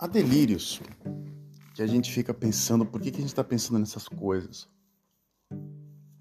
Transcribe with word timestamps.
Há 0.00 0.06
delírios 0.06 0.80
que 1.74 1.82
a 1.82 1.86
gente 1.86 2.12
fica 2.12 2.32
pensando, 2.32 2.86
por 2.86 3.00
que, 3.00 3.10
que 3.10 3.16
a 3.16 3.20
gente 3.20 3.30
está 3.30 3.42
pensando 3.42 3.80
nessas 3.80 4.06
coisas? 4.06 4.68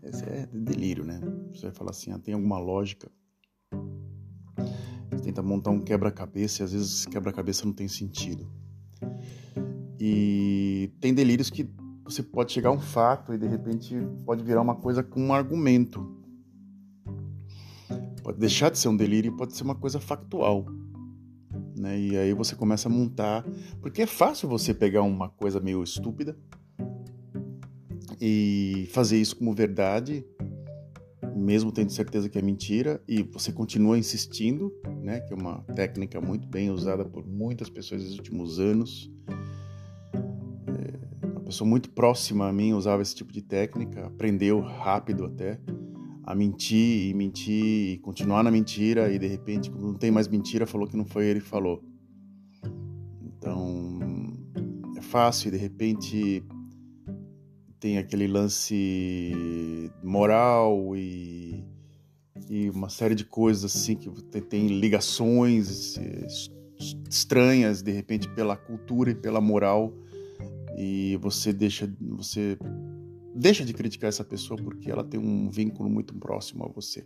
Esse 0.02 0.24
é 0.24 0.48
delírio, 0.52 1.06
né? 1.06 1.22
Você 1.54 1.68
vai 1.68 1.72
falar 1.72 1.92
assim, 1.92 2.12
ah, 2.12 2.18
tem 2.18 2.34
alguma 2.34 2.58
lógica. 2.58 3.08
Você 5.12 5.22
tenta 5.26 5.44
montar 5.44 5.70
um 5.70 5.80
quebra-cabeça 5.80 6.64
e 6.64 6.66
às 6.66 6.72
vezes 6.72 7.06
quebra-cabeça 7.06 7.68
não 7.68 7.74
tem 7.74 7.88
sentido. 7.88 8.52
E 10.00 10.92
tem 11.00 11.14
delírios 11.14 11.52
que 11.52 11.70
você 12.04 12.24
pode 12.24 12.52
chegar 12.54 12.70
a 12.70 12.74
um 12.74 12.80
fato 12.80 13.32
e 13.32 13.38
de 13.38 13.48
repente 13.48 13.96
pode 14.26 14.44
virar 14.44 14.62
uma 14.62 14.76
coisa 14.76 15.04
com 15.04 15.22
um 15.22 15.34
argumento. 15.34 16.18
Pode 18.24 18.40
deixar 18.40 18.72
de 18.72 18.80
ser 18.80 18.88
um 18.88 18.98
delírio 18.98 19.32
e 19.32 19.38
pode 19.38 19.56
ser 19.56 19.62
uma 19.62 19.76
coisa 19.76 20.00
factual. 20.00 20.66
Né? 21.78 22.00
E 22.00 22.18
aí 22.18 22.34
você 22.34 22.56
começa 22.56 22.90
a 22.90 22.92
montar. 22.92 23.46
Porque 23.82 24.02
é 24.02 24.08
fácil 24.08 24.50
você 24.50 24.74
pegar 24.74 25.04
uma 25.04 25.30
coisa 25.30 25.60
meio 25.60 25.84
estúpida 25.84 26.38
e 28.20 28.88
fazer 28.92 29.18
isso 29.18 29.36
como 29.36 29.54
verdade, 29.54 30.26
mesmo 31.36 31.72
tendo 31.72 31.92
certeza 31.92 32.28
que 32.28 32.38
é 32.38 32.42
mentira, 32.42 33.02
e 33.08 33.22
você 33.22 33.52
continua 33.52 33.98
insistindo, 33.98 34.74
né? 35.04 35.20
que 35.20 35.34
é 35.34 35.36
uma 35.36 35.62
técnica 35.76 36.20
muito 36.20 36.48
bem 36.48 36.72
usada 36.72 37.06
por 37.06 37.26
muitas 37.28 37.70
pessoas 37.70 38.04
nos 38.04 38.18
últimos 38.18 38.60
anos. 38.60 39.12
É, 40.68 41.28
uma 41.28 41.42
pessoa 41.42 41.70
muito 41.70 41.92
próxima 41.92 42.48
a 42.48 42.54
mim 42.54 42.74
usava 42.74 43.02
esse 43.04 43.14
tipo 43.14 43.32
de 43.32 43.42
técnica, 43.42 44.08
aprendeu 44.08 44.60
rápido 44.60 45.26
até 45.26 45.60
a 46.28 46.36
mentir 46.36 47.10
e 47.10 47.14
mentir 47.14 47.94
e 47.94 47.98
continuar 48.00 48.44
na 48.44 48.52
mentira 48.52 49.10
e 49.10 49.18
de 49.18 49.28
repente 49.28 49.72
quando 49.72 49.88
não 49.88 49.94
tem 49.94 50.12
mais 50.12 50.28
mentira 50.28 50.68
falou 50.68 50.86
que 50.86 50.98
não 50.98 51.06
foi 51.06 51.26
ele 51.26 51.40
que 51.40 51.48
falou. 51.48 51.82
Então 53.22 54.34
é 54.98 55.02
fácil 55.02 55.48
e 55.48 55.52
de 55.52 55.58
repente 55.58 56.44
tem 57.80 57.98
aquele 57.98 58.28
lance 58.28 59.90
moral 60.04 60.98
e, 60.98 61.64
e 62.50 62.70
uma 62.72 62.90
série 62.90 63.16
de 63.16 63.24
coisas 63.24 63.64
assim 63.64 63.96
que 63.96 64.10
tem 64.42 64.68
ligações 64.68 65.98
estranhas 67.10 67.82
de 67.82 67.92
repente 67.94 68.28
pela 68.36 68.58
cultura 68.58 69.12
e 69.12 69.16
pela 69.16 69.40
moral 69.40 69.94
e 70.78 71.18
você 71.22 71.54
deixa 71.54 71.90
você 72.02 72.58
deixa 73.38 73.64
de 73.64 73.74
criticar 73.74 74.10
essa 74.10 74.24
pessoa 74.24 74.60
porque 74.62 74.90
ela 74.90 75.04
tem 75.04 75.20
um 75.20 75.50
vínculo 75.50 75.90
muito 75.90 76.14
próximo 76.16 76.66
a 76.66 76.68
você. 76.68 77.06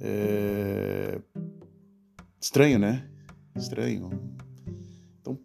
É... 0.00 1.20
Estranho, 2.40 2.78
né? 2.78 3.08
Estranho. 3.56 4.10
Então 5.20 5.38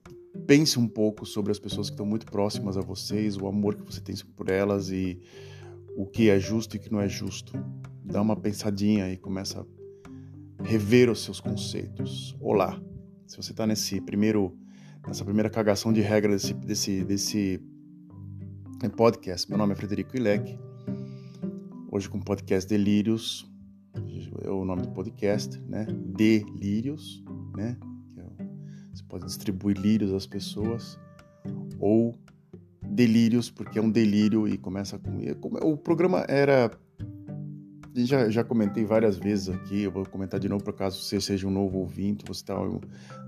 pense 0.47 0.79
um 0.79 0.87
pouco 0.87 1.25
sobre 1.25 1.51
as 1.51 1.59
pessoas 1.59 1.89
que 1.89 1.93
estão 1.93 2.05
muito 2.05 2.25
próximas 2.25 2.75
a 2.75 2.81
vocês, 2.81 3.37
o 3.37 3.47
amor 3.47 3.75
que 3.75 3.83
você 3.83 4.01
tem 4.01 4.15
por 4.35 4.49
elas 4.49 4.89
e 4.89 5.21
o 5.95 6.05
que 6.07 6.29
é 6.29 6.39
justo 6.39 6.75
e 6.75 6.79
o 6.79 6.81
que 6.81 6.91
não 6.91 6.99
é 6.99 7.07
justo. 7.07 7.53
Dá 8.03 8.21
uma 8.21 8.35
pensadinha 8.35 9.11
e 9.11 9.17
começa 9.17 9.65
a 10.57 10.63
rever 10.63 11.09
os 11.09 11.23
seus 11.23 11.39
conceitos. 11.39 12.35
Olá, 12.39 12.81
se 13.27 13.37
você 13.37 13.51
está 13.51 13.67
nesse 13.67 14.01
primeiro, 14.01 14.57
nessa 15.05 15.23
primeira 15.23 15.49
cagação 15.49 15.93
de 15.93 16.01
regra 16.01 16.31
desse, 16.33 16.53
desse, 16.53 17.03
desse 17.03 17.72
podcast. 18.89 19.49
Meu 19.49 19.57
nome 19.57 19.73
é 19.73 19.75
Frederico 19.75 20.15
Ilek. 20.17 20.59
Hoje 21.91 22.09
com 22.09 22.17
o 22.17 22.23
podcast 22.23 22.69
Delírios, 22.69 23.49
é 24.43 24.49
o 24.49 24.65
nome 24.65 24.81
do 24.81 24.91
podcast, 24.91 25.59
né? 25.61 25.85
Delírios, 25.89 27.23
né? 27.55 27.77
É 28.17 28.45
você 28.93 29.03
pode 29.07 29.25
distribuir 29.25 29.77
lírios 29.77 30.11
às 30.13 30.25
pessoas 30.25 30.99
ou 31.79 32.15
delírios 32.81 33.49
porque 33.49 33.79
é 33.79 33.81
um 33.81 33.89
delírio 33.89 34.47
e 34.47 34.57
começa 34.57 34.99
com 34.99 35.19
o 35.61 35.77
programa 35.77 36.25
era 36.27 36.69
já, 37.95 38.29
já 38.29 38.43
comentei 38.43 38.83
várias 38.83 39.17
vezes 39.17 39.49
aqui, 39.49 39.83
eu 39.83 39.91
vou 39.91 40.05
comentar 40.05 40.39
de 40.39 40.49
novo 40.49 40.63
para 40.63 40.73
caso 40.73 41.01
você 41.01 41.21
seja 41.21 41.47
um 41.47 41.51
novo 41.51 41.79
ouvinte, 41.79 42.23
você 42.25 42.41
está 42.41 42.55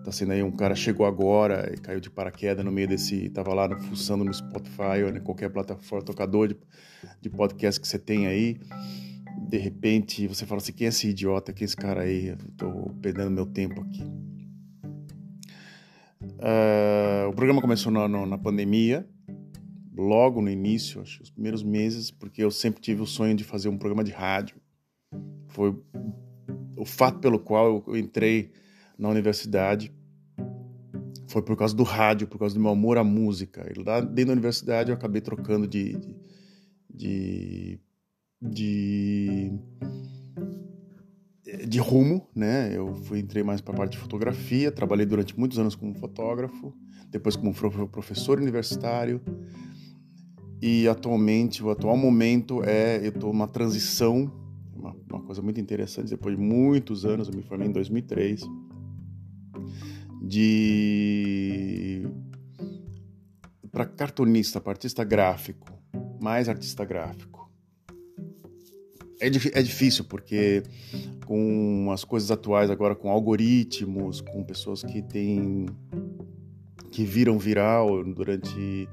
tá 0.04 0.12
sendo 0.12 0.32
aí 0.32 0.42
um 0.42 0.52
cara 0.52 0.76
chegou 0.76 1.06
agora 1.06 1.72
e 1.74 1.78
caiu 1.78 2.00
de 2.00 2.10
paraquedas 2.10 2.66
no 2.66 2.72
meio 2.72 2.88
desse, 2.88 3.30
tava 3.30 3.54
lá 3.54 3.68
no, 3.68 3.80
fuçando 3.80 4.24
no 4.24 4.34
Spotify 4.34 5.04
ou 5.04 5.10
em 5.10 5.20
qualquer 5.20 5.50
plataforma, 5.50 6.04
tocador 6.04 6.48
de, 6.48 6.58
de 7.22 7.30
podcast 7.30 7.80
que 7.80 7.88
você 7.88 8.00
tem 8.00 8.28
aí, 8.28 8.60
de 9.48 9.58
repente 9.58 10.28
você 10.28 10.46
fala 10.46 10.60
assim, 10.60 10.74
quem 10.74 10.86
é 10.86 10.90
esse 10.90 11.10
idiota, 11.10 11.54
quem 11.54 11.64
é 11.64 11.68
esse 11.68 11.78
cara 11.78 12.02
aí, 12.02 12.30
eu 12.30 12.38
tô 12.58 12.90
perdendo 13.02 13.32
meu 13.32 13.46
tempo 13.46 13.82
aqui. 13.82 14.04
Uh, 16.24 17.30
o 17.30 17.34
programa 17.34 17.62
começou 17.62 17.92
na, 17.92 18.08
na 18.08 18.38
pandemia, 18.38 19.08
logo 19.96 20.42
no 20.42 20.50
início, 20.50 21.02
acho, 21.02 21.24
os 21.24 21.30
primeiros 21.30 21.64
meses, 21.64 22.12
porque 22.12 22.44
eu 22.44 22.52
sempre 22.52 22.82
tive 22.82 23.02
o 23.02 23.06
sonho 23.06 23.36
de 23.36 23.44
fazer 23.44 23.70
um 23.70 23.78
programa 23.78 24.04
de 24.04 24.12
rádio. 24.12 24.58
Foi 25.48 25.76
o 26.78 26.86
fato 26.86 27.20
pelo 27.20 27.40
qual 27.40 27.84
eu 27.88 27.98
entrei 27.98 28.52
na 28.98 29.10
universidade. 29.10 29.94
Foi 31.28 31.42
por 31.42 31.56
causa 31.56 31.76
do 31.76 31.84
rádio, 31.84 32.28
por 32.28 32.38
causa 32.38 32.56
do 32.56 32.62
meu 32.62 32.72
amor 32.72 32.98
à 32.98 33.04
música. 33.04 33.72
E 33.74 33.82
lá 33.82 34.00
dentro 34.02 34.28
da 34.28 34.34
universidade 34.34 34.92
eu 34.92 34.96
acabei 34.96 35.22
trocando 35.22 35.68
de, 35.68 35.94
de, 35.94 36.16
de, 36.94 37.80
de, 38.42 39.52
de 41.68 41.80
rumo, 41.80 42.28
né? 42.36 42.76
Eu 42.76 42.94
fui 42.96 43.20
entrei 43.20 43.44
mais 43.44 43.62
para 43.62 43.74
a 43.74 43.78
parte 43.78 43.94
de 43.94 43.98
fotografia, 43.98 44.72
trabalhei 44.72 45.06
durante 45.06 45.38
muitos 45.38 45.58
anos 45.58 45.76
como 45.76 45.94
fotógrafo, 45.96 46.74
depois 47.10 47.36
como 47.36 47.54
professor 47.88 48.40
universitário, 48.40 49.22
e 50.68 50.88
atualmente, 50.88 51.64
o 51.64 51.70
atual 51.70 51.96
momento 51.96 52.64
é, 52.64 52.98
eu 52.98 53.10
estou 53.10 53.32
numa 53.32 53.48
transição, 53.48 54.34
uma, 54.76 54.96
uma, 55.12 55.22
coisa 55.22 55.40
muito 55.40 55.62
interessante, 55.62 56.10
depois 56.10 56.36
de 56.36 56.42
muitos 56.42 57.06
anos, 57.06 57.28
eu 57.28 57.36
me 57.36 57.44
formei 57.44 57.68
em 57.68 57.72
2003, 57.72 58.42
de 60.24 62.08
para 63.72 63.86
cartunista, 63.86 64.60
para 64.60 64.72
artista 64.72 65.04
gráfico, 65.04 65.72
mais 66.20 66.50
artista 66.50 66.84
gráfico. 66.84 67.48
É, 69.22 69.28
é 69.28 69.62
difícil 69.62 70.06
porque 70.06 70.64
com 71.28 71.92
as 71.92 72.04
coisas 72.04 72.32
atuais 72.32 72.72
agora, 72.72 72.96
com 72.96 73.12
algoritmos, 73.12 74.20
com 74.20 74.44
pessoas 74.44 74.82
que 74.82 75.04
têm 75.04 75.68
que 76.90 77.04
viram 77.04 77.38
viral 77.38 78.04
durante 78.04 78.90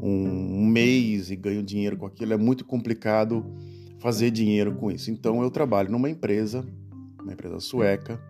um 0.00 0.66
mês 0.66 1.30
e 1.30 1.36
ganho 1.36 1.62
dinheiro 1.62 1.96
com 1.96 2.06
aquilo, 2.06 2.32
é 2.32 2.36
muito 2.36 2.64
complicado 2.64 3.44
fazer 3.98 4.30
dinheiro 4.30 4.74
com 4.74 4.90
isso. 4.90 5.10
Então 5.10 5.42
eu 5.42 5.50
trabalho 5.50 5.90
numa 5.90 6.08
empresa, 6.08 6.64
uma 7.20 7.32
empresa 7.32 7.60
sueca, 7.60 8.20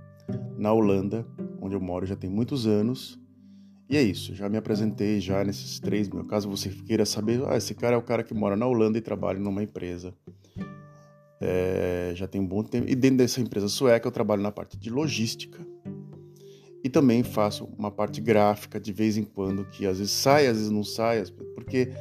na 0.57 0.73
Holanda, 0.73 1.27
onde 1.61 1.75
eu 1.75 1.81
moro 1.81 2.07
já 2.07 2.17
tem 2.17 2.29
muitos 2.29 2.67
anos. 2.67 3.19
E 3.89 3.97
é 3.97 4.03
isso, 4.03 4.35
já 4.35 4.49
me 4.49 4.59
apresentei 4.59 5.19
já 5.19 5.43
nesses 5.43 5.81
três 5.81 6.09
mil. 6.09 6.25
Caso 6.25 6.49
você 6.49 6.69
queira 6.69 7.07
saber, 7.07 7.43
ah, 7.47 7.57
esse 7.57 7.75
cara 7.75 7.97
é 7.97 7.99
o 7.99 8.03
cara 8.03 8.23
que 8.23 8.35
mora 8.35 8.55
na 8.55 8.67
Holanda 8.67 8.99
e 8.99 9.01
trabalha 9.01 9.39
numa 9.39 9.63
empresa. 9.63 10.15
É, 11.41 12.13
já 12.15 12.27
tem 12.27 12.41
um 12.41 12.47
bom 12.47 12.63
tempo. 12.63 12.89
E 12.89 12.95
dentro 12.95 13.19
dessa 13.19 13.41
empresa 13.41 13.69
sueca 13.69 14.07
eu 14.07 14.13
trabalho 14.13 14.43
na 14.43 14.53
parte 14.53 14.77
de 14.77 14.91
logística 14.91 15.65
e 16.83 16.89
também 16.89 17.23
faço 17.23 17.65
uma 17.77 17.91
parte 17.91 18.21
gráfica 18.21 18.79
de 18.79 18.93
vez 18.93 19.17
em 19.17 19.25
quando, 19.25 19.65
que 19.65 19.87
às 19.87 19.99
vezes 19.99 20.13
sai, 20.13 20.47
às 20.47 20.57
vezes 20.57 20.71
não 20.71 20.85
sai, 20.85 21.25
porque 21.55 21.93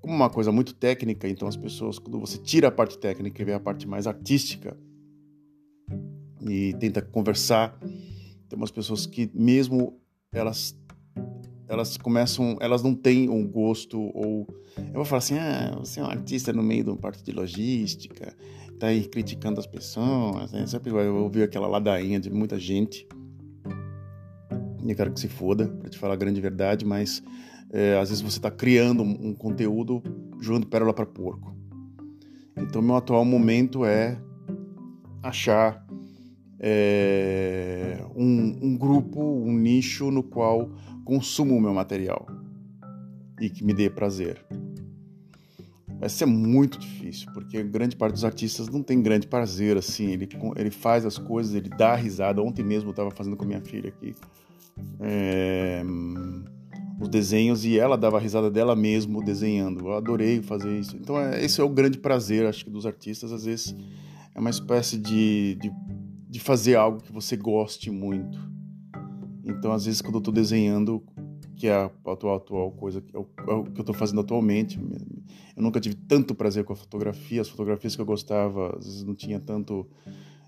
como 0.00 0.14
uma 0.14 0.30
coisa 0.30 0.50
muito 0.50 0.74
técnica, 0.74 1.28
então 1.28 1.46
as 1.46 1.56
pessoas, 1.56 1.98
quando 1.98 2.18
você 2.18 2.38
tira 2.38 2.68
a 2.68 2.72
parte 2.72 2.98
técnica 2.98 3.40
e 3.40 3.44
vê 3.44 3.52
a 3.52 3.60
parte 3.60 3.86
mais 3.86 4.06
artística 4.06 4.76
e 6.40 6.74
tenta 6.80 7.00
conversar, 7.00 7.78
tem 8.48 8.56
umas 8.56 8.70
pessoas 8.70 9.06
que 9.06 9.30
mesmo 9.34 10.00
elas 10.32 10.76
elas 11.68 11.96
começam, 11.96 12.58
elas 12.60 12.82
não 12.82 12.94
têm 12.94 13.30
um 13.30 13.46
gosto 13.46 13.98
ou 13.98 14.46
eu 14.76 14.94
vou 14.94 15.04
falar 15.04 15.18
assim, 15.18 15.38
ah, 15.38 15.74
você 15.78 16.00
é 16.00 16.02
um 16.02 16.06
artista 16.06 16.52
no 16.52 16.62
meio 16.62 16.84
de 16.84 16.90
uma 16.90 16.96
parte 16.96 17.22
de 17.22 17.32
logística, 17.32 18.36
tá 18.78 18.88
aí 18.88 19.06
criticando 19.06 19.58
as 19.60 19.66
pessoas, 19.66 20.52
né? 20.52 20.66
sempre 20.66 20.90
vai 20.90 21.08
ouvir 21.08 21.44
aquela 21.44 21.66
ladainha 21.66 22.20
de 22.20 22.30
muita 22.30 22.58
gente 22.58 23.06
eu 24.90 24.96
quero 24.96 25.12
que 25.12 25.20
se 25.20 25.28
foda, 25.28 25.68
para 25.68 25.88
te 25.88 25.98
falar 25.98 26.14
a 26.14 26.16
grande 26.16 26.40
verdade, 26.40 26.84
mas 26.84 27.22
é, 27.72 27.96
às 27.98 28.10
vezes 28.10 28.22
você 28.22 28.38
está 28.38 28.50
criando 28.50 29.02
um, 29.02 29.34
conteúdo 29.34 30.02
jogando 30.40 30.66
pérola 30.66 30.92
para 30.92 31.06
porco. 31.06 31.56
Então, 32.56 32.82
meu 32.82 32.96
atual 32.96 33.24
momento 33.24 33.84
é 33.84 34.20
achar 35.22 35.86
é, 36.60 38.04
um, 38.14 38.58
um, 38.62 38.76
grupo, 38.76 39.20
um 39.20 39.52
nicho 39.52 40.10
no 40.10 40.22
qual 40.22 40.70
consumo 41.04 41.56
o 41.56 41.60
meu 41.60 41.72
material 41.72 42.26
e 43.40 43.48
que 43.48 43.64
me 43.64 43.72
dê 43.72 43.88
prazer. 43.88 44.44
Vai 45.98 46.08
ser 46.08 46.26
muito 46.26 46.78
difícil, 46.78 47.30
porque 47.32 47.62
grande 47.62 47.96
parte 47.96 48.14
dos 48.14 48.24
artistas 48.24 48.68
não 48.68 48.82
tem 48.82 49.00
grande 49.00 49.26
prazer 49.28 49.76
assim. 49.76 50.08
Ele, 50.08 50.28
ele 50.56 50.70
faz 50.70 51.06
as 51.06 51.16
coisas, 51.16 51.54
ele 51.54 51.68
dá 51.68 51.94
risada. 51.94 52.42
Ontem 52.42 52.64
mesmo 52.64 52.88
eu 52.88 52.90
estava 52.90 53.10
fazendo 53.12 53.36
com 53.36 53.44
minha 53.44 53.60
filha 53.60 53.88
aqui 53.88 54.12
é, 55.00 55.82
os 57.00 57.08
desenhos 57.08 57.64
e 57.64 57.78
ela 57.78 57.96
dava 57.96 58.16
a 58.16 58.20
risada 58.20 58.50
dela 58.50 58.76
mesmo 58.76 59.22
desenhando. 59.22 59.86
Eu 59.86 59.94
adorei 59.94 60.40
fazer 60.40 60.78
isso. 60.78 60.96
Então, 60.96 61.18
é, 61.18 61.44
esse 61.44 61.60
é 61.60 61.64
o 61.64 61.68
grande 61.68 61.98
prazer, 61.98 62.46
acho 62.46 62.64
que, 62.64 62.70
dos 62.70 62.86
artistas. 62.86 63.32
Às 63.32 63.44
vezes 63.44 63.74
é 64.34 64.40
uma 64.40 64.50
espécie 64.50 64.96
de, 64.96 65.56
de, 65.60 65.72
de 66.28 66.40
fazer 66.40 66.76
algo 66.76 67.02
que 67.02 67.12
você 67.12 67.36
goste 67.36 67.90
muito. 67.90 68.38
Então, 69.44 69.72
às 69.72 69.84
vezes, 69.84 70.00
quando 70.00 70.14
eu 70.14 70.20
estou 70.20 70.32
desenhando, 70.32 71.02
que 71.56 71.66
é 71.66 71.74
a 71.74 71.90
atual, 72.06 72.36
atual 72.36 72.70
coisa, 72.72 73.00
que 73.00 73.14
é 73.16 73.18
o, 73.18 73.22
é 73.22 73.70
que 73.70 73.78
eu 73.78 73.82
estou 73.82 73.94
fazendo 73.94 74.20
atualmente, 74.20 74.78
eu 75.56 75.62
nunca 75.62 75.80
tive 75.80 75.96
tanto 75.96 76.34
prazer 76.34 76.64
com 76.64 76.72
a 76.72 76.76
fotografia. 76.76 77.40
As 77.40 77.48
fotografias 77.48 77.96
que 77.96 78.02
eu 78.02 78.06
gostava, 78.06 78.76
às 78.78 78.86
vezes, 78.86 79.02
não 79.02 79.14
tinha 79.14 79.40
tanto 79.40 79.86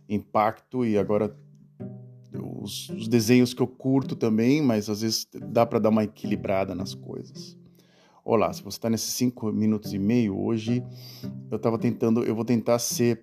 impacto 0.09 0.85
e 0.85 0.97
agora 0.97 1.35
os, 2.65 2.89
os 2.89 3.07
desenhos 3.07 3.53
que 3.53 3.61
eu 3.61 3.67
curto 3.67 4.17
também, 4.17 4.63
mas 4.63 4.89
às 4.89 5.03
vezes 5.03 5.29
dá 5.51 5.67
para 5.67 5.79
dar 5.79 5.91
uma 5.91 6.03
equilibrada 6.03 6.75
nas 6.75 6.95
coisas. 6.95 7.57
Olá, 8.25 8.51
se 8.53 8.63
você 8.63 8.79
está 8.79 8.89
nesses 8.89 9.13
cinco 9.13 9.53
minutos 9.53 9.93
e 9.93 9.99
meio 9.99 10.37
hoje, 10.37 10.83
eu 11.51 11.57
estava 11.57 11.79
tentando, 11.79 12.25
eu 12.25 12.35
vou 12.35 12.45
tentar 12.45 12.79
ser 12.79 13.23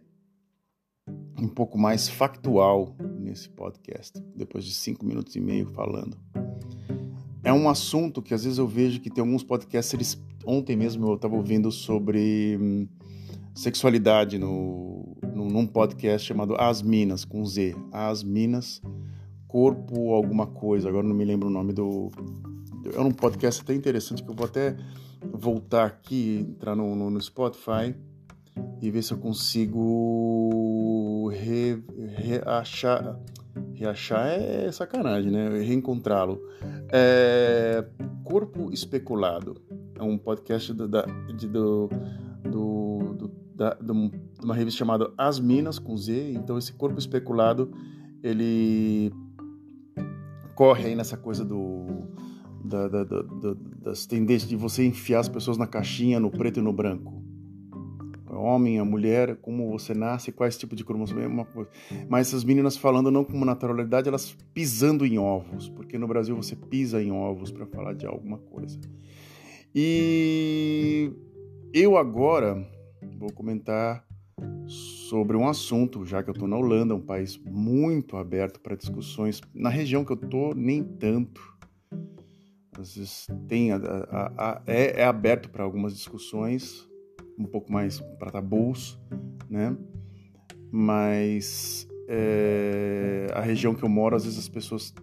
um 1.40 1.48
pouco 1.48 1.78
mais 1.78 2.08
factual 2.08 2.96
nesse 3.20 3.50
podcast, 3.50 4.22
depois 4.36 4.64
de 4.64 4.74
cinco 4.74 5.04
minutos 5.04 5.36
e 5.36 5.40
meio 5.40 5.66
falando. 5.66 6.16
É 7.44 7.52
um 7.52 7.68
assunto 7.68 8.22
que 8.22 8.36
às 8.36 8.44
vezes 8.44 8.60
eu 8.60 8.68
vejo 8.68 9.02
que 9.02 9.10
tem 9.10 9.24
alguns 9.24 9.44
podcasters. 9.44 10.22
Ontem 10.46 10.76
mesmo 10.76 11.08
eu 11.08 11.16
estava 11.16 11.36
ouvindo 11.36 11.72
sobre 11.72 12.60
hum, 12.62 12.88
sexualidade 13.56 14.38
no, 14.38 15.18
num 15.34 15.66
podcast 15.66 16.28
chamado 16.28 16.56
As 16.60 16.84
Minas, 16.84 17.26
com 17.26 17.44
Z. 17.44 17.76
As 17.92 18.22
Minas, 18.22 18.80
Corpo 19.52 20.14
Alguma 20.14 20.48
Coisa, 20.48 20.88
agora 20.88 21.06
não 21.06 21.14
me 21.14 21.26
lembro 21.26 21.50
o 21.50 21.52
nome 21.52 21.74
do. 21.74 22.10
É 22.96 23.02
um 23.02 23.12
podcast 23.12 23.62
até 23.62 23.74
interessante 23.74 24.24
que 24.24 24.30
eu 24.30 24.34
vou 24.34 24.46
até 24.46 24.78
voltar 25.22 25.86
aqui, 25.86 26.48
entrar 26.50 26.74
no, 26.74 26.96
no, 26.96 27.10
no 27.10 27.22
Spotify 27.22 27.94
e 28.82 28.90
ver 28.90 29.02
se 29.04 29.12
eu 29.12 29.18
consigo 29.18 30.54
re, 31.34 31.84
reachar. 32.16 33.20
Reachar 33.74 34.28
é 34.30 34.72
sacanagem, 34.72 35.30
né? 35.30 35.50
Reencontrá-lo. 35.50 36.42
É, 36.90 37.86
Corpo 38.24 38.72
Especulado. 38.72 39.62
É 40.00 40.04
um 40.04 40.18
podcast 40.18 40.72
do, 40.72 40.88
da, 40.88 41.02
de, 41.36 41.46
do, 41.46 41.90
do, 42.50 43.16
do 43.16 43.32
da, 43.54 43.74
de 43.74 43.92
uma 44.42 44.56
revista 44.56 44.80
chamada 44.80 45.12
As 45.18 45.42
Minas, 45.42 45.78
com 45.78 45.98
Z. 45.98 46.32
Então, 46.36 46.58
esse 46.58 46.72
corpo 46.72 46.98
especulado, 46.98 47.70
ele 48.24 49.12
corre 50.62 50.90
aí 50.90 50.96
nessa 50.96 51.18
coisa 51.18 51.44
do, 51.44 51.88
da, 52.64 52.88
da, 52.88 53.04
da, 53.04 53.24
das 53.82 54.06
tendências 54.06 54.48
de 54.48 54.56
você 54.56 54.86
enfiar 54.86 55.22
as 55.22 55.28
pessoas 55.28 55.58
na 55.58 55.66
caixinha, 55.66 56.20
no 56.20 56.30
preto 56.30 56.60
e 56.60 56.62
no 56.62 56.72
branco. 56.72 57.20
O 58.30 58.36
homem, 58.44 58.78
a 58.78 58.86
mulher, 58.86 59.38
como 59.38 59.72
você 59.72 59.96
nasce, 59.96 60.32
quais 60.32 60.56
tipo 60.56 60.76
de 60.76 60.86
cromossomo, 60.86 61.20
é 61.20 61.26
uma 61.26 61.46
coisa. 61.46 61.68
Mas 62.08 62.28
essas 62.28 62.44
meninas 62.44 62.78
falando 62.78 63.10
não 63.10 63.24
como 63.24 63.44
naturalidade, 63.44 64.08
elas 64.08 64.38
pisando 64.54 65.04
em 65.04 65.18
ovos, 65.18 65.68
porque 65.68 65.98
no 65.98 66.08
Brasil 66.08 66.36
você 66.36 66.56
pisa 66.56 67.02
em 67.02 67.12
ovos 67.12 67.50
para 67.50 67.66
falar 67.66 67.94
de 67.94 68.06
alguma 68.06 68.38
coisa. 68.38 68.80
E 69.74 71.12
eu 71.74 71.98
agora 71.98 72.64
vou 73.18 73.34
comentar 73.34 74.06
sobre 74.72 75.36
um 75.36 75.48
assunto, 75.48 76.06
já 76.06 76.24
que 76.24 76.30
eu 76.30 76.34
estou 76.34 76.48
na 76.48 76.56
Holanda, 76.56 76.96
um 76.96 77.02
país 77.02 77.38
muito 77.38 78.16
aberto 78.16 78.60
para 78.62 78.76
discussões. 78.76 79.42
Na 79.54 79.70
região 79.70 80.06
que 80.06 80.14
eu 80.14 80.16
estou, 80.18 80.56
nem 80.56 80.84
tanto. 80.84 81.42
Às 82.80 82.96
vezes 82.96 83.28
tem 83.48 83.74
a, 83.74 83.76
a, 83.76 84.34
a, 84.38 84.62
é, 84.66 85.02
é, 85.02 85.04
aberto 85.04 85.50
para 85.50 85.64
algumas 85.64 85.94
discussões, 85.94 86.90
um 87.38 87.46
pouco 87.46 87.72
mais 87.72 88.00
para 88.18 88.32
tabus, 88.32 88.98
né? 89.50 89.76
Mas 90.72 91.86
é, 92.08 93.28
a 93.34 93.42
região 93.42 93.76
que 93.76 93.84
eu 93.84 93.90
moro, 93.90 94.16
às 94.16 94.24
vezes 94.24 94.40
as 94.40 94.48
pessoas 94.48 94.94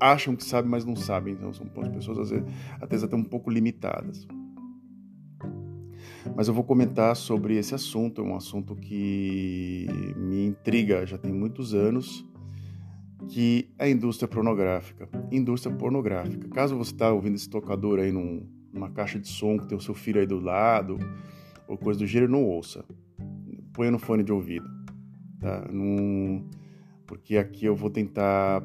acham 0.00 0.34
que 0.34 0.44
sabem, 0.44 0.68
mas 0.68 0.84
não 0.84 0.96
sabem. 0.96 1.34
Então 1.34 1.52
são 1.52 1.66
pessoas 1.66 2.18
às 2.18 2.30
vezes 2.30 2.44
até, 2.80 2.96
até 2.96 3.16
um 3.16 3.22
pouco 3.22 3.50
limitadas. 3.50 4.26
Mas 6.34 6.48
eu 6.48 6.54
vou 6.54 6.64
comentar 6.64 7.14
sobre 7.14 7.56
esse 7.56 7.74
assunto, 7.74 8.20
é 8.20 8.24
um 8.24 8.36
assunto 8.36 8.74
que 8.74 9.86
me 10.16 10.46
intriga 10.46 11.06
já 11.06 11.18
tem 11.18 11.32
muitos 11.32 11.74
anos, 11.74 12.26
que 13.28 13.68
é 13.78 13.84
a 13.84 13.88
indústria 13.88 14.28
pornográfica. 14.28 15.08
Indústria 15.30 15.74
pornográfica. 15.74 16.48
Caso 16.48 16.76
você 16.76 16.92
está 16.92 17.10
ouvindo 17.12 17.34
esse 17.34 17.48
tocador 17.48 17.98
aí 17.98 18.12
num, 18.12 18.46
numa 18.72 18.90
caixa 18.90 19.18
de 19.18 19.28
som 19.28 19.58
que 19.58 19.66
tem 19.66 19.76
o 19.76 19.80
seu 19.80 19.94
filho 19.94 20.20
aí 20.20 20.26
do 20.26 20.40
lado, 20.40 20.98
ou 21.68 21.76
coisa 21.76 21.98
do 21.98 22.06
gênero, 22.06 22.32
não 22.32 22.44
ouça. 22.44 22.84
Põe 23.72 23.90
no 23.90 23.98
fone 23.98 24.22
de 24.22 24.32
ouvido, 24.32 24.68
tá? 25.40 25.64
Porque 27.06 27.36
aqui 27.36 27.66
eu 27.66 27.76
vou 27.76 27.90
tentar 27.90 28.62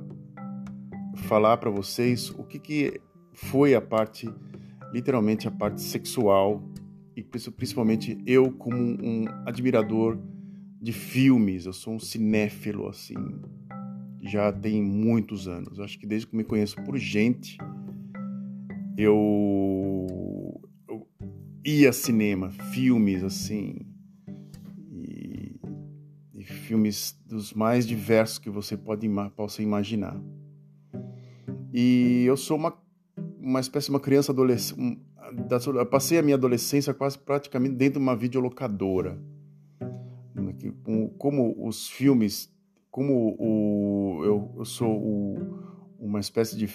falar 1.15 1.57
para 1.57 1.69
vocês 1.69 2.29
o 2.29 2.43
que, 2.43 2.59
que 2.59 3.01
foi 3.33 3.75
a 3.75 3.81
parte, 3.81 4.29
literalmente 4.93 5.47
a 5.47 5.51
parte 5.51 5.81
sexual 5.81 6.70
e 7.21 7.51
principalmente 7.51 8.17
eu 8.25 8.51
como 8.51 8.77
um 8.77 9.25
admirador 9.45 10.17
de 10.81 10.91
filmes, 10.91 11.67
eu 11.67 11.73
sou 11.73 11.93
um 11.93 11.99
cinéfilo 11.99 12.87
assim, 12.87 13.15
já 14.23 14.51
tem 14.51 14.81
muitos 14.81 15.47
anos. 15.47 15.79
Acho 15.79 15.99
que 15.99 16.07
desde 16.07 16.27
que 16.27 16.35
me 16.35 16.43
conheço 16.43 16.75
por 16.83 16.97
gente, 16.97 17.59
eu, 18.97 20.59
eu 20.87 21.07
ia 21.63 21.93
cinema, 21.93 22.49
filmes 22.49 23.23
assim, 23.23 23.75
e, 24.91 25.59
e, 26.33 26.43
filmes 26.43 27.15
dos 27.27 27.53
mais 27.53 27.85
diversos 27.85 28.39
que 28.39 28.49
você 28.49 28.75
pode 28.75 29.07
possa 29.35 29.61
imaginar. 29.61 30.19
E 31.71 32.23
eu 32.25 32.35
sou 32.35 32.57
uma 32.57 32.81
uma 33.41 33.59
espécie 33.59 33.87
de 33.87 33.91
uma 33.91 33.99
criança 33.99 34.31
adolescente, 34.31 35.01
eu 35.75 35.85
passei 35.85 36.17
a 36.17 36.21
minha 36.21 36.35
adolescência 36.35 36.93
quase 36.93 37.17
praticamente 37.17 37.75
dentro 37.75 37.99
de 37.99 38.03
uma 38.03 38.15
videolocadora. 38.15 39.19
Como 41.17 41.55
os 41.67 41.87
filmes, 41.87 42.51
como 42.89 43.35
o, 43.39 44.25
eu, 44.25 44.51
eu 44.57 44.65
sou 44.65 44.91
o, 44.91 45.35
uma 45.99 46.19
espécie 46.19 46.57
de, 46.57 46.69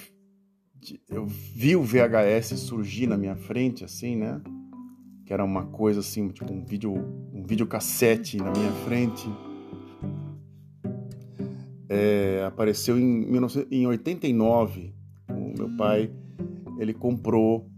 de, 0.75 1.01
Eu 1.09 1.27
vi 1.27 1.77
o 1.77 1.83
VHS 1.83 2.59
surgir 2.59 3.07
na 3.07 3.17
minha 3.17 3.37
frente, 3.37 3.85
assim, 3.85 4.17
né? 4.17 4.41
Que 5.25 5.33
era 5.33 5.45
uma 5.45 5.67
coisa 5.67 6.01
assim, 6.01 6.29
tipo 6.29 6.53
um 6.53 6.65
vídeo, 6.65 6.93
um 7.33 7.45
videocassete 7.45 8.37
na 8.39 8.51
minha 8.53 8.73
frente. 8.85 9.29
É, 11.89 12.45
apareceu 12.47 12.99
em, 12.99 13.25
19, 13.25 13.67
em 13.71 13.87
89. 13.87 14.95
O 15.29 15.59
meu 15.59 15.77
pai 15.77 16.11
ele 16.79 16.93
comprou 16.95 17.69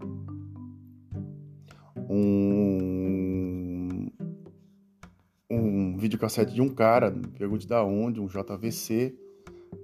um, 2.09 4.09
um 5.51 5.97
videocassete 5.97 6.55
de 6.55 6.63
um 6.63 6.69
cara, 6.69 7.15
pergunte 7.37 7.67
da 7.67 7.85
onde, 7.85 8.21
um 8.21 8.27
JVC, 8.27 9.15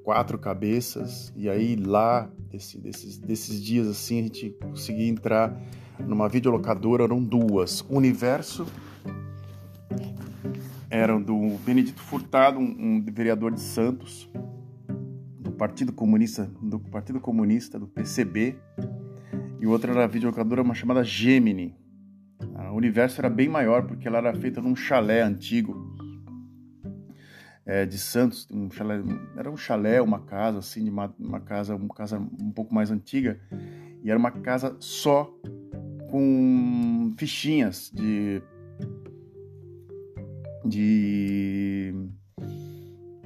quatro 0.02 0.38
cabeças, 0.38 1.32
e 1.36 1.48
aí 1.48 1.76
lá, 1.76 2.30
desse, 2.50 2.78
desses, 2.78 3.18
desses 3.18 3.62
dias 3.62 3.86
assim, 3.86 4.20
a 4.20 4.22
gente 4.22 4.50
conseguia 4.62 5.08
entrar 5.08 5.58
numa 5.98 6.28
videolocadora, 6.28 7.04
eram 7.04 7.22
duas, 7.22 7.84
Universo, 7.88 8.66
eram 10.90 11.20
do 11.20 11.58
Benedito 11.64 12.00
Furtado, 12.00 12.58
um, 12.58 12.62
um 12.62 13.04
vereador 13.04 13.52
de 13.52 13.60
Santos, 13.60 14.28
do 15.40 15.52
Partido 15.52 15.92
Comunista, 15.92 16.50
do 16.62 16.78
Partido 16.78 17.20
Comunista, 17.20 17.78
do 17.78 17.86
PCB, 17.86 18.56
e 19.60 19.66
o 19.66 19.70
outro 19.70 19.90
era 19.90 20.04
a 20.04 20.06
videolocadora 20.06 20.62
uma 20.62 20.74
chamada 20.74 21.02
Gemini, 21.02 21.74
o 22.74 22.76
universo 22.76 23.20
era 23.20 23.30
bem 23.30 23.48
maior 23.48 23.86
porque 23.86 24.08
ela 24.08 24.18
era 24.18 24.34
feita 24.34 24.60
num 24.60 24.74
chalé 24.74 25.22
antigo 25.22 25.94
é, 27.64 27.86
de 27.86 27.96
Santos, 27.96 28.48
um 28.50 28.68
chalé, 28.68 29.00
era 29.36 29.48
um 29.48 29.56
chalé, 29.56 30.02
uma 30.02 30.18
casa 30.20 30.58
assim, 30.58 30.82
de 30.82 30.90
uma, 30.90 31.14
uma, 31.18 31.40
casa, 31.40 31.76
uma 31.76 31.94
casa 31.94 32.18
um 32.18 32.50
pouco 32.50 32.74
mais 32.74 32.90
antiga 32.90 33.40
e 34.02 34.10
era 34.10 34.18
uma 34.18 34.32
casa 34.32 34.76
só 34.80 35.32
com 36.10 37.14
fichinhas 37.16 37.92
de 37.94 38.42
de 40.66 41.94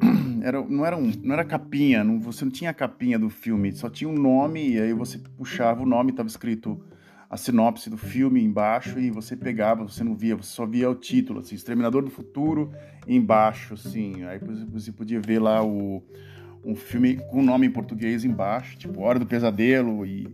era, 0.43 0.63
não 0.63 0.85
era 0.85 0.97
um, 0.97 1.11
não 1.23 1.33
era 1.33 1.45
capinha, 1.45 2.05
não, 2.05 2.21
você 2.21 2.45
não 2.45 2.53
tinha 2.53 2.71
a 2.71 2.75
capinha 2.75 3.19
do 3.19 3.31
filme, 3.31 3.73
só 3.73 3.89
tinha 3.89 4.11
um 4.11 4.15
nome 4.15 4.73
e 4.75 4.79
aí 4.81 4.93
você 4.93 5.19
puxava 5.19 5.83
o 5.83 5.87
nome, 5.87 6.11
estava 6.11 6.29
escrito 6.29 6.85
a 7.31 7.37
sinopse 7.37 7.91
do 7.91 7.99
filme 7.99 8.43
embaixo 8.43 8.99
e 8.99 9.11
você 9.11 9.37
pegava, 9.37 9.83
você 9.87 10.03
não 10.03 10.17
via, 10.17 10.35
você 10.35 10.51
só 10.51 10.65
via 10.65 10.89
o 10.89 10.95
título, 10.95 11.41
assim, 11.41 11.55
Exterminador 11.55 12.03
do 12.03 12.11
Futuro 12.11 12.73
embaixo, 13.07 13.75
assim. 13.75 14.25
Aí 14.25 14.39
você 14.73 14.91
podia 14.91 15.21
ver 15.21 15.39
lá 15.39 15.63
o, 15.63 16.03
um 16.65 16.75
filme 16.75 17.17
com 17.29 17.43
nome 17.43 17.67
em 17.67 17.71
português 17.71 18.25
embaixo, 18.25 18.79
tipo 18.79 19.03
Hora 19.03 19.19
do 19.19 19.27
Pesadelo, 19.27 20.07
e, 20.07 20.27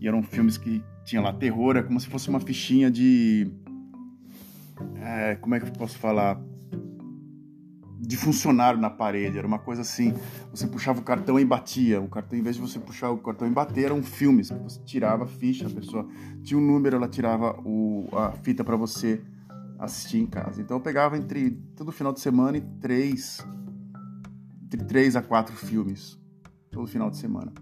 e 0.00 0.08
eram 0.08 0.22
filmes 0.22 0.58
que 0.58 0.82
tinha 1.04 1.22
lá 1.22 1.32
terror, 1.32 1.76
é 1.76 1.82
como 1.82 2.00
se 2.00 2.08
fosse 2.08 2.28
uma 2.28 2.40
fichinha 2.40 2.90
de. 2.90 3.48
É, 4.96 5.36
como 5.36 5.54
é 5.54 5.60
que 5.60 5.66
eu 5.66 5.72
posso 5.72 5.96
falar? 5.96 6.40
De 7.98 8.16
funcionário 8.16 8.78
na 8.78 8.90
parede, 8.90 9.38
era 9.38 9.46
uma 9.46 9.58
coisa 9.58 9.82
assim. 9.82 10.14
Você 10.50 10.66
puxava 10.66 11.00
o 11.00 11.02
cartão 11.02 11.40
e 11.40 11.44
batia. 11.44 12.00
O 12.00 12.08
cartão, 12.08 12.38
em 12.38 12.42
vez 12.42 12.56
de 12.56 12.62
você 12.62 12.78
puxar 12.78 13.10
o 13.10 13.18
cartão 13.18 13.48
e 13.48 13.50
bater, 13.50 13.86
eram 13.86 14.02
filmes. 14.02 14.50
Você 14.50 14.80
tirava 14.84 15.24
a 15.24 15.26
ficha, 15.26 15.66
a 15.66 15.70
pessoa 15.70 16.06
tinha 16.42 16.58
um 16.58 16.64
número, 16.64 16.96
ela 16.96 17.08
tirava 17.08 17.58
o, 17.64 18.06
a 18.12 18.32
fita 18.32 18.62
para 18.62 18.76
você 18.76 19.22
assistir 19.78 20.18
em 20.18 20.26
casa. 20.26 20.60
Então 20.60 20.76
eu 20.76 20.80
pegava 20.80 21.16
entre 21.16 21.52
todo 21.74 21.90
final 21.92 22.12
de 22.12 22.20
semana 22.20 22.58
e 22.58 22.60
três, 22.80 23.38
entre 24.64 24.84
três 24.84 25.16
a 25.16 25.22
quatro 25.22 25.54
filmes 25.56 26.18
todo 26.70 26.86
final 26.86 27.10
de 27.10 27.16
semana. 27.16 27.52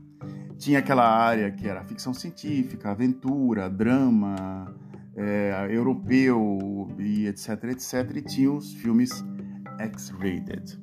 Tinha 0.58 0.78
aquela 0.78 1.06
área 1.06 1.50
que 1.50 1.66
era 1.66 1.84
ficção 1.84 2.14
científica, 2.14 2.90
aventura, 2.90 3.68
drama, 3.68 4.74
é, 5.16 5.68
europeu 5.70 6.88
e 6.98 7.26
etc, 7.26 7.64
etc. 7.64 8.16
E 8.16 8.22
tinha 8.22 8.52
os 8.52 8.72
filmes 8.72 9.24
X-rated, 9.78 10.78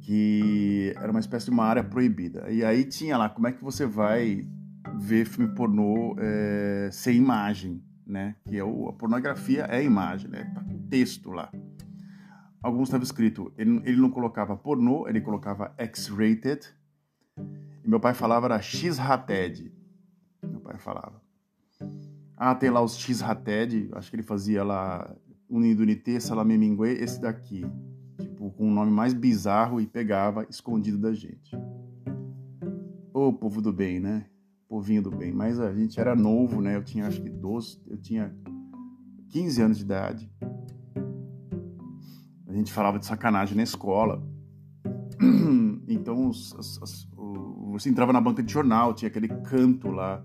que 0.00 0.92
era 0.96 1.10
uma 1.10 1.20
espécie 1.20 1.46
de 1.46 1.50
uma 1.50 1.64
área 1.64 1.84
proibida. 1.84 2.50
E 2.50 2.64
aí 2.64 2.84
tinha 2.84 3.16
lá 3.16 3.28
como 3.28 3.46
é 3.46 3.52
que 3.52 3.62
você 3.62 3.86
vai 3.86 4.46
ver 4.98 5.24
filme 5.24 5.54
pornô 5.54 6.16
é, 6.18 6.90
sem 6.92 7.16
imagem, 7.16 7.82
né? 8.06 8.36
Que 8.44 8.58
é 8.58 8.64
o, 8.64 8.88
a 8.88 8.92
pornografia 8.92 9.66
é 9.70 9.82
imagem, 9.82 10.30
né? 10.30 10.44
Tá 10.54 10.64
texto 10.88 11.30
lá. 11.30 11.50
Alguns 12.62 12.88
estava 12.88 13.04
escrito, 13.04 13.52
ele, 13.56 13.80
ele 13.84 13.96
não 13.96 14.10
colocava 14.10 14.56
pornô, 14.56 15.08
ele 15.08 15.20
colocava 15.20 15.72
X-rated. 15.78 16.66
E 17.82 17.88
meu 17.88 18.00
pai 18.00 18.12
falava 18.12 18.46
era 18.46 18.60
X-rated. 18.60 19.72
Meu 20.42 20.60
pai 20.60 20.76
falava. 20.76 21.22
Ah, 22.36 22.54
tem 22.54 22.68
lá 22.68 22.82
os 22.82 22.98
X-rated, 22.98 23.90
acho 23.92 24.10
que 24.10 24.16
ele 24.16 24.22
fazia 24.22 24.62
lá 24.62 25.14
Unidunité, 25.50 26.20
Salame 26.20 26.56
Mingue, 26.56 26.88
esse 26.88 27.20
daqui. 27.20 27.66
Tipo, 28.18 28.50
com 28.52 28.68
um 28.68 28.72
nome 28.72 28.90
mais 28.90 29.12
bizarro 29.12 29.80
e 29.80 29.86
pegava 29.86 30.46
escondido 30.48 30.96
da 30.96 31.12
gente. 31.12 31.56
Ô, 33.12 33.32
povo 33.32 33.60
do 33.60 33.72
bem, 33.72 33.98
né? 34.00 34.26
povinho 34.70 35.02
do 35.02 35.10
bem, 35.10 35.32
mas 35.32 35.58
a 35.58 35.74
gente 35.74 35.98
era 35.98 36.14
novo, 36.14 36.62
né? 36.62 36.76
Eu 36.76 36.84
tinha 36.84 37.08
acho 37.08 37.20
que 37.20 37.28
12, 37.28 37.82
eu 37.88 37.96
tinha 37.96 38.32
15 39.30 39.62
anos 39.62 39.78
de 39.78 39.82
idade. 39.82 40.32
A 42.46 42.52
gente 42.52 42.72
falava 42.72 42.96
de 42.96 43.04
sacanagem 43.04 43.56
na 43.56 43.64
escola. 43.64 44.22
Então, 45.92 46.28
os, 46.28 46.54
as, 46.54 46.80
as, 46.80 47.08
o, 47.16 47.72
você 47.72 47.90
entrava 47.90 48.12
na 48.12 48.20
banca 48.20 48.44
de 48.44 48.52
jornal, 48.52 48.94
tinha 48.94 49.08
aquele 49.08 49.26
canto 49.26 49.90
lá 49.90 50.24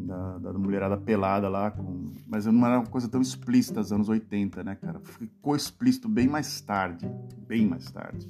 da, 0.00 0.38
da 0.38 0.52
mulherada 0.52 0.96
pelada 0.96 1.48
lá, 1.48 1.70
com, 1.70 1.93
mas 2.34 2.46
não 2.46 2.66
era 2.66 2.80
uma 2.80 2.86
coisa 2.86 3.08
tão 3.08 3.20
explícita 3.20 3.80
nos 3.80 3.92
anos 3.92 4.08
80, 4.08 4.64
né, 4.64 4.74
cara? 4.74 5.00
Ficou 5.00 5.54
explícito 5.54 6.08
bem 6.08 6.28
mais 6.28 6.60
tarde, 6.60 7.08
bem 7.46 7.66
mais 7.66 7.90
tarde 7.90 8.28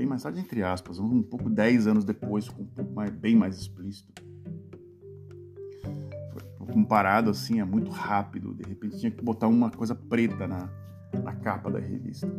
bem 0.00 0.06
mais 0.06 0.22
tarde, 0.22 0.40
entre 0.40 0.62
aspas, 0.62 0.98
um 0.98 1.22
pouco 1.22 1.50
dez 1.50 1.86
anos 1.86 2.06
depois, 2.06 2.48
com 2.48 2.62
um 2.62 2.66
pouco 2.66 2.90
mais, 2.94 3.10
bem 3.10 3.36
mais 3.36 3.58
explícito. 3.58 4.10
Comparado 6.72 7.28
assim, 7.28 7.60
é 7.60 7.64
muito 7.64 7.90
rápido. 7.90 8.54
De 8.54 8.62
repente 8.62 8.98
tinha 8.98 9.10
que 9.10 9.22
botar 9.22 9.46
uma 9.46 9.70
coisa 9.70 9.94
preta 9.94 10.46
na, 10.46 10.70
na 11.22 11.34
capa 11.34 11.70
da 11.70 11.78
revista. 11.78 12.32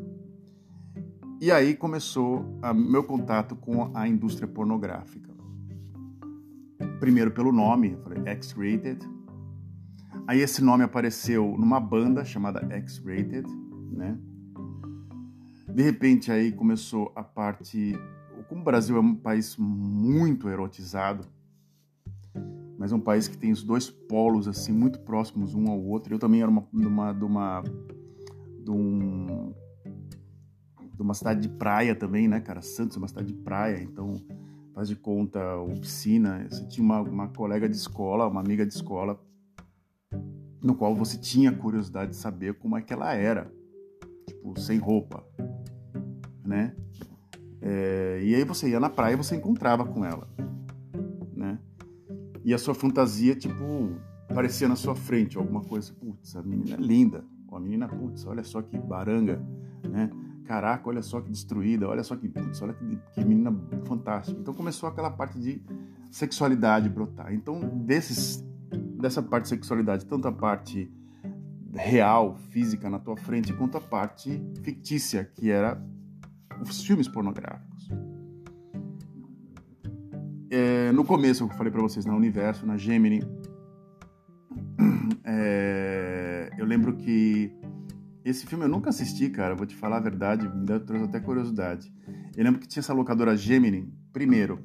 E 1.39 1.51
aí 1.51 1.75
começou 1.75 2.39
o 2.63 2.73
meu 2.73 3.03
contato 3.03 3.55
com 3.55 3.91
a 3.93 4.07
indústria 4.07 4.47
pornográfica. 4.47 5.29
Primeiro 6.99 7.29
pelo 7.29 7.51
nome, 7.51 7.95
X-Rated. 8.25 9.07
Aí 10.31 10.39
esse 10.39 10.63
nome 10.63 10.81
apareceu 10.81 11.57
numa 11.59 11.77
banda 11.77 12.23
chamada 12.23 12.65
X-Rated, 12.73 13.45
né? 13.91 14.17
De 15.67 15.83
repente 15.83 16.31
aí 16.31 16.53
começou 16.53 17.11
a 17.17 17.21
parte. 17.21 17.99
Como 18.47 18.61
o 18.61 18.63
Brasil 18.63 18.95
é 18.95 19.01
um 19.01 19.13
país 19.13 19.57
muito 19.57 20.47
erotizado, 20.47 21.27
mas 22.77 22.93
é 22.93 22.95
um 22.95 22.99
país 23.01 23.27
que 23.27 23.37
tem 23.37 23.51
os 23.51 23.61
dois 23.61 23.89
polos 23.89 24.47
assim 24.47 24.71
muito 24.71 25.01
próximos 25.01 25.53
um 25.53 25.69
ao 25.69 25.83
outro. 25.83 26.15
Eu 26.15 26.19
também 26.19 26.41
era 26.41 26.49
uma, 26.49 26.65
de 26.71 26.87
uma, 26.87 27.11
de 27.11 27.25
uma, 27.25 27.63
de 28.63 28.71
um, 28.71 29.53
de 30.95 31.01
uma 31.01 31.13
cidade 31.13 31.41
de 31.41 31.49
praia 31.49 31.93
também, 31.93 32.29
né, 32.29 32.39
cara? 32.39 32.61
Santos 32.61 32.95
é 32.95 32.99
uma 32.99 33.09
cidade 33.09 33.27
de 33.27 33.37
praia, 33.41 33.83
então 33.83 34.15
faz 34.73 34.87
de 34.87 34.95
conta 34.95 35.57
o 35.57 35.77
piscina. 35.77 36.47
Você 36.49 36.65
tinha 36.67 36.85
uma, 36.85 37.01
uma 37.01 37.27
colega 37.27 37.67
de 37.67 37.75
escola, 37.75 38.29
uma 38.29 38.39
amiga 38.39 38.65
de 38.65 38.73
escola, 38.73 39.20
no 40.61 40.75
qual 40.75 40.95
você 40.95 41.17
tinha 41.17 41.51
curiosidade 41.51 42.11
de 42.11 42.17
saber 42.17 42.53
como 42.55 42.77
é 42.77 42.81
que 42.81 42.93
ela 42.93 43.13
era, 43.13 43.51
tipo 44.27 44.59
sem 44.59 44.77
roupa, 44.77 45.25
né? 46.45 46.75
É, 47.61 48.21
e 48.23 48.35
aí 48.35 48.43
você 48.43 48.69
ia 48.69 48.79
na 48.79 48.89
praia 48.89 49.13
e 49.13 49.17
você 49.17 49.35
encontrava 49.35 49.85
com 49.85 50.03
ela, 50.05 50.27
né? 51.35 51.59
E 52.43 52.53
a 52.53 52.57
sua 52.57 52.73
fantasia, 52.73 53.35
tipo, 53.35 53.95
aparecia 54.29 54.67
na 54.67 54.75
sua 54.75 54.95
frente, 54.95 55.37
alguma 55.37 55.61
coisa, 55.61 55.93
putz, 55.93 56.35
a 56.35 56.41
menina 56.41 56.75
é 56.75 56.79
linda, 56.79 57.23
a 57.51 57.59
menina, 57.59 57.87
putz, 57.87 58.25
olha 58.25 58.43
só 58.43 58.61
que 58.61 58.77
baranga, 58.77 59.41
né? 59.87 60.09
Caraca, 60.45 60.89
olha 60.89 61.01
só 61.01 61.21
que 61.21 61.29
destruída, 61.29 61.87
olha 61.87 62.03
só 62.03 62.15
que, 62.15 62.27
putz, 62.27 62.61
olha 62.61 62.73
que, 62.73 62.99
que 63.13 63.23
menina 63.23 63.55
fantástica. 63.85 64.39
Então 64.39 64.53
começou 64.53 64.89
aquela 64.89 65.09
parte 65.09 65.39
de 65.39 65.61
sexualidade 66.11 66.89
brotar. 66.89 67.33
Então, 67.33 67.59
desses, 67.85 68.43
dessa 69.01 69.21
parte 69.21 69.43
de 69.43 69.49
sexualidade, 69.49 70.05
tanto 70.05 70.27
a 70.27 70.31
parte 70.31 70.89
real, 71.73 72.35
física 72.49 72.89
na 72.89 72.99
tua 72.99 73.17
frente, 73.17 73.53
quanto 73.53 73.77
a 73.77 73.81
parte 73.81 74.41
fictícia, 74.61 75.25
que 75.25 75.49
era 75.49 75.81
os 76.61 76.83
filmes 76.83 77.07
pornográficos. 77.07 77.89
É, 80.49 80.91
no 80.91 81.05
começo, 81.05 81.43
eu 81.43 81.49
falei 81.49 81.71
para 81.71 81.81
vocês, 81.81 82.05
na 82.05 82.13
Universo, 82.13 82.65
na 82.65 82.77
Gemini, 82.77 83.23
é, 85.23 86.51
eu 86.57 86.65
lembro 86.65 86.95
que 86.97 87.51
esse 88.23 88.45
filme 88.45 88.65
eu 88.65 88.69
nunca 88.69 88.89
assisti, 88.89 89.29
cara, 89.29 89.55
vou 89.55 89.65
te 89.65 89.75
falar 89.75 89.97
a 89.97 90.01
verdade, 90.01 90.47
me 90.47 90.79
trouxe 90.81 91.05
até 91.05 91.19
curiosidade. 91.19 91.91
Eu 92.35 92.43
lembro 92.43 92.59
que 92.59 92.67
tinha 92.67 92.81
essa 92.81 92.93
locadora 92.93 93.35
Gemini, 93.35 93.91
primeiro, 94.11 94.59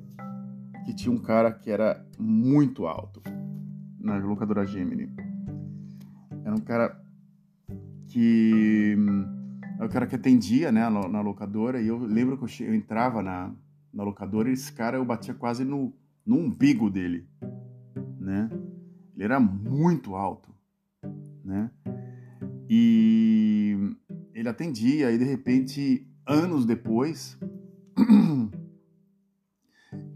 que 0.84 0.92
tinha 0.92 1.12
um 1.12 1.18
cara 1.18 1.52
que 1.52 1.70
era 1.70 2.04
muito 2.18 2.86
alto 2.86 3.22
na 4.06 4.18
locadora 4.18 4.64
Gemini. 4.64 5.10
Era 6.44 6.54
um 6.54 6.60
cara 6.60 6.98
que 8.08 8.96
é 9.78 9.84
o 9.84 9.88
cara 9.88 10.06
que 10.06 10.14
atendia, 10.14 10.70
né, 10.72 10.88
na 10.88 11.20
locadora, 11.20 11.82
e 11.82 11.88
eu 11.88 11.98
lembro 11.98 12.38
que 12.38 12.62
eu, 12.62 12.74
entrava 12.74 13.22
na, 13.22 13.52
na 13.92 14.04
locadora 14.04 14.48
e 14.48 14.52
esse 14.52 14.72
cara 14.72 14.96
eu 14.96 15.04
batia 15.04 15.34
quase 15.34 15.64
no, 15.64 15.92
no 16.24 16.36
umbigo 16.36 16.88
dele, 16.88 17.28
né? 18.18 18.48
Ele 19.14 19.24
era 19.24 19.40
muito 19.40 20.14
alto, 20.14 20.54
né? 21.44 21.70
E 22.70 23.76
ele 24.32 24.48
atendia 24.48 25.10
e 25.10 25.18
de 25.18 25.24
repente, 25.24 26.08
anos 26.26 26.64
depois, 26.64 27.38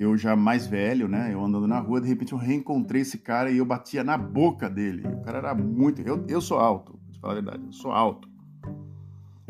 eu 0.01 0.17
já 0.17 0.35
mais 0.35 0.67
velho, 0.67 1.07
né? 1.07 1.35
Eu 1.35 1.45
andando 1.45 1.67
na 1.67 1.79
rua, 1.79 2.01
de 2.01 2.09
repente 2.09 2.33
eu 2.33 2.39
reencontrei 2.39 3.03
esse 3.03 3.19
cara 3.19 3.51
e 3.51 3.59
eu 3.59 3.67
batia 3.67 4.03
na 4.03 4.17
boca 4.17 4.69
dele. 4.69 5.07
O 5.07 5.21
cara 5.21 5.37
era 5.37 5.55
muito. 5.55 6.01
Eu, 6.01 6.25
eu 6.27 6.41
sou 6.41 6.59
alto, 6.59 6.93
vou 6.93 7.13
te 7.13 7.21
falar 7.21 7.35
a 7.35 7.37
verdade, 7.37 7.67
eu 7.67 7.73
sou 7.73 7.93
alto. 7.93 8.27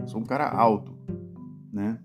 Sou 0.06 0.20
um 0.20 0.24
cara 0.24 0.50
alto, 0.50 0.92
né? 1.72 2.00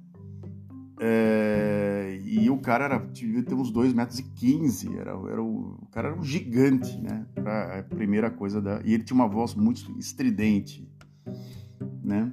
É, 0.99 2.19
e 2.23 2.47
o 2.51 2.57
cara 2.59 2.85
era, 2.85 2.99
ter 2.99 3.55
uns 3.55 3.71
2 3.71 3.93
metros 3.93 4.19
e 4.19 4.23
15, 4.23 4.95
era, 4.95 5.11
era 5.11 5.41
o, 5.41 5.79
o 5.81 5.87
cara 5.87 6.09
era 6.09 6.17
um 6.17 6.23
gigante, 6.23 7.01
né? 7.01 7.25
Pra, 7.33 7.79
a 7.79 7.83
primeira 7.83 8.29
coisa 8.29 8.61
da. 8.61 8.79
E 8.85 8.93
ele 8.93 9.03
tinha 9.03 9.15
uma 9.15 9.27
voz 9.27 9.55
muito 9.55 9.97
estridente, 9.97 10.87
né? 12.03 12.31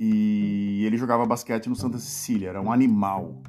E 0.00 0.82
ele 0.86 0.96
jogava 0.96 1.26
basquete 1.26 1.68
no 1.68 1.76
Santa 1.76 1.98
Cecília, 1.98 2.48
era 2.48 2.62
um 2.62 2.72
animal. 2.72 3.42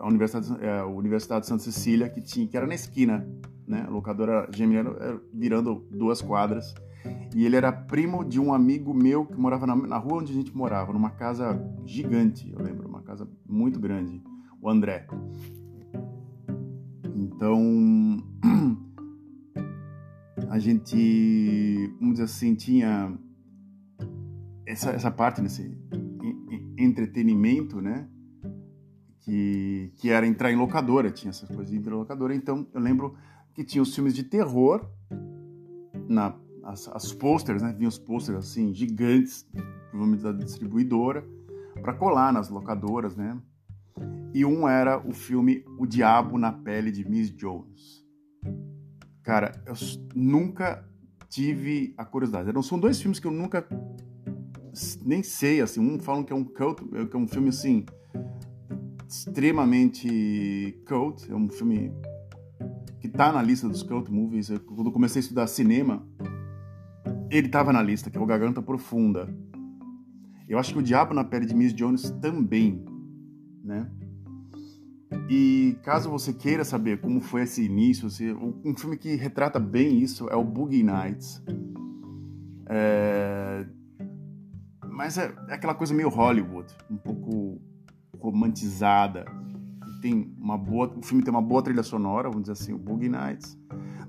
A 0.00 0.08
Universidade, 0.08 0.64
é, 0.64 0.80
a 0.80 0.86
Universidade 0.86 1.42
de 1.42 1.48
Santa 1.48 1.62
Cecília 1.62 2.08
que 2.08 2.20
tinha, 2.20 2.46
que 2.46 2.56
era 2.56 2.66
na 2.66 2.74
esquina, 2.74 3.26
né? 3.66 3.84
A 3.86 3.90
locadora 3.90 4.48
Geminiano 4.52 4.96
virando 5.32 5.86
duas 5.90 6.20
quadras 6.20 6.74
e 7.34 7.46
ele 7.46 7.56
era 7.56 7.72
primo 7.72 8.24
de 8.24 8.40
um 8.40 8.52
amigo 8.52 8.92
meu 8.92 9.24
que 9.24 9.38
morava 9.38 9.66
na, 9.66 9.76
na, 9.76 9.98
rua 9.98 10.18
onde 10.18 10.32
a 10.32 10.34
gente 10.34 10.56
morava, 10.56 10.92
numa 10.92 11.10
casa 11.10 11.60
gigante, 11.84 12.52
eu 12.52 12.62
lembro, 12.62 12.88
uma 12.88 13.02
casa 13.02 13.28
muito 13.48 13.78
grande, 13.78 14.22
o 14.60 14.68
André. 14.68 15.06
Então, 17.14 18.22
a 20.50 20.58
gente, 20.58 21.94
vamos 22.00 22.14
dizer 22.14 22.24
assim, 22.24 22.54
tinha 22.54 23.16
essa, 24.66 24.90
essa 24.90 25.10
parte 25.10 25.40
nesse 25.40 25.78
entretenimento, 26.76 27.80
né? 27.80 28.08
Que, 29.20 29.92
que 29.96 30.10
era 30.10 30.26
entrar 30.26 30.50
em 30.50 30.56
locadora, 30.56 31.10
tinha 31.10 31.30
essas 31.30 31.48
coisas 31.48 31.70
de 31.70 31.76
entrar 31.76 31.94
em 31.94 31.98
locadora. 31.98 32.34
Então 32.34 32.66
eu 32.72 32.80
lembro 32.80 33.14
que 33.54 33.62
tinha 33.62 33.82
os 33.82 33.94
filmes 33.94 34.14
de 34.14 34.24
terror, 34.24 34.88
na, 36.08 36.34
as, 36.64 36.88
as 36.88 37.12
posters, 37.12 37.62
né? 37.62 37.72
Vinham 37.72 37.88
os 37.88 37.98
posters 37.98 38.38
assim, 38.38 38.72
gigantes, 38.72 39.46
provavelmente 39.90 40.22
da 40.22 40.32
distribuidora, 40.32 41.24
para 41.80 41.94
colar 41.94 42.32
nas 42.32 42.48
locadoras, 42.48 43.16
né? 43.16 43.38
E 44.32 44.44
um 44.44 44.68
era 44.68 44.98
o 44.98 45.12
filme 45.12 45.64
O 45.78 45.86
Diabo 45.86 46.38
na 46.38 46.52
Pele 46.52 46.90
de 46.90 47.08
Miss 47.08 47.30
Jones. 47.30 48.04
Cara, 49.22 49.52
eu 49.66 49.74
nunca 50.14 50.84
tive 51.28 51.94
a 51.96 52.04
curiosidade. 52.04 52.50
São 52.64 52.78
dois 52.78 53.00
filmes 53.00 53.18
que 53.18 53.26
eu 53.26 53.32
nunca 53.32 53.66
nem 55.04 55.22
sei, 55.22 55.60
assim, 55.60 55.80
um 55.80 55.98
falam 55.98 56.22
que 56.22 56.32
é 56.32 56.36
um 56.36 56.44
cult, 56.44 56.82
que 57.08 57.16
é 57.16 57.18
um 57.18 57.26
filme 57.26 57.48
assim 57.48 57.84
extremamente 59.10 60.80
cult, 60.86 61.30
é 61.30 61.34
um 61.34 61.48
filme 61.48 61.92
que 63.00 63.08
tá 63.08 63.32
na 63.32 63.42
lista 63.42 63.68
dos 63.68 63.82
cult 63.82 64.10
movies. 64.10 64.50
Eu, 64.50 64.60
quando 64.60 64.92
comecei 64.92 65.18
a 65.18 65.24
estudar 65.24 65.46
cinema, 65.48 66.06
ele 67.28 67.48
tava 67.48 67.72
na 67.72 67.82
lista, 67.82 68.08
que 68.08 68.16
é 68.16 68.20
o 68.20 68.26
Garganta 68.26 68.62
Profunda. 68.62 69.28
Eu 70.48 70.58
acho 70.58 70.72
que 70.72 70.78
o 70.78 70.82
Diabo 70.82 71.12
na 71.12 71.24
Pele 71.24 71.46
de 71.46 71.54
Miss 71.54 71.74
Jones 71.74 72.10
também, 72.22 72.84
né? 73.64 73.90
E 75.28 75.76
caso 75.82 76.08
você 76.08 76.32
queira 76.32 76.64
saber 76.64 77.00
como 77.00 77.20
foi 77.20 77.42
esse 77.42 77.64
início, 77.64 78.08
um 78.64 78.76
filme 78.76 78.96
que 78.96 79.16
retrata 79.16 79.58
bem 79.58 79.98
isso 79.98 80.28
é 80.28 80.36
o 80.36 80.44
Boogie 80.44 80.84
Nights. 80.84 81.42
É... 82.68 83.66
Mas 84.88 85.18
é, 85.18 85.34
é, 85.48 85.54
aquela 85.54 85.74
coisa 85.74 85.94
meio 85.94 86.08
Hollywood, 86.08 86.72
um 86.88 86.96
pouco 86.96 87.60
romantizada. 88.20 89.24
Tem 90.00 90.34
uma 90.38 90.56
boa, 90.56 90.92
o 90.96 91.02
filme 91.02 91.22
tem 91.22 91.32
uma 91.32 91.42
boa 91.42 91.62
trilha 91.62 91.82
sonora, 91.82 92.28
vamos 92.28 92.42
dizer 92.42 92.52
assim, 92.52 92.72
o 92.72 92.78
Boogie 92.78 93.08
Nights. 93.08 93.58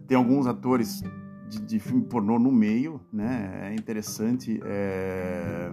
Tem 0.08 0.18
alguns 0.18 0.48
atores 0.48 1.02
de, 1.50 1.62
de 1.62 1.80
filme 1.80 2.04
pornô 2.04 2.40
no 2.40 2.52
meio, 2.52 3.02
né? 3.12 3.72
É 3.72 3.76
interessante 3.76 4.60
é... 4.64 5.72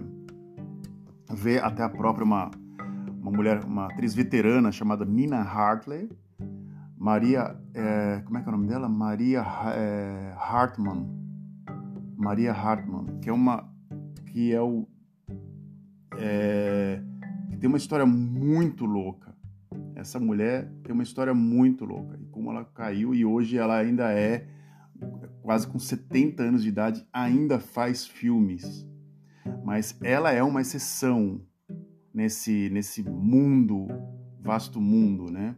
ver 1.31 1.63
até 1.63 1.83
a 1.83 1.89
própria 1.89 2.25
uma 2.25 2.51
uma 3.21 3.31
mulher, 3.31 3.63
uma 3.63 3.85
atriz 3.85 4.13
veterana 4.15 4.71
chamada 4.71 5.05
Nina 5.05 5.41
Hartley, 5.41 6.09
Maria, 6.97 7.55
é, 7.73 8.21
como 8.25 8.37
é 8.37 8.41
que 8.41 8.47
é 8.47 8.51
o 8.51 8.55
nome 8.55 8.67
dela? 8.67 8.89
Maria 8.89 9.41
é, 9.73 10.33
Hartman, 10.37 11.07
Maria 12.17 12.51
Hartman, 12.51 13.19
que 13.21 13.29
é 13.29 13.33
uma, 13.33 13.69
que 14.25 14.53
é 14.53 14.61
o, 14.61 14.87
é, 16.17 17.01
tem 17.59 17.67
uma 17.67 17.77
história 17.77 18.05
muito 18.05 18.85
louca. 18.85 19.35
Essa 19.95 20.19
mulher 20.19 20.71
tem 20.83 20.93
uma 20.93 21.03
história 21.03 21.33
muito 21.33 21.85
louca 21.85 22.17
e 22.19 22.25
como 22.27 22.49
ela 22.49 22.63
caiu 22.63 23.13
e 23.13 23.25
hoje 23.25 23.57
ela 23.57 23.77
ainda 23.77 24.11
é 24.11 24.47
quase 25.41 25.67
com 25.67 25.77
70 25.77 26.41
anos 26.41 26.63
de 26.63 26.69
idade 26.69 27.05
ainda 27.11 27.59
faz 27.59 28.05
filmes, 28.05 28.87
mas 29.63 29.97
ela 30.01 30.31
é 30.31 30.41
uma 30.41 30.61
exceção 30.61 31.41
nesse, 32.13 32.69
nesse 32.69 33.03
mundo, 33.03 33.87
vasto 34.39 34.79
mundo, 34.79 35.31
né? 35.31 35.55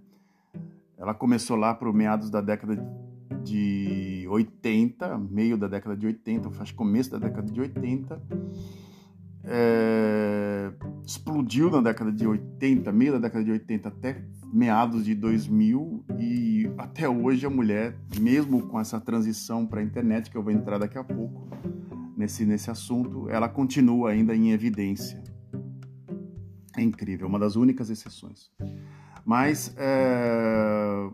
Ela 0.97 1.13
começou 1.13 1.55
lá 1.55 1.73
para 1.73 1.91
meados 1.91 2.29
da 2.29 2.41
década 2.41 2.75
de 3.43 4.25
80, 4.29 5.17
meio 5.17 5.57
da 5.57 5.67
década 5.67 5.95
de 5.97 6.05
80, 6.05 6.49
acho 6.61 6.75
começo 6.75 7.11
da 7.11 7.17
década 7.17 7.51
de 7.51 7.59
80. 7.59 8.21
É, 9.43 10.71
explodiu 11.05 11.71
na 11.71 11.81
década 11.81 12.11
de 12.11 12.27
80, 12.27 12.91
meio 12.91 13.13
da 13.13 13.19
década 13.19 13.43
de 13.43 13.51
80 13.51 13.89
até 13.89 14.23
meados 14.53 15.05
de 15.05 15.15
2000 15.15 16.05
e 16.19 16.69
até 16.77 17.07
hoje 17.07 17.45
a 17.45 17.49
mulher, 17.49 17.97
mesmo 18.19 18.67
com 18.67 18.79
essa 18.79 18.99
transição 18.99 19.65
para 19.65 19.79
a 19.79 19.83
internet 19.83 20.29
que 20.29 20.37
eu 20.37 20.43
vou 20.43 20.51
entrar 20.51 20.77
daqui 20.77 20.97
a 20.97 21.03
pouco 21.03 21.49
nesse 22.17 22.45
nesse 22.45 22.69
assunto, 22.69 23.29
ela 23.29 23.49
continua 23.49 24.11
ainda 24.11 24.35
em 24.35 24.51
evidência. 24.51 25.23
É 26.77 26.81
incrível, 26.81 27.27
uma 27.27 27.39
das 27.39 27.55
únicas 27.55 27.89
exceções. 27.89 28.51
Mas 29.25 29.73
é, 29.77 31.09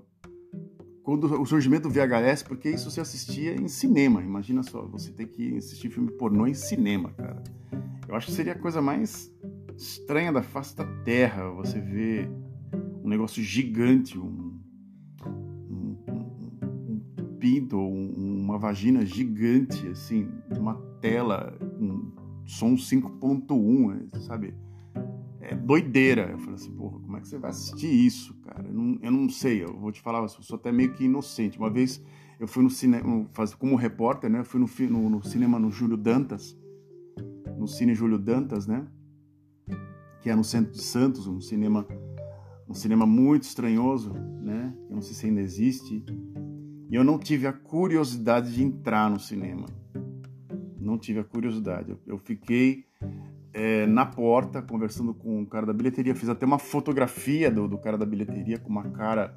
quando 1.08 1.42
o 1.42 1.46
surgimento 1.46 1.88
do 1.88 1.94
VHS, 1.94 2.44
porque 2.44 2.70
isso 2.70 2.92
se 2.92 3.00
assistia 3.00 3.56
em 3.56 3.70
cinema. 3.70 4.22
Imagina 4.22 4.62
só, 4.62 4.86
você 4.86 5.10
ter 5.10 5.28
que 5.28 5.56
assistir 5.56 5.90
filme 5.90 6.12
pornô 6.12 6.46
em 6.46 6.54
cinema, 6.54 7.12
cara. 7.12 7.42
Eu 8.10 8.14
acho 8.14 8.28
que 8.28 8.34
seria 8.34 8.52
a 8.52 8.60
coisa 8.60 8.82
mais 8.82 9.34
estranha 9.78 10.34
da 10.34 10.42
face 10.44 10.76
da 10.76 10.84
Terra 11.06 11.50
você 11.52 11.80
ver 11.80 12.30
um 13.02 13.08
negócio 13.08 13.42
gigante, 13.42 14.20
um, 14.20 14.60
um, 15.26 15.98
um, 16.10 17.02
um 17.22 17.38
pinto 17.40 17.80
uma 17.80 18.58
vagina 18.58 19.06
gigante, 19.06 19.88
assim, 19.88 20.28
uma 20.58 20.76
tela, 21.00 21.58
um 21.80 22.12
som 22.44 22.76
5.1, 22.76 24.20
sabe? 24.24 24.54
É 25.48 25.56
doideira. 25.56 26.30
Eu 26.30 26.38
falei 26.40 26.56
assim, 26.56 26.72
porra, 26.72 27.00
como 27.00 27.18
é 27.18 27.22
que 27.22 27.28
você 27.28 27.38
vai 27.38 27.50
assistir 27.50 27.88
isso, 27.88 28.36
cara? 28.42 28.68
Eu 28.68 28.74
não, 28.74 29.00
eu 29.02 29.12
não 29.12 29.30
sei, 29.30 29.64
eu 29.64 29.78
vou 29.80 29.92
te 29.92 30.02
falar, 30.02 30.20
eu 30.20 30.28
sou 30.28 30.58
até 30.58 30.72
meio 30.72 30.94
que 30.94 31.06
inocente. 31.06 31.58
Uma 31.58 31.70
vez 31.70 32.04
eu 32.40 32.48
fui 32.48 32.64
no 32.64 32.70
cinema, 32.70 33.26
como 33.58 33.76
repórter, 33.76 34.30
né? 34.30 34.40
Eu 34.40 34.44
fui 34.46 34.60
no, 34.60 34.68
no, 34.90 35.10
no, 35.10 35.24
cinema 35.24 35.58
no 35.58 35.72
Júlio 35.72 35.96
Dantas, 35.96 36.56
no 37.58 37.66
Cine 37.66 37.96
Júlio 37.96 38.20
Dantas, 38.20 38.68
né? 38.68 38.86
Que 40.22 40.30
é 40.30 40.36
no 40.36 40.44
centro 40.44 40.74
de 40.74 40.82
Santos, 40.82 41.28
um 41.28 41.40
cinema, 41.40 41.88
um 42.68 42.74
cinema 42.74 43.06
muito 43.06 43.44
estranhoso, 43.44 44.14
né? 44.42 44.76
Eu 44.90 44.96
não 44.96 45.02
sei 45.02 45.14
se 45.14 45.26
ainda 45.28 45.40
existe. 45.40 46.04
E 46.90 46.96
eu 46.96 47.04
não 47.04 47.18
tive 47.18 47.48
a 47.48 47.54
curiosidade 47.54 48.54
de 48.54 48.64
entrar 48.64 49.10
no 49.10 49.20
cinema. 49.20 49.66
Não 50.80 50.98
tive 50.98 51.20
a 51.20 51.24
curiosidade. 51.24 51.92
eu, 51.92 52.00
eu 52.06 52.18
fiquei 52.18 52.86
é, 53.58 53.88
na 53.88 54.06
porta, 54.06 54.62
conversando 54.62 55.16
com 55.16 55.42
o 55.42 55.48
cara 55.48 55.66
da 55.66 55.74
bilheteria. 55.74 56.14
Fiz 56.14 56.30
até 56.30 56.46
uma 56.46 56.60
fotografia 56.60 57.50
do, 57.50 57.68
do 57.68 57.76
cara 57.80 57.98
da 57.98 58.06
bilheteria 58.06 58.60
com 58.60 58.70
uma 58.70 58.84
cara 58.92 59.36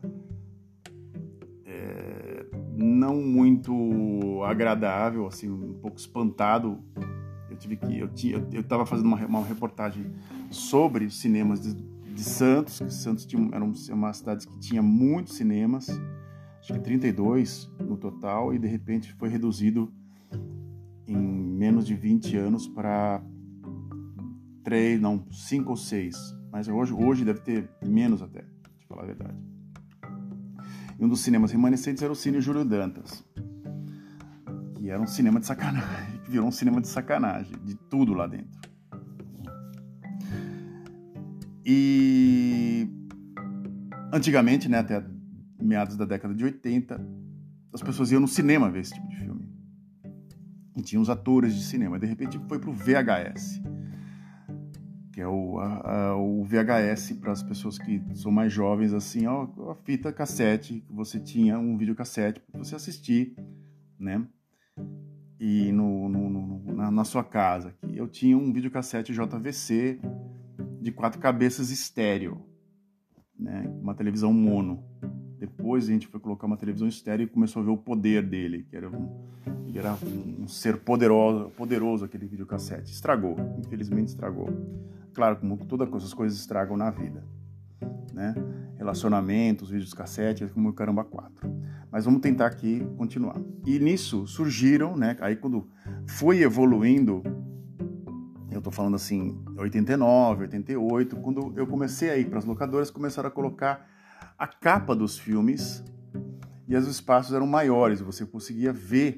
é, 1.65 2.45
não 2.77 3.17
muito 3.17 4.43
agradável, 4.45 5.27
assim, 5.27 5.49
um 5.49 5.73
pouco 5.73 5.97
espantado. 5.97 6.79
Eu 7.49 7.57
tive 7.57 7.79
que 7.79 7.99
eu 7.99 8.09
tinha 8.09 8.47
eu 8.53 8.61
estava 8.61 8.85
fazendo 8.85 9.07
uma, 9.07 9.25
uma 9.25 9.43
reportagem 9.43 10.13
sobre 10.51 11.07
os 11.07 11.19
cinemas 11.19 11.63
de, 11.63 11.73
de 11.73 12.23
Santos, 12.23 12.79
que 12.79 12.93
Santos 12.93 13.25
tinha, 13.25 13.49
era 13.51 13.65
uma 13.65 14.13
cidade 14.13 14.47
que 14.47 14.59
tinha 14.59 14.83
muitos 14.83 15.37
cinemas, 15.37 15.89
acho 16.61 16.75
que 16.75 16.79
32 16.81 17.71
no 17.81 17.97
total, 17.97 18.53
e 18.53 18.59
de 18.59 18.69
repente 18.69 19.15
foi 19.15 19.31
reduzido 19.31 19.91
em 21.07 21.17
menos 21.17 21.87
de 21.87 21.95
20 21.95 22.37
anos 22.37 22.69
para 22.69 23.23
três, 24.63 25.01
não, 25.01 25.25
cinco 25.31 25.71
ou 25.71 25.77
seis. 25.77 26.17
Mas 26.53 26.69
hoje, 26.69 26.93
hoje 26.93 27.25
deve 27.25 27.41
ter 27.41 27.71
menos 27.83 28.23
até, 28.23 28.43
de 28.79 28.87
falar 28.87 29.03
a 29.03 29.07
verdade. 29.07 29.39
E 30.99 31.05
um 31.05 31.09
dos 31.09 31.21
cinemas 31.21 31.53
remanescentes 31.53 32.03
era 32.03 32.13
o 32.13 32.17
Cine 32.17 32.41
Júlio 32.41 32.65
Dantas, 32.65 33.25
que 34.75 34.91
era 34.91 35.01
um 35.01 35.07
cinema 35.07 35.41
de 35.41 35.47
sacanagem, 35.47 36.21
que 36.25 36.31
virou 36.31 36.47
um 36.47 36.53
cinema 36.53 36.81
de 36.81 36.89
sacanagem, 36.89 37.57
de 37.65 37.75
tudo 37.75 38.13
lá 38.13 38.27
dentro. 38.27 38.61
E 41.65 42.89
antigamente, 44.13 44.69
né, 44.69 44.79
até 44.79 45.05
meados 45.61 45.97
da 45.97 46.05
década 46.05 46.35
de 46.35 46.45
80, 46.45 47.01
as 47.73 47.83
pessoas 47.83 48.11
iam 48.11 48.21
no 48.21 48.29
cinema 48.29 48.71
ver 48.71 48.81
esse 48.81 48.93
tipo 48.93 49.09
de 49.09 49.17
filme. 49.17 49.49
E 50.77 50.83
tinha 50.83 51.01
os 51.01 51.09
atores 51.09 51.55
de 51.55 51.63
cinema. 51.63 51.99
De 51.99 52.07
repente 52.07 52.41
foi 52.49 52.59
pro 52.59 52.73
VHS 52.73 53.61
que 55.21 55.25
é 55.25 55.29
o, 55.29 55.59
a, 55.59 56.07
a, 56.07 56.17
o 56.17 56.43
VHS 56.45 57.13
para 57.21 57.31
as 57.31 57.43
pessoas 57.43 57.79
que 57.79 58.01
são 58.15 58.33
mais 58.33 58.51
jovens, 58.51 58.95
assim, 58.95 59.27
ó, 59.27 59.47
a 59.71 59.75
fita 59.75 60.11
cassete, 60.11 60.81
que 60.81 60.93
você 60.95 61.21
tinha 61.21 61.59
um 61.59 61.77
videocassete 61.77 62.41
para 62.41 62.59
você 62.59 62.75
assistir, 62.75 63.37
né? 63.99 64.27
E 65.39 65.71
no, 65.73 66.09
no, 66.09 66.31
no 66.31 66.75
na, 66.75 66.91
na, 66.91 67.05
sua 67.05 67.23
casa. 67.23 67.75
Eu 67.93 68.09
tinha 68.09 68.37
um 68.37 68.51
videocassete 68.51 69.13
JVC 69.13 70.01
de 70.81 70.91
quatro 70.91 71.21
cabeças 71.21 71.71
estéreo, 71.71 72.41
né? 73.39 73.71
Uma 73.83 73.95
televisão 73.95 74.33
mono. 74.33 74.83
Depois 75.39 75.87
a 75.87 75.93
gente 75.93 76.07
foi 76.07 76.19
colocar 76.19 76.47
uma 76.47 76.57
televisão 76.57 76.89
estéreo 76.89 77.25
e 77.25 77.27
começou 77.27 77.61
a 77.61 77.65
ver 77.67 77.73
o 77.73 77.77
poder 77.77 78.27
dele, 78.27 78.67
que 78.71 78.75
era 78.75 78.89
um, 78.89 79.27
ele 79.67 79.79
era 79.79 79.93
um, 80.03 80.49
ser 80.49 80.79
poderoso, 80.79 81.51
poderoso 81.51 82.07
aquele 82.07 82.27
videocassete. 82.27 82.91
Estragou, 82.91 83.37
infelizmente 83.59 84.09
estragou. 84.09 84.49
Claro, 85.15 85.37
como 85.37 85.57
todas 85.57 86.05
as 86.05 86.15
coisas 86.15 86.39
estragam 86.39 86.77
na 86.77 86.91
vida, 86.91 87.25
né? 88.13 88.35
Relacionamentos, 88.77 89.71
vídeos 89.71 89.93
cassete, 89.93 90.47
como 90.47 90.71
o 90.71 90.73
caramba 90.73 91.05
quatro. 91.05 91.51
Mas 91.91 92.05
vamos 92.05 92.21
tentar 92.21 92.47
aqui 92.47 92.87
continuar. 92.97 93.37
E 93.67 93.79
nisso 93.79 94.27
surgiram, 94.27 94.97
né? 94.97 95.17
Aí 95.21 95.37
quando 95.37 95.69
foi 96.07 96.41
evoluindo, 96.41 97.23
eu 98.51 98.61
eu 98.61 98.63
tô 98.63 98.71
falando 98.71 98.95
assim, 98.95 99.43
89, 99.57 100.43
88, 100.43 101.17
quando 101.17 101.55
eu 101.57 101.67
comecei 101.67 102.11
a 102.11 102.19
ir 102.19 102.29
para 102.29 102.39
as 102.39 102.45
locadoras, 102.45 102.91
começaram 102.91 103.29
a 103.29 103.33
colocar 103.33 103.89
a 104.39 104.47
capa 104.47 104.95
dos 104.95 105.19
filmes 105.19 105.83
e 106.69 106.77
os 106.77 106.87
espaços 106.87 107.33
eram 107.33 107.47
maiores, 107.47 108.03
você 108.03 108.27
conseguia 108.27 108.71
ver 108.71 109.17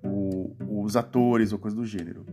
o, 0.00 0.54
os 0.84 0.94
atores 0.94 1.52
ou 1.52 1.58
coisa 1.58 1.76
do 1.76 1.84
gênero. 1.84 2.24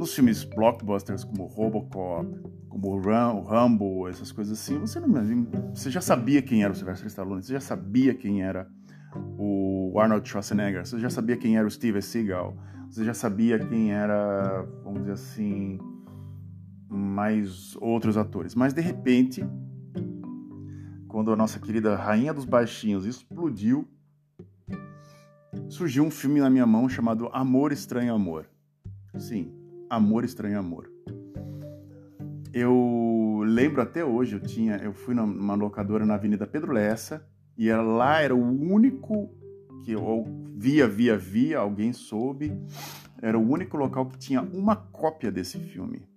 Nos 0.00 0.14
filmes 0.14 0.44
blockbusters 0.44 1.24
como 1.24 1.44
Robocop, 1.44 2.26
como 2.70 2.88
o 2.88 3.42
Rambo, 3.42 4.08
essas 4.08 4.32
coisas 4.32 4.58
assim, 4.58 4.78
você, 4.78 4.98
não, 4.98 5.10
você 5.74 5.90
já 5.90 6.00
sabia 6.00 6.40
quem 6.40 6.64
era 6.64 6.72
o 6.72 6.74
Sylvester 6.74 7.06
Stallone, 7.06 7.42
você 7.42 7.52
já 7.52 7.60
sabia 7.60 8.14
quem 8.14 8.42
era 8.42 8.66
o 9.36 9.92
Arnold 10.00 10.26
Schwarzenegger, 10.26 10.86
você 10.86 10.98
já 10.98 11.10
sabia 11.10 11.36
quem 11.36 11.58
era 11.58 11.66
o 11.68 11.70
Steven 11.70 12.00
Seagal, 12.00 12.56
você 12.88 13.04
já 13.04 13.12
sabia 13.12 13.58
quem 13.58 13.92
era, 13.92 14.66
vamos 14.82 15.00
dizer 15.00 15.12
assim, 15.12 15.78
mais 16.88 17.76
outros 17.76 18.16
atores. 18.16 18.54
Mas 18.54 18.72
de 18.72 18.80
repente, 18.80 19.44
quando 21.08 21.30
a 21.30 21.36
nossa 21.36 21.60
querida 21.60 21.94
Rainha 21.94 22.32
dos 22.32 22.46
Baixinhos 22.46 23.04
explodiu, 23.04 23.86
surgiu 25.68 26.04
um 26.04 26.10
filme 26.10 26.40
na 26.40 26.48
minha 26.48 26.64
mão 26.64 26.88
chamado 26.88 27.28
Amor 27.34 27.70
Estranho 27.70 28.14
Amor. 28.14 28.46
Sim, 29.18 29.59
Amor 29.90 30.24
Estranho 30.24 30.56
Amor. 30.56 30.88
Eu 32.54 33.42
lembro 33.44 33.82
até 33.82 34.04
hoje, 34.04 34.36
eu 34.36 34.40
tinha, 34.40 34.76
eu 34.76 34.92
fui 34.92 35.16
numa 35.16 35.56
locadora 35.56 36.06
na 36.06 36.14
Avenida 36.14 36.46
Pedro 36.46 36.72
Lessa 36.72 37.26
e 37.58 37.68
era, 37.68 37.82
lá 37.82 38.20
era 38.20 38.32
o 38.32 38.40
único 38.40 39.28
que 39.84 39.90
eu 39.90 40.24
via, 40.56 40.86
via, 40.86 41.16
via, 41.18 41.58
alguém 41.58 41.92
soube, 41.92 42.52
era 43.20 43.36
o 43.36 43.42
único 43.42 43.76
local 43.76 44.06
que 44.06 44.16
tinha 44.16 44.40
uma 44.40 44.76
cópia 44.76 45.32
desse 45.32 45.58
filme. 45.58 46.08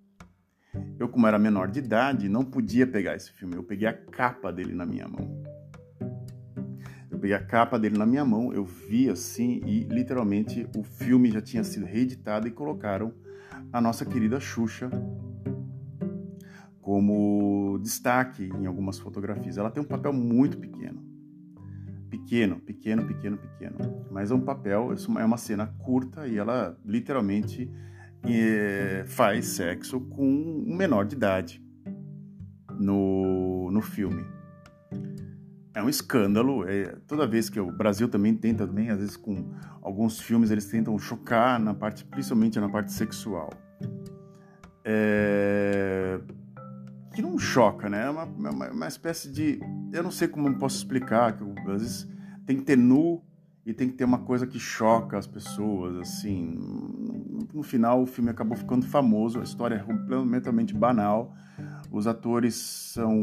Eu, 0.99 1.09
como 1.09 1.25
era 1.25 1.39
menor 1.39 1.67
de 1.67 1.79
idade, 1.79 2.29
não 2.29 2.45
podia 2.45 2.85
pegar 2.85 3.15
esse 3.15 3.31
filme. 3.31 3.55
Eu 3.55 3.63
peguei 3.63 3.87
a 3.87 3.93
capa 3.93 4.51
dele 4.53 4.75
na 4.75 4.85
minha 4.85 5.07
mão. 5.07 5.43
Eu 7.09 7.17
peguei 7.17 7.35
a 7.35 7.43
capa 7.43 7.79
dele 7.79 7.97
na 7.97 8.05
minha 8.05 8.23
mão, 8.23 8.53
eu 8.53 8.63
vi 8.63 9.09
assim 9.09 9.61
e 9.65 9.83
literalmente 9.85 10.67
o 10.75 10.83
filme 10.83 11.31
já 11.31 11.41
tinha 11.41 11.63
sido 11.63 11.87
reeditado 11.87 12.47
e 12.47 12.51
colocaram 12.51 13.11
a 13.71 13.81
nossa 13.81 14.05
querida 14.05 14.39
Xuxa 14.39 14.89
como 16.81 17.79
destaque 17.81 18.49
em 18.59 18.65
algumas 18.65 18.99
fotografias. 18.99 19.57
Ela 19.57 19.71
tem 19.71 19.81
um 19.81 19.85
papel 19.87 20.11
muito 20.11 20.57
pequeno. 20.57 21.01
Pequeno, 22.09 22.59
pequeno, 22.59 23.07
pequeno, 23.07 23.37
pequeno. 23.37 24.05
Mas 24.11 24.31
é 24.31 24.35
um 24.35 24.41
papel, 24.41 24.93
é 25.17 25.25
uma 25.25 25.37
cena 25.37 25.67
curta 25.79 26.27
e 26.27 26.37
ela 26.37 26.77
literalmente 26.85 27.71
é, 28.25 29.03
faz 29.07 29.47
sexo 29.47 29.99
com 30.01 30.25
um 30.25 30.75
menor 30.75 31.05
de 31.05 31.15
idade 31.15 31.63
no, 32.79 33.71
no 33.71 33.81
filme. 33.81 34.23
É 35.73 35.81
um 35.81 35.89
escândalo. 35.89 36.67
É, 36.67 36.95
toda 37.07 37.25
vez 37.25 37.49
que 37.49 37.59
o 37.59 37.71
Brasil 37.71 38.07
também 38.07 38.35
tenta, 38.35 38.67
também, 38.67 38.89
às 38.89 38.99
vezes 38.99 39.17
com 39.17 39.51
alguns 39.81 40.19
filmes, 40.19 40.51
eles 40.51 40.65
tentam 40.65 40.97
chocar 40.99 41.59
na 41.59 41.73
parte, 41.73 42.05
principalmente 42.05 42.59
na 42.59 42.69
parte 42.69 42.91
sexual. 42.91 43.49
É, 44.85 46.19
que 47.13 47.21
não 47.21 47.39
choca, 47.39 47.89
né? 47.89 48.05
É 48.05 48.09
uma, 48.09 48.23
uma, 48.25 48.71
uma, 48.71 48.87
espécie 48.87 49.31
de. 49.31 49.59
Eu 49.91 50.03
não 50.03 50.11
sei 50.11 50.27
como 50.27 50.53
posso 50.59 50.77
explicar, 50.77 51.35
que 51.35 51.43
às 51.43 51.81
vezes 51.81 52.07
tem 52.45 52.57
que 52.57 52.63
ter 52.63 52.77
nu 52.77 53.23
e 53.65 53.73
tem 53.73 53.87
que 53.87 53.95
ter 53.95 54.03
uma 54.03 54.19
coisa 54.19 54.45
que 54.45 54.59
choca 54.59 55.17
as 55.17 55.25
pessoas, 55.25 55.95
assim. 55.97 56.59
No 57.53 57.63
final, 57.63 58.01
o 58.01 58.05
filme 58.05 58.29
acabou 58.29 58.57
ficando 58.57 58.85
famoso, 58.85 59.39
a 59.39 59.43
história 59.43 59.75
é 59.75 59.79
completamente 59.79 60.73
banal. 60.73 61.33
Os 61.91 62.07
atores 62.07 62.55
são. 62.55 63.13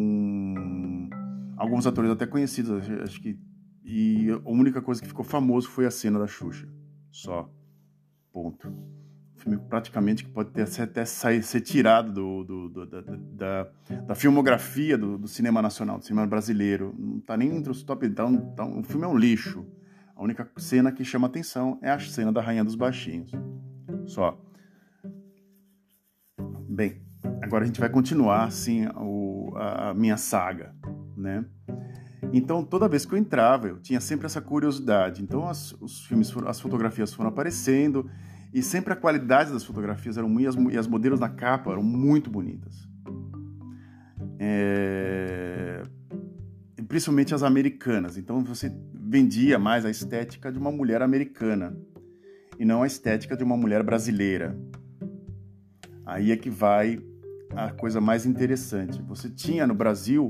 Alguns 1.61 1.87
atores 1.87 2.11
até 2.11 2.27
conhecidos, 2.27 2.89
acho 3.03 3.21
que. 3.21 3.39
E 3.85 4.31
a 4.31 4.49
única 4.49 4.81
coisa 4.81 5.01
que 5.01 5.07
ficou 5.07 5.25
famoso 5.25 5.69
foi 5.69 5.85
a 5.85 5.91
cena 5.91 6.19
da 6.19 6.27
Xuxa. 6.27 6.67
Só. 7.11 7.53
Ponto 8.33 8.73
filme 9.41 9.57
praticamente 9.57 10.25
que 10.25 10.31
pode 10.31 10.51
ter, 10.51 10.67
até 10.83 11.05
sair, 11.05 11.43
ser 11.43 11.63
tirado 11.63 12.13
do, 12.13 12.45
do, 12.45 12.69
do 12.69 12.87
da, 12.87 13.01
da, 13.01 13.71
da, 14.07 14.15
filmografia 14.15 14.99
do, 14.99 15.17
do, 15.17 15.27
cinema 15.27 15.63
nacional, 15.63 15.99
do 15.99 16.05
cinema 16.05 16.27
brasileiro. 16.27 16.95
Não 16.99 17.19
está 17.19 17.37
nem 17.37 17.57
entre 17.57 17.71
os 17.71 17.83
top. 17.83 18.07
Então, 18.07 18.33
então, 18.53 18.79
o 18.79 18.83
filme 18.83 19.05
é 19.05 19.09
um 19.09 19.17
lixo. 19.17 19.67
A 20.15 20.23
única 20.23 20.49
cena 20.59 20.93
que 20.93 21.05
chama 21.05 21.27
atenção 21.27 21.79
é 21.83 21.91
a 21.91 21.99
cena 21.99 22.31
da 22.31 22.43
Rainha 22.43 22.63
dos 22.63 22.75
Baixinhos. 22.75 23.33
Só. 24.07 24.39
Bem, 26.69 27.01
agora 27.43 27.65
a 27.65 27.67
gente 27.67 27.81
vai 27.81 27.89
continuar 27.89 28.45
assim 28.45 28.87
o, 28.97 29.53
a, 29.57 29.95
minha 29.95 30.17
saga, 30.17 30.75
né? 31.17 31.45
Então, 32.33 32.63
toda 32.63 32.89
vez 32.89 33.05
que 33.05 33.15
eu 33.15 33.19
entrava, 33.19 33.69
eu 33.69 33.79
tinha 33.79 34.01
sempre 34.01 34.27
essa 34.27 34.41
curiosidade. 34.41 35.23
Então, 35.23 35.49
as, 35.49 35.73
os 35.81 36.05
filmes, 36.05 36.33
as 36.47 36.61
fotografias 36.61 37.13
foram 37.13 37.31
aparecendo 37.31 38.09
e 38.53 38.63
sempre 38.63 38.93
a 38.93 38.97
qualidade 38.97 39.53
das 39.53 39.65
fotografias 39.65 40.19
eram 40.19 40.29
muito, 40.29 40.71
e 40.71 40.77
as 40.77 40.87
modelos 40.87 41.21
na 41.21 41.29
capa 41.29 41.71
eram 41.71 41.83
muito 41.83 42.29
bonitas. 42.31 42.89
É... 44.39 45.83
Principalmente 46.89 47.35
as 47.35 47.45
americanas. 47.45 48.17
Então 48.17 48.43
você 48.43 48.73
vendia 48.93 49.59
mais 49.59 49.85
a 49.85 49.91
estética 49.91 50.51
de 50.51 50.59
uma 50.59 50.73
mulher 50.73 51.03
americana 51.03 51.77
e 52.59 52.65
não 52.65 52.83
a 52.83 52.87
estética 52.87 53.37
de 53.37 53.45
uma 53.45 53.57
mulher 53.57 53.85
brasileira. 53.85 54.59
Aí 56.05 56.33
é 56.33 56.37
que 56.37 56.51
vai 56.51 56.99
a 57.55 57.71
coisa 57.71 58.01
mais 58.01 58.27
interessante. 58.27 59.03
Você 59.03 59.29
tinha 59.29 59.67
no 59.67 59.75
Brasil 59.75 60.29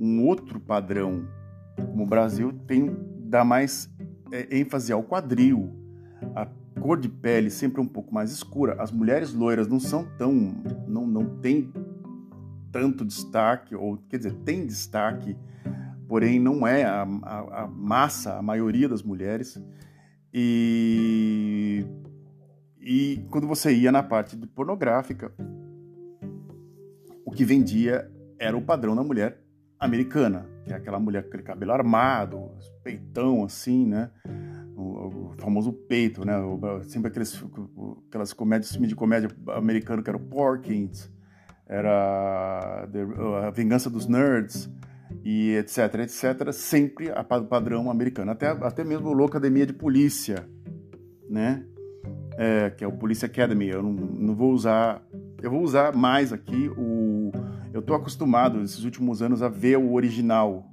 um 0.00 0.26
outro 0.26 0.60
padrão. 0.60 1.28
Como 1.76 2.02
o 2.02 2.06
Brasil 2.06 2.52
tem 2.66 2.96
dá 3.28 3.44
mais 3.44 3.90
é, 4.32 4.58
ênfase 4.58 4.92
ao 4.92 5.02
quadril, 5.02 5.70
a 6.34 6.46
cor 6.80 6.98
de 6.98 7.08
pele 7.08 7.50
sempre 7.50 7.80
um 7.80 7.86
pouco 7.86 8.12
mais 8.12 8.30
escura. 8.32 8.80
As 8.80 8.90
mulheres 8.90 9.32
loiras 9.32 9.68
não 9.68 9.78
são 9.78 10.04
tão. 10.16 10.32
não, 10.86 11.06
não 11.06 11.38
tem 11.40 11.70
tanto 12.70 13.04
destaque, 13.04 13.74
ou 13.74 13.96
quer 14.08 14.18
dizer, 14.18 14.34
tem 14.44 14.66
destaque, 14.66 15.36
porém 16.06 16.38
não 16.38 16.66
é 16.66 16.84
a, 16.84 17.02
a, 17.22 17.62
a 17.62 17.66
massa, 17.66 18.36
a 18.36 18.42
maioria 18.42 18.88
das 18.88 19.02
mulheres. 19.02 19.60
E, 20.32 21.84
e 22.80 23.24
quando 23.30 23.46
você 23.46 23.74
ia 23.74 23.90
na 23.90 24.02
parte 24.02 24.36
pornográfica, 24.36 25.32
que 27.38 27.44
vendia 27.44 28.10
era 28.36 28.56
o 28.56 28.60
padrão 28.60 28.96
da 28.96 29.04
mulher 29.04 29.38
americana, 29.78 30.44
que 30.64 30.72
é 30.72 30.76
aquela 30.76 30.98
mulher 30.98 31.22
com 31.22 31.28
aquele 31.28 31.44
cabelo 31.44 31.70
armado, 31.70 32.50
peitão 32.82 33.44
assim, 33.44 33.86
né? 33.86 34.10
o, 34.76 35.28
o 35.28 35.32
famoso 35.38 35.72
peito, 35.72 36.26
né? 36.26 36.36
O, 36.36 36.82
sempre 36.82 37.10
aqueles, 37.10 37.40
aquelas 38.08 38.32
comédias, 38.32 38.72
filme 38.72 38.88
de 38.88 38.96
comédia 38.96 39.30
americano 39.50 40.02
que 40.02 40.10
era 40.10 40.16
o 40.16 40.20
Porkins, 40.20 41.08
era 41.64 42.88
A 43.46 43.50
Vingança 43.50 43.88
dos 43.88 44.08
Nerds, 44.08 44.68
e 45.22 45.52
etc, 45.52 45.94
etc, 46.00 46.52
sempre 46.52 47.12
a 47.12 47.22
padrão 47.22 47.88
americano. 47.88 48.32
Até, 48.32 48.48
até 48.48 48.82
mesmo 48.82 49.10
o 49.10 49.12
Locademia 49.12 49.64
de 49.64 49.72
Polícia, 49.72 50.44
né? 51.30 51.64
É, 52.36 52.70
que 52.70 52.82
é 52.82 52.86
o 52.88 52.92
Police 52.92 53.24
Academy. 53.24 53.68
Eu 53.68 53.80
não, 53.80 53.92
não 53.92 54.34
vou 54.34 54.52
usar... 54.52 55.07
Eu 55.42 55.50
vou 55.50 55.62
usar 55.62 55.94
mais 55.94 56.32
aqui 56.32 56.68
o... 56.76 57.30
Eu 57.72 57.82
tô 57.82 57.94
acostumado, 57.94 58.58
nesses 58.58 58.84
últimos 58.84 59.22
anos, 59.22 59.42
a 59.42 59.48
ver 59.48 59.76
o 59.78 59.92
original, 59.92 60.68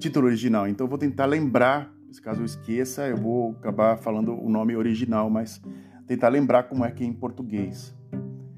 título 0.00 0.26
original. 0.26 0.66
Então 0.66 0.86
eu 0.86 0.88
vou 0.88 0.98
tentar 0.98 1.26
lembrar, 1.26 1.92
caso 2.22 2.40
eu 2.40 2.46
esqueça, 2.46 3.06
eu 3.06 3.16
vou 3.16 3.52
acabar 3.52 3.96
falando 3.98 4.32
o 4.34 4.48
nome 4.48 4.74
original, 4.74 5.30
mas 5.30 5.60
tentar 6.06 6.28
lembrar 6.28 6.64
como 6.64 6.84
é 6.84 6.90
que 6.90 7.04
é 7.04 7.06
em 7.06 7.12
português. 7.12 7.94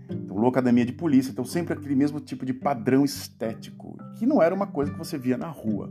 Então, 0.09 0.37
Loucademia 0.37 0.87
de 0.87 0.93
Polícia, 0.93 1.31
então 1.31 1.45
sempre 1.45 1.75
aquele 1.75 1.97
mesmo 1.97 2.21
tipo 2.21 2.47
de 2.47 2.55
padrão 2.55 3.05
estético, 3.05 3.99
que 4.17 4.25
não 4.25 4.41
era 4.41 4.55
uma 4.55 4.67
coisa 4.67 4.93
que 4.93 4.99
você 4.99 5.19
via 5.19 5.37
na 5.37 5.49
rua, 5.49 5.91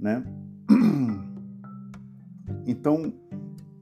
né? 0.00 0.24
Então, 2.64 3.12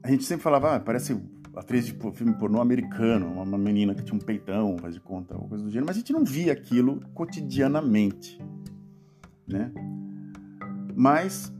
a 0.01 0.09
gente 0.09 0.23
sempre 0.23 0.41
falava, 0.41 0.75
ah, 0.75 0.79
parece 0.79 1.15
atriz 1.55 1.85
de 1.85 1.93
filme 2.13 2.33
pornô 2.33 2.61
americano, 2.61 3.27
uma 3.41 3.57
menina 3.57 3.93
que 3.93 4.03
tinha 4.03 4.15
um 4.15 4.19
peitão, 4.19 4.77
faz 4.77 4.93
de 4.93 4.99
conta, 4.99 5.35
ou 5.35 5.47
coisa 5.47 5.63
do 5.63 5.69
gênero, 5.69 5.87
mas 5.87 5.97
a 5.97 5.99
gente 5.99 6.13
não 6.13 6.23
via 6.23 6.53
aquilo 6.53 7.01
cotidianamente, 7.13 8.39
né? 9.47 9.71
Mas 10.95 11.53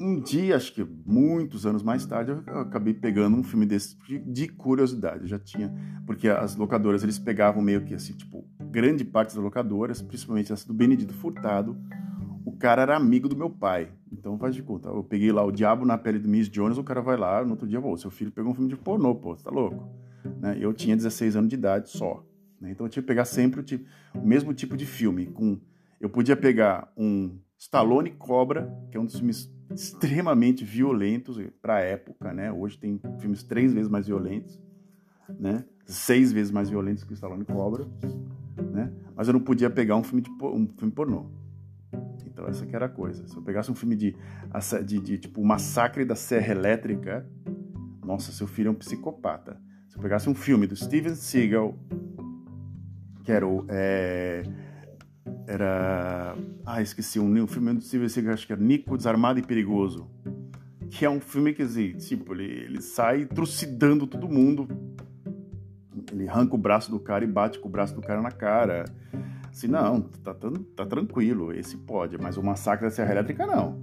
um 0.00 0.20
dia, 0.20 0.56
acho 0.56 0.72
que 0.72 0.86
muitos 1.04 1.66
anos 1.66 1.82
mais 1.82 2.06
tarde, 2.06 2.30
eu 2.30 2.60
acabei 2.60 2.94
pegando 2.94 3.36
um 3.36 3.42
filme 3.42 3.66
desse 3.66 3.96
de, 4.06 4.18
de 4.18 4.48
curiosidade. 4.48 5.22
Eu 5.22 5.28
já 5.28 5.38
tinha, 5.38 5.74
porque 6.06 6.28
as 6.28 6.54
locadoras 6.54 7.02
eles 7.02 7.18
pegavam 7.18 7.60
meio 7.60 7.84
que 7.84 7.94
assim, 7.94 8.12
tipo, 8.12 8.46
grande 8.70 9.04
parte 9.04 9.34
das 9.34 9.42
locadoras, 9.42 10.00
principalmente 10.00 10.52
essa 10.52 10.66
do 10.66 10.74
Benedito 10.74 11.12
Furtado, 11.14 11.76
o 12.44 12.52
cara 12.52 12.82
era 12.82 12.96
amigo 12.96 13.28
do 13.28 13.36
meu 13.36 13.50
pai. 13.50 13.90
Então 14.12 14.38
faz 14.38 14.54
de 14.54 14.62
conta. 14.62 14.88
Eu 14.88 15.04
peguei 15.04 15.30
lá 15.32 15.44
o 15.44 15.52
Diabo 15.52 15.84
na 15.84 15.98
Pele 15.98 16.18
do 16.18 16.28
Miss 16.28 16.48
Jones, 16.48 16.78
o 16.78 16.84
cara 16.84 17.00
vai 17.00 17.16
lá, 17.16 17.44
no 17.44 17.52
outro 17.52 17.66
dia, 17.66 17.80
pô, 17.80 17.96
seu 17.96 18.10
filho 18.10 18.32
pegou 18.32 18.52
um 18.52 18.54
filme 18.54 18.68
de 18.68 18.76
pornô, 18.76 19.14
pô, 19.14 19.36
você 19.36 19.44
tá 19.44 19.50
louco? 19.50 19.88
Né? 20.40 20.56
Eu 20.60 20.72
tinha 20.72 20.96
16 20.96 21.36
anos 21.36 21.48
de 21.48 21.56
idade 21.56 21.90
só. 21.90 22.24
Né? 22.60 22.70
Então 22.70 22.86
eu 22.86 22.90
tinha 22.90 23.02
que 23.02 23.06
pegar 23.06 23.24
sempre 23.24 23.60
o, 23.60 23.62
tipo, 23.62 23.84
o 24.14 24.26
mesmo 24.26 24.52
tipo 24.54 24.76
de 24.76 24.86
filme. 24.86 25.26
Com, 25.26 25.58
eu 26.00 26.08
podia 26.08 26.36
pegar 26.36 26.92
um 26.96 27.38
Stallone 27.56 28.10
Cobra, 28.10 28.72
que 28.90 28.96
é 28.96 29.00
um 29.00 29.04
dos 29.04 29.16
filmes 29.16 29.52
extremamente 29.74 30.64
violentos 30.64 31.38
para 31.60 31.76
a 31.76 31.80
época, 31.80 32.32
né? 32.32 32.50
Hoje 32.50 32.78
tem 32.78 33.00
filmes 33.18 33.42
três 33.42 33.72
vezes 33.72 33.90
mais 33.90 34.06
violentos, 34.06 34.58
né? 35.38 35.64
Seis 35.84 36.32
vezes 36.32 36.50
mais 36.50 36.70
violentos 36.70 37.04
que 37.04 37.12
o 37.12 37.14
Stallone 37.14 37.44
Cobra, 37.44 37.86
né? 38.72 38.92
Mas 39.14 39.26
eu 39.26 39.32
não 39.32 39.40
podia 39.40 39.68
pegar 39.68 39.96
um 39.96 40.02
filme 40.02 40.22
de 40.22 40.30
um 40.30 40.68
filme 40.76 40.92
pornô. 40.92 41.26
Então 42.26 42.46
essa 42.46 42.66
que 42.66 42.74
era 42.74 42.86
a 42.86 42.88
coisa. 42.88 43.26
Se 43.26 43.36
eu 43.36 43.42
pegasse 43.42 43.70
um 43.70 43.74
filme 43.74 43.96
de, 43.96 44.14
de, 44.84 45.00
de 45.00 45.18
tipo 45.18 45.44
Massacre 45.44 46.04
da 46.04 46.14
Serra 46.14 46.52
Elétrica, 46.52 47.26
nossa, 48.04 48.32
seu 48.32 48.46
filho 48.46 48.68
é 48.68 48.70
um 48.70 48.74
psicopata. 48.74 49.60
Se 49.88 49.96
eu 49.96 50.02
pegasse 50.02 50.28
um 50.30 50.34
filme 50.34 50.66
do 50.66 50.76
Steven 50.76 51.14
Seagal, 51.14 51.74
que 53.22 53.32
era 53.32 53.46
o 53.46 53.66
é, 53.68 54.42
era. 55.46 56.36
Ah, 56.64 56.82
esqueci, 56.82 57.18
um, 57.18 57.42
um 57.42 57.46
filme 57.46 57.74
do 57.74 57.80
Steven 57.80 58.08
Seagal, 58.08 58.34
acho 58.34 58.46
que 58.46 58.52
era 58.52 58.62
Nico 58.62 58.96
Desarmado 58.96 59.38
e 59.38 59.42
Perigoso. 59.42 60.08
Que 60.90 61.04
é 61.04 61.10
um 61.10 61.20
filme 61.20 61.52
que, 61.52 61.62
assim, 61.62 61.92
tipo, 61.92 62.32
ele, 62.32 62.44
ele 62.44 62.80
sai 62.80 63.26
trucidando 63.26 64.06
todo 64.06 64.28
mundo. 64.28 64.68
Ele 66.12 66.28
arranca 66.28 66.54
o 66.54 66.58
braço 66.58 66.90
do 66.90 66.98
cara 66.98 67.24
e 67.24 67.28
bate 67.28 67.58
com 67.58 67.68
o 67.68 67.70
braço 67.70 67.94
do 67.94 68.00
cara 68.00 68.22
na 68.22 68.30
cara. 68.30 68.84
Assim, 69.58 69.66
não, 69.66 70.02
tá, 70.02 70.32
tá, 70.32 70.48
tá 70.76 70.86
tranquilo, 70.86 71.52
esse 71.52 71.76
pode, 71.78 72.16
mas 72.16 72.36
o 72.36 72.42
massacre 72.44 72.86
da 72.86 72.92
Serra 72.92 73.10
Elétrica 73.10 73.44
não. 73.44 73.82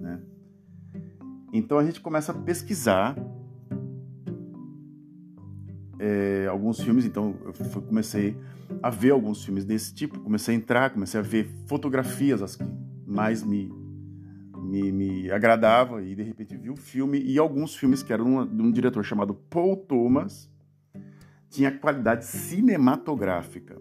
Né? 0.00 0.20
Então 1.52 1.80
a 1.80 1.84
gente 1.84 2.00
começa 2.00 2.30
a 2.30 2.34
pesquisar 2.34 3.16
é, 5.98 6.46
alguns 6.48 6.80
filmes, 6.80 7.04
então 7.04 7.34
eu 7.44 7.82
comecei 7.82 8.36
a 8.80 8.88
ver 8.88 9.10
alguns 9.10 9.44
filmes 9.44 9.64
desse 9.64 9.92
tipo, 9.92 10.20
comecei 10.20 10.54
a 10.54 10.58
entrar, 10.58 10.90
comecei 10.90 11.18
a 11.18 11.24
ver 11.24 11.50
fotografias 11.66 12.40
as 12.40 12.54
que 12.54 12.64
mais 13.04 13.42
me, 13.42 13.68
me, 14.62 14.92
me 14.92 15.30
agradava 15.32 16.04
e 16.04 16.14
de 16.14 16.22
repente 16.22 16.56
vi 16.56 16.70
o 16.70 16.76
filme 16.76 17.20
e 17.20 17.36
alguns 17.36 17.74
filmes 17.74 18.00
que 18.00 18.12
eram 18.12 18.46
de 18.46 18.62
um 18.62 18.70
diretor 18.70 19.02
chamado 19.02 19.34
Paul 19.34 19.76
Thomas 19.76 20.48
tinha 21.50 21.76
qualidade 21.76 22.24
cinematográfica. 22.26 23.76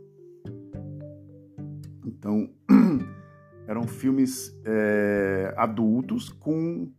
Então 2.25 2.49
eram 3.69 3.83
filmes 3.83 4.51
é, 4.65 5.53
adultos 5.55 6.29
com 6.29 6.91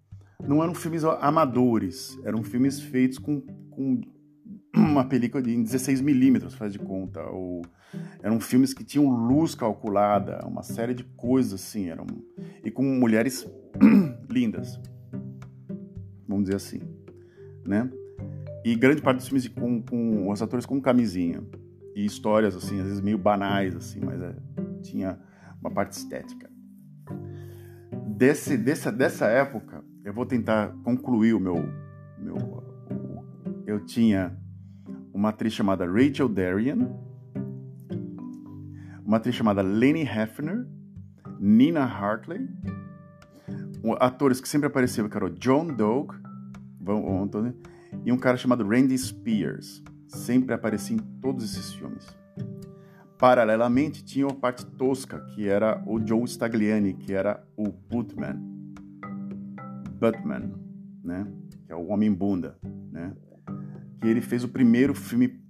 não 0.46 0.62
eram 0.62 0.74
filmes 0.74 1.02
amadores, 1.02 2.16
eram 2.24 2.44
filmes 2.44 2.78
feitos 2.78 3.18
com, 3.18 3.40
com 3.70 4.00
uma 4.76 5.04
película 5.04 5.42
de 5.42 5.56
16 5.56 6.00
milímetros, 6.00 6.54
faz 6.54 6.72
de 6.72 6.78
conta. 6.78 7.22
Ou 7.30 7.62
eram 8.22 8.38
filmes 8.38 8.72
que 8.72 8.84
tinham 8.84 9.08
luz 9.08 9.54
calculada, 9.54 10.46
uma 10.46 10.62
série 10.62 10.94
de 10.94 11.02
coisas 11.02 11.54
assim, 11.54 11.88
eram 11.88 12.06
e 12.62 12.70
com 12.70 12.84
mulheres 12.84 13.50
lindas, 14.30 14.78
vamos 16.28 16.44
dizer 16.44 16.56
assim, 16.56 16.80
né? 17.66 17.90
E 18.64 18.76
grande 18.76 19.02
parte 19.02 19.16
dos 19.16 19.26
filmes 19.26 19.48
com, 19.48 19.82
com 19.82 20.30
os 20.30 20.42
atores 20.42 20.66
com 20.66 20.80
camisinha 20.80 21.42
e 21.96 22.04
histórias 22.04 22.54
assim, 22.54 22.78
às 22.78 22.86
vezes 22.86 23.00
meio 23.00 23.18
banais 23.18 23.74
assim, 23.74 24.00
mas 24.00 24.20
é, 24.20 24.34
tinha 24.86 25.18
uma 25.60 25.70
parte 25.70 25.92
estética. 25.92 26.50
Desse, 28.06 28.56
dessa, 28.56 28.90
dessa 28.90 29.26
época, 29.26 29.84
eu 30.04 30.12
vou 30.12 30.24
tentar 30.24 30.68
concluir 30.82 31.34
o 31.34 31.40
meu, 31.40 31.56
meu 32.18 32.64
eu 33.66 33.84
tinha 33.84 34.36
uma 35.12 35.30
atriz 35.30 35.52
chamada 35.52 35.84
Rachel 35.86 36.28
Darrian, 36.28 36.88
uma 39.04 39.18
atriz 39.18 39.34
chamada 39.34 39.62
Leni 39.62 40.02
Hefner, 40.02 40.66
Nina 41.38 41.84
Hartley, 41.84 42.48
atores 44.00 44.40
que 44.40 44.48
sempre 44.48 44.66
apareceram, 44.66 45.08
que 45.08 45.18
o 45.18 45.30
John 45.30 45.68
Doug, 45.68 46.12
e 48.04 48.12
um 48.12 48.18
cara 48.18 48.36
chamado 48.36 48.66
Randy 48.66 48.96
Spears. 48.96 49.82
Sempre 50.08 50.54
aparecia 50.54 50.96
em 50.96 51.00
todos 51.20 51.44
esses 51.44 51.74
filmes. 51.74 52.06
Paralelamente, 53.18 54.04
tinha 54.04 54.26
a 54.26 54.34
parte 54.34 54.64
tosca, 54.64 55.20
que 55.34 55.48
era 55.48 55.82
o 55.86 56.04
Joe 56.04 56.24
Stagliani, 56.24 56.94
que 56.94 57.14
era 57.14 57.42
o 57.56 57.70
Butman. 57.70 58.36
Butman, 59.98 60.52
né? 61.02 61.26
Que 61.66 61.72
é 61.72 61.76
o 61.76 61.86
Homem-Bunda, 61.86 62.58
né? 62.92 63.14
que 64.00 64.10
ele 64.10 64.20
fez 64.20 64.44
o 64.44 64.48
primeiro 64.48 64.94
filme 64.94 65.40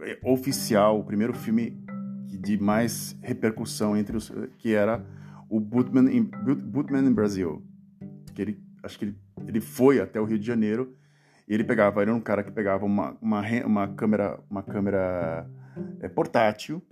é, 0.00 0.18
oficial, 0.22 1.00
o 1.00 1.04
primeiro 1.04 1.32
filme 1.32 1.82
de 2.26 2.58
mais 2.58 3.16
repercussão 3.22 3.96
entre 3.96 4.16
os 4.16 4.30
que 4.58 4.74
era 4.74 5.04
o 5.48 5.58
Bootman 5.58 6.12
in, 6.12 6.24
Bootman 6.24 7.06
in 7.08 7.12
Brasil, 7.12 7.64
que 8.34 8.42
ele 8.42 8.62
acho 8.82 8.98
que 8.98 9.06
ele, 9.06 9.16
ele 9.46 9.60
foi 9.60 10.00
até 10.00 10.20
o 10.20 10.24
Rio 10.24 10.38
de 10.38 10.46
Janeiro 10.46 10.94
e 11.48 11.54
ele 11.54 11.64
pegava, 11.64 12.02
ele 12.02 12.10
era 12.10 12.18
um 12.18 12.20
cara 12.20 12.42
que 12.42 12.50
pegava 12.50 12.84
uma, 12.84 13.16
uma, 13.20 13.42
uma 13.64 13.88
câmera 13.88 14.38
uma 14.50 14.62
câmera 14.62 15.48
é, 16.00 16.08
portátil 16.08 16.82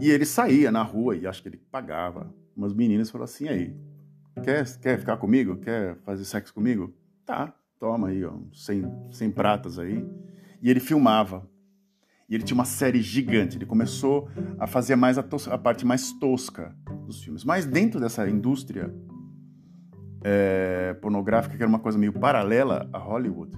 e 0.00 0.10
ele 0.10 0.24
saía 0.24 0.70
na 0.70 0.82
rua 0.82 1.16
e 1.16 1.26
acho 1.26 1.42
que 1.42 1.48
ele 1.48 1.60
pagava 1.70 2.32
umas 2.56 2.72
meninas 2.72 3.10
falaram 3.10 3.24
assim 3.24 3.48
aí 3.48 3.76
quer 4.42 4.78
quer 4.78 4.98
ficar 4.98 5.16
comigo 5.16 5.56
quer 5.56 5.96
fazer 6.04 6.24
sexo 6.24 6.54
comigo 6.54 6.94
tá 7.24 7.54
toma 7.80 8.08
aí, 8.08 8.22
ó, 8.22 8.34
100, 8.52 8.84
100 9.10 9.30
pratas 9.30 9.78
aí. 9.78 10.06
E 10.62 10.70
ele 10.70 10.78
filmava. 10.78 11.48
E 12.28 12.34
ele 12.34 12.44
tinha 12.44 12.54
uma 12.54 12.66
série 12.66 13.00
gigante. 13.00 13.56
Ele 13.56 13.66
começou 13.66 14.28
a 14.58 14.66
fazer 14.66 14.94
mais 14.94 15.18
a, 15.18 15.24
a 15.50 15.58
parte 15.58 15.84
mais 15.84 16.12
tosca 16.12 16.76
dos 17.06 17.24
filmes. 17.24 17.42
Mas 17.42 17.64
dentro 17.64 17.98
dessa 17.98 18.28
indústria 18.28 18.94
é, 20.22 20.94
pornográfica, 21.00 21.56
que 21.56 21.62
era 21.62 21.68
uma 21.68 21.78
coisa 21.78 21.98
meio 21.98 22.12
paralela 22.12 22.88
a 22.92 22.98
Hollywood, 22.98 23.56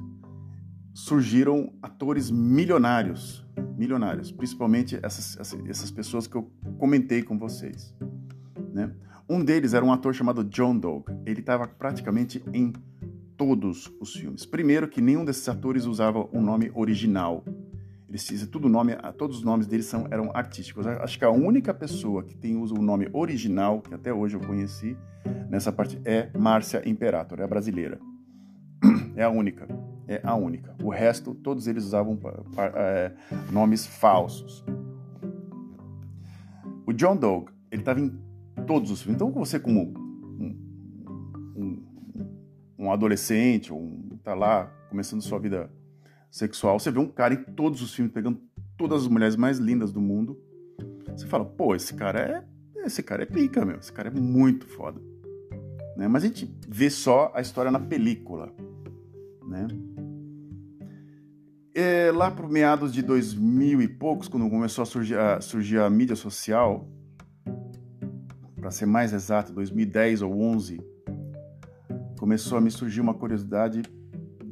surgiram 0.94 1.72
atores 1.82 2.30
milionários, 2.30 3.44
milionários, 3.76 4.30
principalmente 4.30 4.98
essas, 5.02 5.36
essas 5.66 5.90
pessoas 5.90 6.26
que 6.26 6.36
eu 6.36 6.50
comentei 6.78 7.22
com 7.22 7.38
vocês. 7.38 7.94
Né? 8.72 8.92
Um 9.28 9.44
deles 9.44 9.74
era 9.74 9.84
um 9.84 9.92
ator 9.92 10.14
chamado 10.14 10.44
John 10.44 10.76
Dog. 10.76 11.04
Ele 11.24 11.40
estava 11.40 11.66
praticamente 11.66 12.42
em 12.52 12.72
todos 13.36 13.90
os 14.00 14.14
filmes. 14.14 14.44
Primeiro 14.44 14.88
que 14.88 15.00
nenhum 15.00 15.24
desses 15.24 15.48
atores 15.48 15.86
usava 15.86 16.28
um 16.32 16.42
nome 16.42 16.70
original. 16.74 17.44
Eles 18.08 18.26
dizem 18.26 18.46
tudo 18.46 18.68
nome, 18.68 18.94
todos 19.16 19.38
os 19.38 19.42
nomes 19.42 19.66
deles 19.66 19.86
são, 19.86 20.06
eram 20.10 20.30
artísticos. 20.34 20.86
Acho 20.86 21.18
que 21.18 21.24
a 21.24 21.30
única 21.30 21.72
pessoa 21.72 22.22
que 22.22 22.36
tem 22.36 22.56
usa 22.56 22.74
o 22.74 22.82
nome 22.82 23.08
original, 23.12 23.80
que 23.80 23.94
até 23.94 24.12
hoje 24.12 24.36
eu 24.36 24.40
conheci, 24.40 24.96
nessa 25.48 25.72
parte 25.72 25.98
é 26.04 26.30
Márcia 26.38 26.86
Imperator, 26.86 27.40
é 27.40 27.44
a 27.44 27.48
brasileira. 27.48 27.98
É 29.14 29.24
a 29.24 29.28
única, 29.28 29.68
é 30.06 30.20
a 30.24 30.34
única. 30.34 30.74
O 30.82 30.90
resto, 30.90 31.34
todos 31.34 31.66
eles 31.66 31.84
usavam 31.84 32.18
é, 32.74 33.12
nomes 33.50 33.86
falsos. 33.86 34.64
O 36.86 36.92
John 36.92 37.16
Dog, 37.16 37.52
ele 37.70 37.82
estava 37.82 38.00
em 38.00 38.18
todos 38.66 38.90
os 38.90 39.02
filmes. 39.02 39.16
Então 39.16 39.30
você 39.30 39.58
como 39.58 39.80
um, 40.38 40.56
um, 41.56 41.82
um 42.78 42.92
adolescente, 42.92 43.72
um, 43.72 44.18
tá 44.22 44.34
lá 44.34 44.66
começando 44.88 45.22
sua 45.22 45.38
vida 45.38 45.70
sexual, 46.30 46.78
você 46.78 46.90
vê 46.90 46.98
um 46.98 47.08
cara 47.08 47.34
em 47.34 47.42
todos 47.42 47.82
os 47.82 47.94
filmes 47.94 48.12
pegando 48.12 48.40
todas 48.76 49.02
as 49.02 49.08
mulheres 49.08 49.36
mais 49.36 49.58
lindas 49.58 49.92
do 49.92 50.00
mundo. 50.00 50.40
Você 51.14 51.26
fala, 51.26 51.44
pô, 51.44 51.74
esse 51.74 51.94
cara 51.94 52.20
é. 52.20 52.52
Esse 52.84 53.02
cara 53.02 53.22
é 53.22 53.26
pica, 53.26 53.64
meu. 53.64 53.78
Esse 53.78 53.92
cara 53.92 54.08
é 54.08 54.12
muito 54.12 54.66
foda. 54.66 55.00
Né? 55.96 56.08
Mas 56.08 56.24
a 56.24 56.26
gente 56.26 56.52
vê 56.66 56.90
só 56.90 57.30
a 57.34 57.40
história 57.40 57.70
na 57.70 57.78
película. 57.78 58.52
Né? 59.52 59.68
É, 61.74 62.10
lá 62.10 62.30
por 62.30 62.48
meados 62.48 62.92
de 62.92 63.02
2000 63.02 63.82
e 63.82 63.88
poucos, 63.88 64.28
quando 64.28 64.48
começou 64.48 64.82
a 64.82 64.86
surgir 64.86 65.18
a, 65.18 65.40
surgir 65.40 65.78
a 65.78 65.88
mídia 65.88 66.16
social, 66.16 66.88
para 68.56 68.70
ser 68.70 68.86
mais 68.86 69.12
exato, 69.12 69.52
2010 69.52 70.22
ou 70.22 70.40
11, 70.40 70.80
começou 72.18 72.56
a 72.56 72.60
me 72.60 72.70
surgir 72.70 73.00
uma 73.00 73.14
curiosidade 73.14 73.82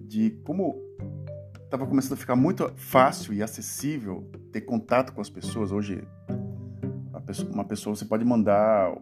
de 0.06 0.30
como 0.44 0.76
estava 1.64 1.86
começando 1.86 2.14
a 2.14 2.16
ficar 2.16 2.36
muito 2.36 2.70
fácil 2.74 3.32
e 3.32 3.42
acessível 3.42 4.28
ter 4.52 4.62
contato 4.62 5.12
com 5.12 5.20
as 5.20 5.30
pessoas. 5.30 5.70
Hoje, 5.70 6.02
uma 7.52 7.64
pessoa 7.64 7.94
você 7.94 8.04
pode 8.04 8.24
mandar. 8.24 8.92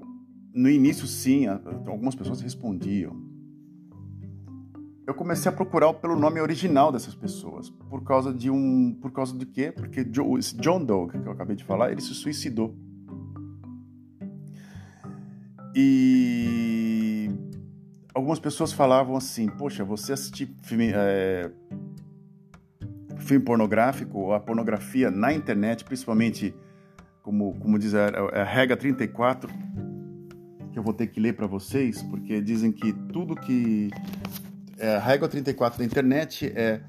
No 0.52 0.68
início, 0.68 1.06
sim, 1.06 1.46
algumas 1.46 2.14
pessoas 2.14 2.40
respondiam. 2.40 3.27
Eu 5.08 5.14
comecei 5.14 5.50
a 5.50 5.54
procurar 5.54 5.94
pelo 5.94 6.14
nome 6.14 6.38
original 6.38 6.92
dessas 6.92 7.14
pessoas, 7.14 7.70
por 7.70 8.04
causa 8.04 8.30
de 8.30 8.50
um, 8.50 8.92
por 8.92 9.10
causa 9.10 9.34
de 9.34 9.46
quê? 9.46 9.72
Porque 9.72 10.00
esse 10.38 10.54
John 10.58 10.84
Doe 10.84 11.08
que 11.08 11.16
eu 11.26 11.32
acabei 11.32 11.56
de 11.56 11.64
falar, 11.64 11.90
ele 11.90 12.02
se 12.02 12.12
suicidou. 12.12 12.76
E 15.74 17.30
algumas 18.12 18.38
pessoas 18.38 18.70
falavam 18.70 19.16
assim: 19.16 19.48
Poxa, 19.48 19.82
você 19.82 20.12
assistir 20.12 20.54
filme, 20.62 20.92
é, 20.94 21.50
filme 23.16 23.42
pornográfico, 23.42 24.34
a 24.34 24.40
pornografia 24.40 25.10
na 25.10 25.32
internet, 25.32 25.86
principalmente, 25.86 26.54
como, 27.22 27.58
como 27.58 27.78
diz 27.78 27.94
a, 27.94 28.08
a 28.08 28.44
regra 28.44 28.76
34, 28.76 29.50
que 30.70 30.78
eu 30.78 30.82
vou 30.82 30.92
ter 30.92 31.06
que 31.06 31.18
ler 31.18 31.34
para 31.34 31.46
vocês, 31.46 32.02
porque 32.02 32.42
dizem 32.42 32.70
que 32.70 32.92
tudo 32.92 33.34
que. 33.34 33.88
É, 34.78 34.94
a 34.94 35.00
regra 35.00 35.28
34 35.28 35.78
da 35.78 35.84
internet 35.84 36.46
é 36.54 36.80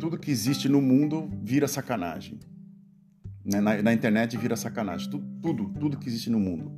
tudo 0.00 0.18
que 0.18 0.30
existe 0.30 0.68
no 0.68 0.80
mundo 0.80 1.30
vira 1.42 1.68
sacanagem. 1.68 2.40
Né? 3.44 3.60
Na, 3.60 3.82
na, 3.82 3.92
internet 3.92 4.36
vira 4.38 4.56
sacanagem. 4.56 5.10
Tudo, 5.10 5.26
tudo, 5.42 5.68
tudo 5.78 5.98
que 5.98 6.08
existe 6.08 6.30
no 6.30 6.40
mundo. 6.40 6.72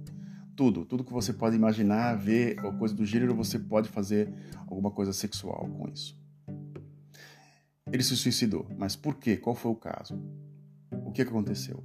Tudo, 0.57 0.85
tudo 0.85 1.05
que 1.05 1.13
você 1.13 1.33
pode 1.33 1.55
imaginar, 1.55 2.15
ver, 2.15 2.57
ou 2.65 2.73
coisa 2.73 2.95
do 2.95 3.05
gênero, 3.05 3.35
você 3.35 3.59
pode 3.59 3.89
fazer 3.89 4.33
alguma 4.67 4.91
coisa 4.91 5.13
sexual 5.13 5.69
com 5.69 5.89
isso. 5.89 6.19
Ele 7.93 8.03
se 8.03 8.17
suicidou. 8.17 8.67
Mas 8.77 8.97
por 8.97 9.17
quê? 9.17 9.37
Qual 9.37 9.55
foi 9.55 9.71
o 9.71 9.77
caso? 9.77 10.21
O 10.91 11.13
que, 11.13 11.25
que 11.25 11.31
aconteceu? 11.31 11.85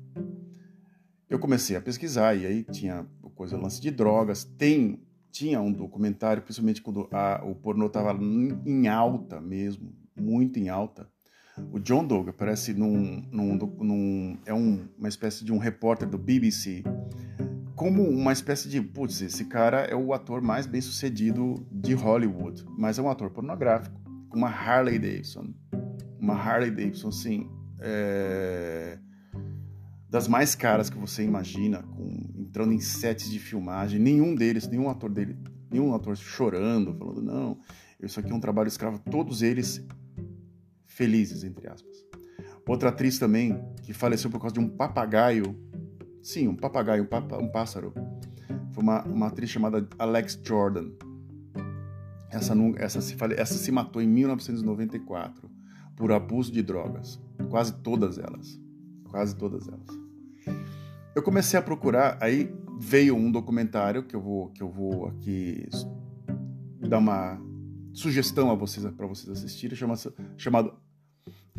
Eu 1.30 1.38
comecei 1.38 1.76
a 1.76 1.82
pesquisar 1.82 2.34
e 2.34 2.46
aí 2.46 2.64
tinha 2.64 3.06
coisa 3.36 3.58
lance 3.58 3.80
de 3.80 3.92
drogas. 3.92 4.44
Tem 4.44 5.00
tinha 5.32 5.62
um 5.62 5.72
documentário, 5.72 6.44
principalmente 6.44 6.82
quando 6.82 7.08
a, 7.12 7.42
o 7.44 7.56
pornô 7.56 7.88
estava 7.88 8.18
em 8.66 8.88
alta 8.88 9.40
mesmo, 9.40 9.94
muito 10.16 10.60
em 10.60 10.70
alta. 10.70 11.10
O 11.72 11.80
John 11.80 12.06
Doug 12.06 12.30
aparece 12.30 12.74
num, 12.74 13.24
num, 13.32 13.56
num 13.56 14.38
é 14.46 14.54
um, 14.54 14.88
uma 14.98 15.10
espécie 15.10 15.44
de 15.44 15.52
um 15.52 15.58
repórter 15.58 16.08
do 16.08 16.18
BBC, 16.18 16.84
como 17.76 18.04
uma 18.04 18.32
espécie 18.32 18.70
de, 18.70 18.82
putz, 18.82 19.22
esse 19.22 19.46
cara 19.46 19.82
é 19.86 19.96
o 19.96 20.14
ator 20.14 20.42
mais 20.42 20.68
bem 20.68 20.82
sucedido 20.82 21.66
de 21.72 21.94
Hollywood, 21.94 22.64
mas 22.78 23.00
é 23.00 23.02
um 23.02 23.10
ator 23.10 23.32
pornográfico, 23.32 24.00
com 24.30 24.38
uma 24.38 24.50
Harley 24.50 25.00
Davidson, 25.00 25.54
uma 26.20 26.36
Harley 26.36 26.70
Davidson, 26.70 27.12
sim, 27.12 27.50
é, 27.80 29.00
das 30.12 30.28
mais 30.28 30.56
caras 30.56 30.90
que 30.90 30.98
você 30.98 31.24
imagina, 31.24 31.84
com, 31.84 32.34
entrando 32.38 32.74
em 32.74 32.82
sets 32.82 33.32
de 33.32 33.40
filmagem, 33.40 33.98
nenhum 33.98 34.36
deles, 34.36 34.68
nenhum 34.68 34.90
ator 34.90 35.10
dele, 35.10 35.38
nenhum 35.72 35.96
ator 35.96 36.18
chorando, 36.18 36.94
falando, 36.94 37.22
não, 37.22 37.58
isso 37.98 38.20
aqui 38.20 38.30
é 38.30 38.36
um 38.36 38.40
trabalho 38.40 38.68
escravo, 38.68 39.00
todos 39.10 39.42
eles 39.42 39.82
felizes, 40.86 41.46
entre 41.46 41.70
aspas. 41.70 42.06
Outra 42.68 42.90
atriz 42.90 43.18
também, 43.18 43.58
que 43.84 43.94
faleceu 43.94 44.30
por 44.30 44.42
causa 44.42 44.54
de 44.54 44.60
um 44.60 44.68
papagaio, 44.68 45.58
sim, 46.22 46.46
um 46.46 46.58
papagaio, 46.58 47.04
um, 47.04 47.08
papa, 47.08 47.38
um 47.38 47.50
pássaro, 47.50 47.94
foi 48.74 48.84
uma, 48.84 49.04
uma 49.04 49.28
atriz 49.28 49.50
chamada 49.50 49.88
Alex 49.98 50.38
Jordan. 50.44 50.90
Essa, 52.30 52.54
essa, 52.76 53.02
se, 53.02 53.16
essa 53.38 53.54
se 53.54 53.72
matou 53.72 54.02
em 54.02 54.08
1994 54.08 55.50
por 55.96 56.12
abuso 56.12 56.52
de 56.52 56.62
drogas. 56.62 57.18
Quase 57.50 57.74
todas 57.82 58.18
elas. 58.18 58.60
Quase 59.10 59.36
todas 59.36 59.68
elas. 59.68 60.01
Eu 61.14 61.22
comecei 61.22 61.60
a 61.60 61.62
procurar, 61.62 62.18
aí 62.22 62.54
veio 62.80 63.16
um 63.16 63.32
documentário 63.32 64.04
que 64.04 64.16
eu 64.16 64.22
vou, 64.22 64.50
que 64.50 64.64
eu 64.64 64.70
vou 64.70 65.08
aqui 65.08 65.68
dar 66.80 67.00
uma 67.00 67.40
sugestão 67.94 68.50
a 68.50 68.56
vocês 68.56 68.86
para 68.94 69.06
vocês 69.06 69.30
assistirem, 69.30 69.76
chama, 69.76 69.96
chamado 70.38 70.74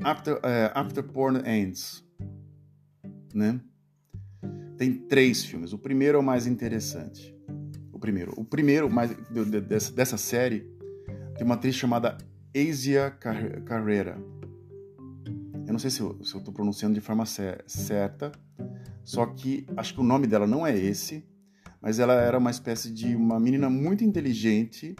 After, 0.02 0.36
uh, 0.36 0.72
After 0.74 1.04
Porn 1.04 1.42
Ends, 1.46 2.04
né? 3.34 3.60
Tem 4.78 4.94
três 4.94 5.44
filmes. 5.44 5.72
O 5.72 5.78
primeiro 5.78 6.16
é 6.16 6.20
o 6.20 6.24
mais 6.24 6.46
interessante. 6.46 7.36
O 7.92 7.98
primeiro, 7.98 8.32
o 8.36 8.44
primeiro 8.44 8.90
mais 8.90 9.10
dessa, 9.68 9.92
dessa 9.92 10.16
série 10.16 10.66
tem 11.36 11.44
uma 11.44 11.54
atriz 11.54 11.74
chamada 11.74 12.16
Asia 12.56 13.10
Carrera. 13.10 14.16
Eu 15.66 15.72
não 15.72 15.78
sei 15.78 15.90
se 15.90 16.00
eu 16.00 16.18
estou 16.20 16.52
pronunciando 16.52 16.94
de 16.94 17.00
forma 17.00 17.24
certa, 17.24 18.32
só 19.04 19.26
que 19.26 19.66
acho 19.76 19.94
que 19.94 20.00
o 20.00 20.04
nome 20.04 20.26
dela 20.26 20.46
não 20.46 20.66
é 20.66 20.76
esse, 20.76 21.24
mas 21.80 21.98
ela 21.98 22.14
era 22.14 22.38
uma 22.38 22.50
espécie 22.50 22.92
de 22.92 23.14
uma 23.16 23.40
menina 23.40 23.68
muito 23.68 24.04
inteligente 24.04 24.94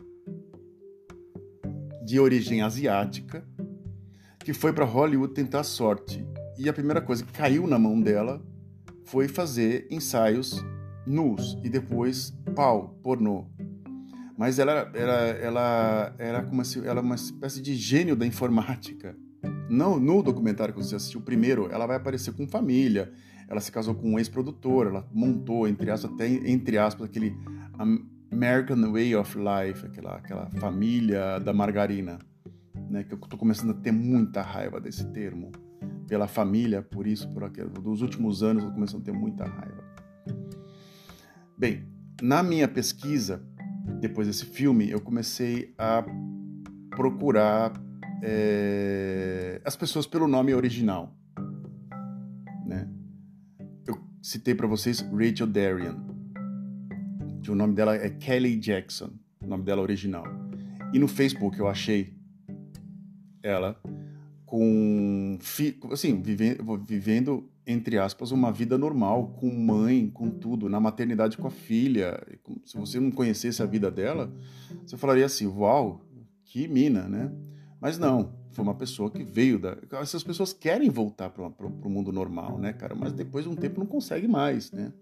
de 2.05 2.19
origem 2.19 2.63
asiática 2.63 3.47
que 4.41 4.53
foi 4.53 4.73
para 4.73 4.85
Hollywood 4.85 5.33
tentar 5.33 5.63
sorte. 5.63 6.27
E 6.59 6.69
a 6.69 6.73
primeira 6.73 7.01
coisa 7.01 7.25
que 7.25 7.33
caiu 7.33 7.67
na 7.67 7.79
mão 7.79 8.01
dela 8.01 8.43
foi 9.05 9.29
fazer 9.29 9.87
ensaios 9.91 10.65
nus 11.07 11.59
e 11.63 11.69
depois 11.69 12.37
pau, 12.55 12.99
pornô. 13.03 13.47
Mas 14.37 14.59
ela, 14.59 14.91
ela, 14.95 15.15
ela 15.39 16.15
era 16.19 16.43
como 16.43 16.65
se 16.65 16.85
ela 16.87 17.01
uma 17.01 17.15
espécie 17.15 17.61
de 17.61 17.75
gênio 17.75 18.17
da 18.17 18.27
informática. 18.27 19.17
Não 19.69 19.99
no 19.99 20.23
documentário 20.23 20.75
que 20.75 20.83
você 20.83 20.97
assistiu 20.97 21.21
primeiro, 21.21 21.69
ela 21.71 21.87
vai 21.87 21.97
aparecer 21.97 22.33
com 22.33 22.49
família. 22.49 23.13
Ela 23.53 23.61
se 23.61 23.71
casou 23.71 23.95
com 23.95 24.13
um 24.13 24.19
ex-produtor, 24.19 24.87
ela 24.87 25.07
montou 25.13 25.69
entre 25.69 25.91
aspas, 25.91 26.11
até 26.11 26.27
entre 26.27 26.79
aspas 26.79 27.07
aquele 27.07 27.37
American 28.33 28.91
Way 28.91 29.15
of 29.15 29.37
Life, 29.37 29.85
aquela, 29.85 30.17
aquela 30.17 30.51
família 30.53 31.39
da 31.39 31.53
margarina, 31.53 32.19
né? 32.89 33.05
Que 33.05 33.13
eu 33.13 33.19
estou 33.19 33.39
começando 33.39 33.73
a 33.73 33.75
ter 33.75 33.93
muita 33.93 34.41
raiva 34.41 34.81
desse 34.81 35.05
termo. 35.13 35.53
Pela 36.09 36.27
família, 36.27 36.81
por 36.81 37.07
isso, 37.07 37.29
por 37.29 37.45
aquilo. 37.45 37.69
Dos 37.69 38.01
últimos 38.01 38.43
anos 38.43 38.63
eu 38.63 38.69
estou 38.71 38.75
começando 38.75 39.03
a 39.03 39.05
ter 39.05 39.13
muita 39.13 39.45
raiva. 39.45 39.85
Bem, 41.59 41.85
na 42.23 42.43
minha 42.43 42.67
pesquisa, 42.67 43.43
depois 44.01 44.27
desse 44.27 44.47
filme, 44.47 44.91
eu 44.91 45.01
comecei 45.01 45.75
a 45.77 46.03
procurar 46.89 47.73
é, 48.23 49.61
as 49.63 49.77
pessoas 49.77 50.07
pelo 50.07 50.27
nome 50.27 50.55
original. 50.55 51.15
Citei 54.23 54.55
para 54.55 54.67
vocês 54.67 55.01
Rachel 55.01 55.47
Darrian 55.47 56.13
que 57.43 57.51
o 57.51 57.55
nome 57.55 57.75
dela 57.75 57.97
é 57.97 58.09
Kelly 58.09 58.57
Jackson, 58.57 59.11
o 59.43 59.47
nome 59.47 59.65
dela 59.65 59.83
original. 59.83 60.25
E 60.95 60.99
no 60.99 61.09
Facebook 61.09 61.59
eu 61.59 61.67
achei 61.67 62.15
ela 63.43 63.81
com 64.47 65.39
assim, 65.91 66.23
vivendo, 66.23 66.85
vivendo 66.87 67.51
entre 67.67 67.99
aspas 67.99 68.31
uma 68.31 68.53
vida 68.53 68.79
normal, 68.79 69.29
com 69.39 69.51
mãe, 69.51 70.09
com 70.09 70.31
tudo, 70.31 70.69
na 70.69 70.79
maternidade 70.79 71.37
com 71.37 71.49
a 71.49 71.51
filha. 71.51 72.23
Se 72.65 72.77
você 72.77 73.01
não 73.01 73.11
conhecesse 73.11 73.63
a 73.63 73.67
vida 73.67 73.91
dela, 73.91 74.33
você 74.85 74.97
falaria 74.97 75.27
assim: 75.27 75.47
"Uau, 75.47 76.05
que 76.45 76.69
mina, 76.69 77.09
né?" 77.09 77.33
Mas 77.81 77.99
não, 77.99 78.33
foi 78.53 78.63
uma 78.63 78.75
pessoa 78.75 79.11
que 79.11 79.25
veio 79.25 79.59
da. 79.59 79.77
Essas 80.01 80.23
pessoas 80.23 80.53
querem 80.53 80.91
voltar 80.91 81.31
para 81.31 81.47
o 81.67 81.91
mundo 81.91 82.13
normal, 82.13 82.59
né, 82.59 82.73
cara? 82.73 82.95
Mas 82.95 83.13
depois 83.13 83.45
de 83.45 83.51
um 83.51 83.57
tempo 83.57 83.81
não 83.81 83.87
consegue 83.87 84.29
mais, 84.29 84.71
né? 84.71 84.93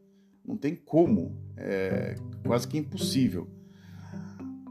Não 0.47 0.57
tem 0.57 0.75
como, 0.75 1.37
é 1.57 2.15
quase 2.47 2.67
que 2.67 2.79
impossível. 2.79 3.49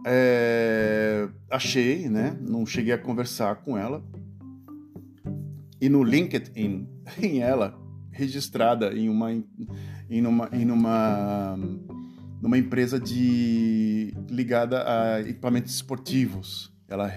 É, 0.06 1.30
achei, 1.50 2.10
né? 2.10 2.38
Não 2.42 2.66
cheguei 2.66 2.94
a 2.94 2.98
conversar 2.98 3.58
com 3.58 3.78
ela. 3.78 4.04
E 5.82 5.88
no 5.88 6.04
LinkedIn, 6.04 6.88
em 7.22 7.40
ela, 7.40 7.78
registrada 8.12 8.94
em 8.94 9.10
uma, 9.10 9.32
em 9.32 10.26
uma, 10.26 10.50
em 10.52 10.70
uma, 10.70 11.58
numa 12.42 12.58
empresa 12.58 13.00
de 13.00 14.14
ligada 14.30 14.84
a 14.88 15.22
equipamentos 15.22 15.74
esportivos. 15.74 16.74
Ela, 16.90 17.12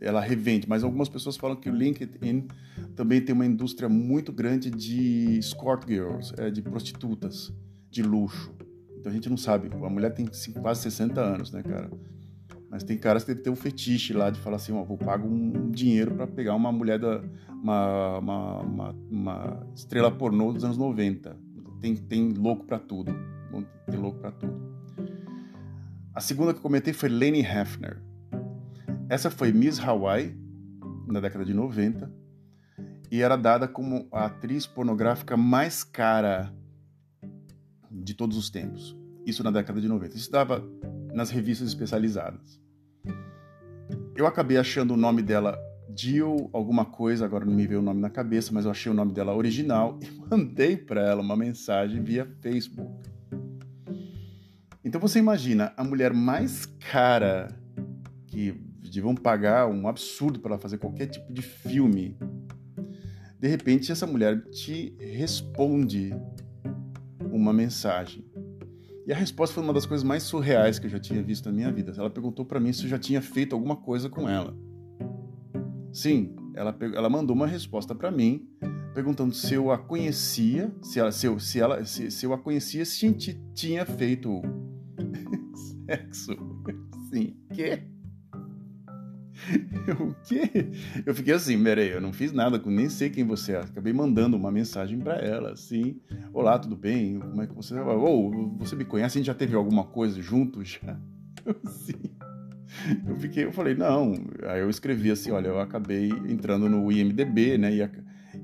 ela 0.00 0.20
revende, 0.20 0.68
mas 0.68 0.82
algumas 0.82 1.08
pessoas 1.08 1.36
falam 1.36 1.56
que 1.56 1.70
o 1.70 1.74
LinkedIn 1.74 2.48
também 2.96 3.20
tem 3.20 3.32
uma 3.32 3.46
indústria 3.46 3.88
muito 3.88 4.32
grande 4.32 4.70
de 4.70 5.38
escort 5.38 5.86
girls, 5.86 6.34
é, 6.36 6.50
de 6.50 6.60
prostitutas 6.60 7.52
de 7.88 8.02
luxo. 8.02 8.52
Então 8.98 9.12
a 9.12 9.14
gente 9.14 9.30
não 9.30 9.36
sabe. 9.36 9.70
A 9.72 9.88
mulher 9.88 10.12
tem 10.12 10.26
quase 10.60 10.82
60 10.82 11.20
anos, 11.20 11.52
né, 11.52 11.62
cara? 11.62 11.90
Mas 12.68 12.82
tem 12.82 12.98
caras 12.98 13.22
que 13.22 13.28
devem 13.28 13.44
ter 13.44 13.50
um 13.50 13.56
fetiche 13.56 14.12
lá 14.12 14.30
de 14.30 14.40
falar 14.40 14.56
assim, 14.56 14.72
ó, 14.72 14.82
vou 14.82 14.98
pagar 14.98 15.24
um 15.24 15.70
dinheiro 15.70 16.12
para 16.12 16.26
pegar 16.26 16.56
uma 16.56 16.72
mulher 16.72 16.98
da 16.98 17.22
uma, 17.52 18.18
uma, 18.18 18.60
uma, 18.60 18.96
uma, 19.10 19.66
estrela 19.76 20.10
pornô 20.10 20.52
dos 20.52 20.64
anos 20.64 20.76
90. 20.76 21.36
Tem, 21.80 21.94
tem 21.94 22.32
louco 22.32 22.64
para 22.64 22.80
tudo. 22.80 23.14
Tem 23.88 24.00
louco 24.00 24.18
para 24.18 24.32
tudo. 24.32 24.60
A 26.12 26.20
segunda 26.20 26.52
que 26.52 26.58
eu 26.58 26.62
comentei 26.62 26.92
foi 26.92 27.08
Leni 27.08 27.40
Hefner. 27.40 28.02
Essa 29.14 29.30
foi 29.30 29.52
Miss 29.52 29.78
Hawaii 29.78 30.36
na 31.06 31.20
década 31.20 31.44
de 31.44 31.54
90 31.54 32.12
e 33.12 33.22
era 33.22 33.36
dada 33.36 33.68
como 33.68 34.08
a 34.10 34.24
atriz 34.24 34.66
pornográfica 34.66 35.36
mais 35.36 35.84
cara 35.84 36.52
de 37.88 38.12
todos 38.12 38.36
os 38.36 38.50
tempos. 38.50 38.96
Isso 39.24 39.44
na 39.44 39.52
década 39.52 39.80
de 39.80 39.86
90. 39.86 40.16
Isso 40.16 40.24
estava 40.24 40.68
nas 41.12 41.30
revistas 41.30 41.68
especializadas. 41.68 42.60
Eu 44.16 44.26
acabei 44.26 44.56
achando 44.56 44.94
o 44.94 44.96
nome 44.96 45.22
dela 45.22 45.56
Jill 45.96 46.50
alguma 46.52 46.84
coisa, 46.84 47.24
agora 47.24 47.44
não 47.44 47.54
me 47.54 47.68
veio 47.68 47.78
o 47.78 47.84
nome 47.84 48.00
na 48.00 48.10
cabeça, 48.10 48.50
mas 48.52 48.64
eu 48.64 48.72
achei 48.72 48.90
o 48.90 48.96
nome 48.96 49.12
dela 49.12 49.32
original 49.32 49.96
e 50.02 50.10
mandei 50.28 50.76
para 50.76 51.00
ela 51.00 51.22
uma 51.22 51.36
mensagem 51.36 52.02
via 52.02 52.28
Facebook. 52.40 53.08
Então 54.84 55.00
você 55.00 55.20
imagina 55.20 55.72
a 55.76 55.84
mulher 55.84 56.12
mais 56.12 56.66
cara 56.66 57.56
que 58.26 58.73
deviam 58.94 59.14
pagar 59.14 59.68
um 59.68 59.86
absurdo 59.88 60.40
para 60.40 60.52
ela 60.52 60.60
fazer 60.60 60.78
qualquer 60.78 61.06
tipo 61.06 61.32
de 61.32 61.42
filme. 61.42 62.16
De 63.38 63.48
repente 63.48 63.92
essa 63.92 64.06
mulher 64.06 64.42
te 64.50 64.96
responde 64.98 66.10
uma 67.30 67.52
mensagem. 67.52 68.24
E 69.06 69.12
a 69.12 69.16
resposta 69.16 69.54
foi 69.54 69.62
uma 69.62 69.72
das 69.72 69.84
coisas 69.84 70.02
mais 70.02 70.22
surreais 70.22 70.78
que 70.78 70.86
eu 70.86 70.90
já 70.90 70.98
tinha 70.98 71.22
visto 71.22 71.46
na 71.46 71.52
minha 71.52 71.70
vida. 71.70 71.92
Ela 71.96 72.08
perguntou 72.08 72.44
para 72.44 72.58
mim 72.58 72.72
se 72.72 72.84
eu 72.84 72.88
já 72.88 72.98
tinha 72.98 73.20
feito 73.20 73.54
alguma 73.54 73.76
coisa 73.76 74.08
com 74.08 74.28
ela. 74.28 74.56
Sim, 75.92 76.34
ela, 76.54 76.74
ela 76.94 77.10
mandou 77.10 77.36
uma 77.36 77.46
resposta 77.46 77.94
para 77.94 78.10
mim 78.10 78.48
perguntando 78.94 79.34
se 79.34 79.52
eu 79.54 79.72
a 79.72 79.76
conhecia, 79.76 80.72
se 80.80 81.00
ela, 81.00 81.10
se 81.10 81.26
eu, 81.26 81.38
se 81.38 81.60
ela, 81.60 81.84
se, 81.84 82.10
se 82.10 82.24
eu 82.24 82.32
a 82.32 82.38
conhecia, 82.38 82.84
se 82.84 83.12
tinha 83.52 83.84
feito 83.84 84.40
sexo. 85.84 86.32
Sim, 87.12 87.36
que? 87.52 87.93
o 90.00 90.14
quê? 90.22 90.70
Eu 91.04 91.14
fiquei 91.14 91.34
assim, 91.34 91.62
peraí, 91.62 91.90
eu 91.90 92.00
não 92.00 92.12
fiz 92.12 92.32
nada, 92.32 92.60
nem 92.66 92.88
sei 92.88 93.10
quem 93.10 93.24
você 93.24 93.52
é. 93.52 93.60
Acabei 93.60 93.92
mandando 93.92 94.36
uma 94.36 94.50
mensagem 94.50 94.98
para 94.98 95.16
ela, 95.16 95.52
assim. 95.52 96.00
Olá, 96.32 96.58
tudo 96.58 96.76
bem? 96.76 97.18
Como 97.18 97.42
é 97.42 97.46
que 97.46 97.54
você 97.54 97.78
Ou 97.78 98.34
oh, 98.34 98.58
você 98.58 98.74
me 98.74 98.84
conhece? 98.84 99.18
A 99.18 99.20
gente 99.20 99.26
já 99.26 99.34
teve 99.34 99.54
alguma 99.54 99.84
coisa 99.84 100.20
junto 100.20 100.64
já? 100.64 100.98
Assim. 101.64 101.92
Eu 103.06 103.16
fiquei, 103.16 103.44
eu 103.44 103.52
falei, 103.52 103.74
não. 103.74 104.14
Aí 104.44 104.60
eu 104.60 104.68
escrevi 104.68 105.10
assim, 105.10 105.30
olha, 105.30 105.48
eu 105.48 105.60
acabei 105.60 106.10
entrando 106.28 106.68
no 106.68 106.90
IMDB, 106.90 107.56
né? 107.58 107.72
E, 107.72 107.88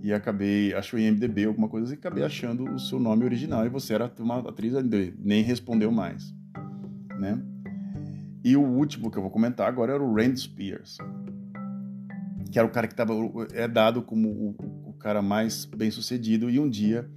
e 0.03 0.12
acabei, 0.12 0.72
achou 0.74 1.01
IMDB 1.01 1.47
alguma 1.47 1.68
coisa 1.68 1.93
e 1.93 1.97
acabei 1.97 2.22
achando 2.22 2.64
o 2.64 2.78
seu 2.78 3.01
nome 3.01 3.24
original 3.24 3.66
e 3.66 3.68
você 3.68 3.95
era 3.95 4.12
uma 4.18 4.38
atriz, 4.38 4.74
nem 5.18 5.43
respondeu 5.43 5.91
mais, 5.91 6.32
né? 7.18 7.43
E 8.43 8.57
o 8.57 8.62
último 8.62 9.11
que 9.11 9.18
eu 9.18 9.22
vou 9.22 9.30
comentar 9.30 9.68
agora 9.68 9.95
era 9.95 10.03
o 10.03 10.14
Randy 10.14 10.41
Spears, 10.41 10.99
que 12.51 12.59
era 12.59 12.66
o 12.66 12.70
cara 12.70 12.88
que 12.88 12.94
tava, 12.94 13.14
é 13.53 13.68
dado 13.68 14.03
como 14.03 14.28
o, 14.28 14.90
o 14.90 14.92
cara 14.94 15.22
mais 15.22 15.64
bem 15.64 15.90
sucedido, 15.90 16.51
e 16.51 16.59
um 16.59 16.68
dia 16.68 17.09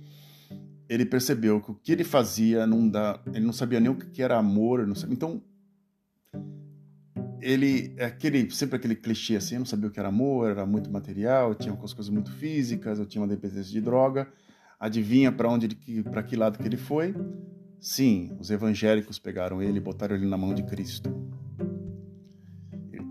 ele 0.88 1.06
percebeu 1.06 1.62
que 1.62 1.72
o 1.72 1.76
que 1.76 1.92
ele 1.92 2.04
fazia 2.04 2.68
não 2.68 2.88
dá, 2.88 3.20
ele 3.34 3.46
não 3.46 3.54
sabia 3.54 3.80
nem 3.80 3.90
o 3.90 3.96
que 3.96 4.22
era 4.22 4.38
amor, 4.38 4.86
sabia, 4.96 5.16
então 5.16 5.42
ele 7.42 7.94
é 7.98 8.06
aquele 8.06 8.50
sempre 8.52 8.78
aquele 8.78 8.96
clichê 8.96 9.36
assim, 9.36 9.58
não 9.58 9.66
sabia 9.66 9.90
o 9.90 9.92
que 9.92 10.00
era 10.00 10.10
amor, 10.10 10.50
era 10.50 10.66
muito 10.66 10.92
material, 10.92 11.54
tinha 11.54 11.72
algumas 11.72 11.94
coisas 11.94 12.12
muito 12.12 12.32
físicas, 12.32 13.00
eu 13.00 13.06
tinha 13.06 13.22
uma 13.22 13.28
dependência 13.28 13.72
de 13.72 13.82
droga. 13.82 14.28
Adivinha 14.80 15.32
para 15.32 15.50
onde 15.50 15.70
para 16.04 16.24
que 16.24 16.36
lado 16.36 16.58
que 16.58 16.68
ele 16.68 16.78
foi? 16.78 17.16
Sim, 17.80 18.36
os 18.40 18.50
evangélicos 18.50 19.20
pegaram 19.20 19.62
ele 19.62 19.78
e 19.78 19.82
botaram 19.82 20.16
ele 20.16 20.26
na 20.26 20.38
mão 20.38 20.54
de 20.54 20.64
Cristo. 20.64 21.23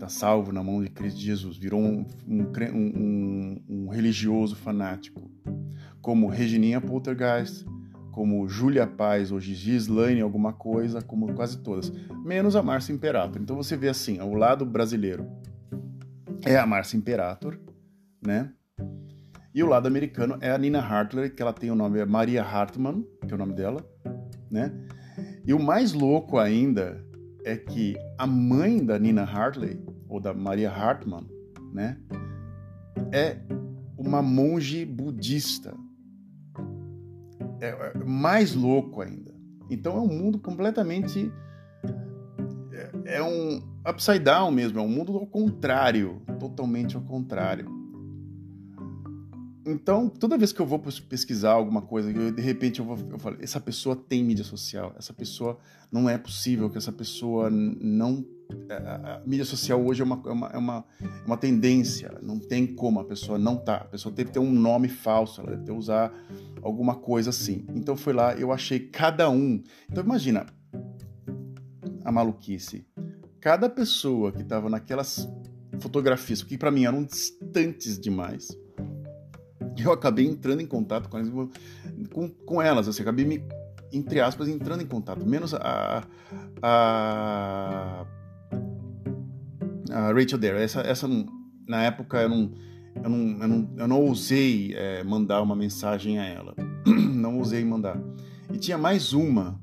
Está 0.03 0.09
salvo 0.09 0.51
na 0.51 0.61
mão 0.61 0.83
de 0.83 0.89
Cristo 0.89 1.17
Jesus, 1.17 1.55
virou 1.55 1.79
um, 1.79 2.05
um, 2.27 2.43
um, 2.73 3.63
um 3.69 3.87
religioso 3.87 4.53
fanático, 4.53 5.31
como 6.01 6.27
Regininha 6.27 6.81
Poltergeist, 6.81 7.65
como 8.11 8.45
Júlia 8.49 8.85
Paz 8.85 9.31
ou 9.31 9.39
Gigi 9.39 9.77
Slane, 9.77 10.19
alguma 10.19 10.51
coisa, 10.51 11.01
como 11.01 11.33
quase 11.33 11.59
todas, 11.59 11.89
menos 12.25 12.53
a 12.53 12.61
Márcia 12.61 12.91
Imperator. 12.91 13.41
Então 13.41 13.55
você 13.55 13.77
vê 13.77 13.87
assim, 13.87 14.19
o 14.19 14.33
lado 14.33 14.65
brasileiro 14.65 15.25
é 16.45 16.57
a 16.57 16.67
Márcia 16.67 16.97
Imperator, 16.97 17.57
né? 18.21 18.51
E 19.55 19.63
o 19.63 19.67
lado 19.67 19.87
americano 19.87 20.37
é 20.41 20.51
a 20.51 20.57
Nina 20.57 20.81
Hartley, 20.81 21.29
que 21.29 21.41
ela 21.41 21.53
tem 21.53 21.71
o 21.71 21.75
nome 21.75 21.99
é 21.99 22.05
Maria 22.05 22.43
Hartman, 22.43 23.05
que 23.25 23.31
é 23.31 23.35
o 23.35 23.39
nome 23.39 23.53
dela, 23.53 23.81
né? 24.51 24.69
E 25.45 25.53
o 25.53 25.59
mais 25.59 25.93
louco 25.93 26.37
ainda 26.37 27.01
é 27.45 27.55
que 27.55 27.95
a 28.17 28.27
mãe 28.27 28.83
da 28.83 28.99
Nina 28.99 29.23
Hartley, 29.23 29.92
ou 30.13 30.19
da 30.19 30.31
Maria 30.31 30.69
Hartman, 30.69 31.27
né? 31.73 31.97
É 33.11 33.37
uma 33.97 34.21
monge 34.21 34.85
budista. 34.85 35.73
É, 37.59 37.69
é 37.69 38.03
mais 38.05 38.53
louco 38.53 39.01
ainda. 39.01 39.33
Então 39.71 39.97
é 39.97 40.01
um 40.01 40.07
mundo 40.07 40.37
completamente. 40.37 41.31
É, 42.71 43.15
é 43.17 43.23
um 43.23 43.59
upside 43.87 44.19
down 44.19 44.51
mesmo, 44.51 44.77
é 44.77 44.81
um 44.83 44.87
mundo 44.87 45.17
ao 45.17 45.25
contrário, 45.25 46.21
totalmente 46.39 46.95
ao 46.95 47.01
contrário. 47.01 47.67
Então, 49.65 50.09
toda 50.09 50.37
vez 50.37 50.51
que 50.51 50.59
eu 50.59 50.65
vou 50.65 50.79
pesquisar 50.79 51.53
alguma 51.53 51.81
coisa, 51.81 52.11
eu, 52.11 52.31
de 52.31 52.41
repente 52.41 52.79
eu, 52.79 52.85
vou, 52.85 52.97
eu 53.09 53.17
falo, 53.17 53.37
essa 53.39 53.61
pessoa 53.61 53.95
tem 53.95 54.23
mídia 54.23 54.43
social, 54.43 54.93
essa 54.97 55.13
pessoa 55.13 55.57
não 55.91 56.09
é 56.09 56.17
possível 56.17 56.69
que 56.69 56.77
essa 56.77 56.91
pessoa 56.91 57.49
não. 57.49 58.25
A, 58.69 58.73
a, 58.73 59.15
a 59.15 59.21
mídia 59.25 59.45
social 59.45 59.83
hoje 59.83 60.01
é 60.01 60.05
uma, 60.05 60.21
é, 60.25 60.31
uma, 60.31 60.47
é, 60.49 60.57
uma, 60.57 60.85
é 61.01 61.25
uma 61.25 61.37
tendência, 61.37 62.19
não 62.21 62.37
tem 62.37 62.67
como 62.67 62.99
a 62.99 63.05
pessoa 63.05 63.37
não 63.37 63.55
tá. 63.55 63.77
A 63.77 63.85
pessoa 63.85 64.13
deve 64.13 64.31
ter 64.31 64.39
um 64.39 64.51
nome 64.51 64.89
falso, 64.89 65.39
ela 65.39 65.51
deve 65.51 65.63
ter 65.63 65.71
usar 65.71 66.13
alguma 66.61 66.95
coisa 66.95 67.29
assim. 67.29 67.65
Então 67.73 67.95
foi 67.95 68.11
lá, 68.11 68.33
eu 68.35 68.51
achei 68.51 68.79
cada 68.79 69.29
um. 69.29 69.63
Então 69.89 70.03
imagina 70.03 70.45
a 72.03 72.11
maluquice. 72.11 72.85
Cada 73.39 73.69
pessoa 73.69 74.31
que 74.31 74.41
estava 74.41 74.69
naquelas 74.69 75.29
fotografias, 75.79 76.43
que 76.43 76.57
para 76.57 76.71
mim 76.71 76.85
eram 76.85 77.03
distantes 77.03 77.97
demais 77.97 78.49
eu 79.77 79.91
acabei 79.91 80.25
entrando 80.27 80.61
em 80.61 80.65
contato 80.65 81.09
com 81.09 81.17
elas, 81.17 81.31
com, 82.11 82.29
com 82.29 82.61
elas 82.61 82.87
assim, 82.87 83.01
acabei 83.01 83.25
me, 83.25 83.43
entre 83.91 84.19
aspas, 84.19 84.47
entrando 84.47 84.81
em 84.81 84.85
contato, 84.87 85.25
menos 85.25 85.53
a, 85.53 86.03
a, 86.61 88.05
a 89.91 90.11
Rachel 90.11 90.39
Dare. 90.39 90.57
Essa, 90.61 90.81
essa, 90.81 91.07
na 91.67 91.83
época, 91.83 92.21
eu 92.21 92.29
não, 92.29 92.51
eu 93.03 93.09
não, 93.09 93.41
eu 93.41 93.47
não, 93.47 93.73
eu 93.77 93.87
não 93.87 94.01
ousei 94.01 94.73
é, 94.75 95.03
mandar 95.03 95.41
uma 95.41 95.55
mensagem 95.55 96.19
a 96.19 96.25
ela, 96.25 96.55
não 96.85 97.37
ousei 97.37 97.63
mandar. 97.63 97.99
E 98.51 98.57
tinha 98.57 98.77
mais 98.77 99.13
uma, 99.13 99.59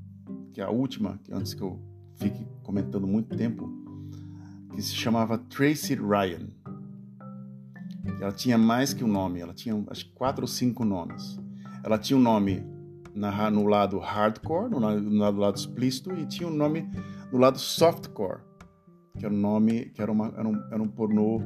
que 0.52 0.60
é 0.60 0.64
a 0.64 0.70
última, 0.70 1.20
antes 1.30 1.54
que 1.54 1.62
eu 1.62 1.80
fique 2.16 2.46
comentando 2.62 3.06
muito 3.06 3.36
tempo, 3.36 3.68
que 4.74 4.82
se 4.82 4.94
chamava 4.94 5.38
Tracy 5.38 5.94
Ryan. 5.94 6.48
Ela 8.20 8.32
tinha 8.32 8.56
mais 8.56 8.94
que 8.94 9.04
um 9.04 9.08
nome, 9.08 9.40
ela 9.40 9.52
tinha 9.52 9.82
acho 9.88 10.10
quatro 10.14 10.42
ou 10.42 10.48
cinco 10.48 10.84
nomes. 10.84 11.38
Ela 11.84 11.98
tinha 11.98 12.16
um 12.16 12.22
nome 12.22 12.64
na, 13.14 13.50
no 13.50 13.66
lado 13.66 13.98
hardcore, 13.98 14.70
no, 14.70 14.80
no, 14.80 15.00
no 15.00 15.40
lado 15.40 15.56
explícito, 15.56 16.12
e 16.12 16.26
tinha 16.26 16.48
um 16.48 16.54
nome 16.54 16.88
no 17.32 17.38
lado 17.38 17.58
softcore, 17.58 18.40
que 19.18 19.24
era 19.24 19.34
um 19.34 19.38
nome, 19.38 19.86
que 19.86 20.02
era, 20.02 20.10
uma, 20.10 20.28
era, 20.36 20.48
um, 20.48 20.62
era 20.70 20.82
um 20.82 20.88
pornô 20.88 21.40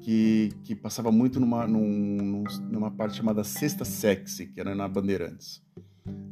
que, 0.00 0.52
que 0.64 0.74
passava 0.74 1.12
muito 1.12 1.38
numa, 1.38 1.66
num, 1.66 2.44
numa 2.68 2.90
parte 2.90 3.16
chamada 3.16 3.44
Sexta 3.44 3.84
Sexy, 3.84 4.46
que 4.46 4.60
era 4.60 4.74
na 4.74 4.88
Bandeirantes. 4.88 5.62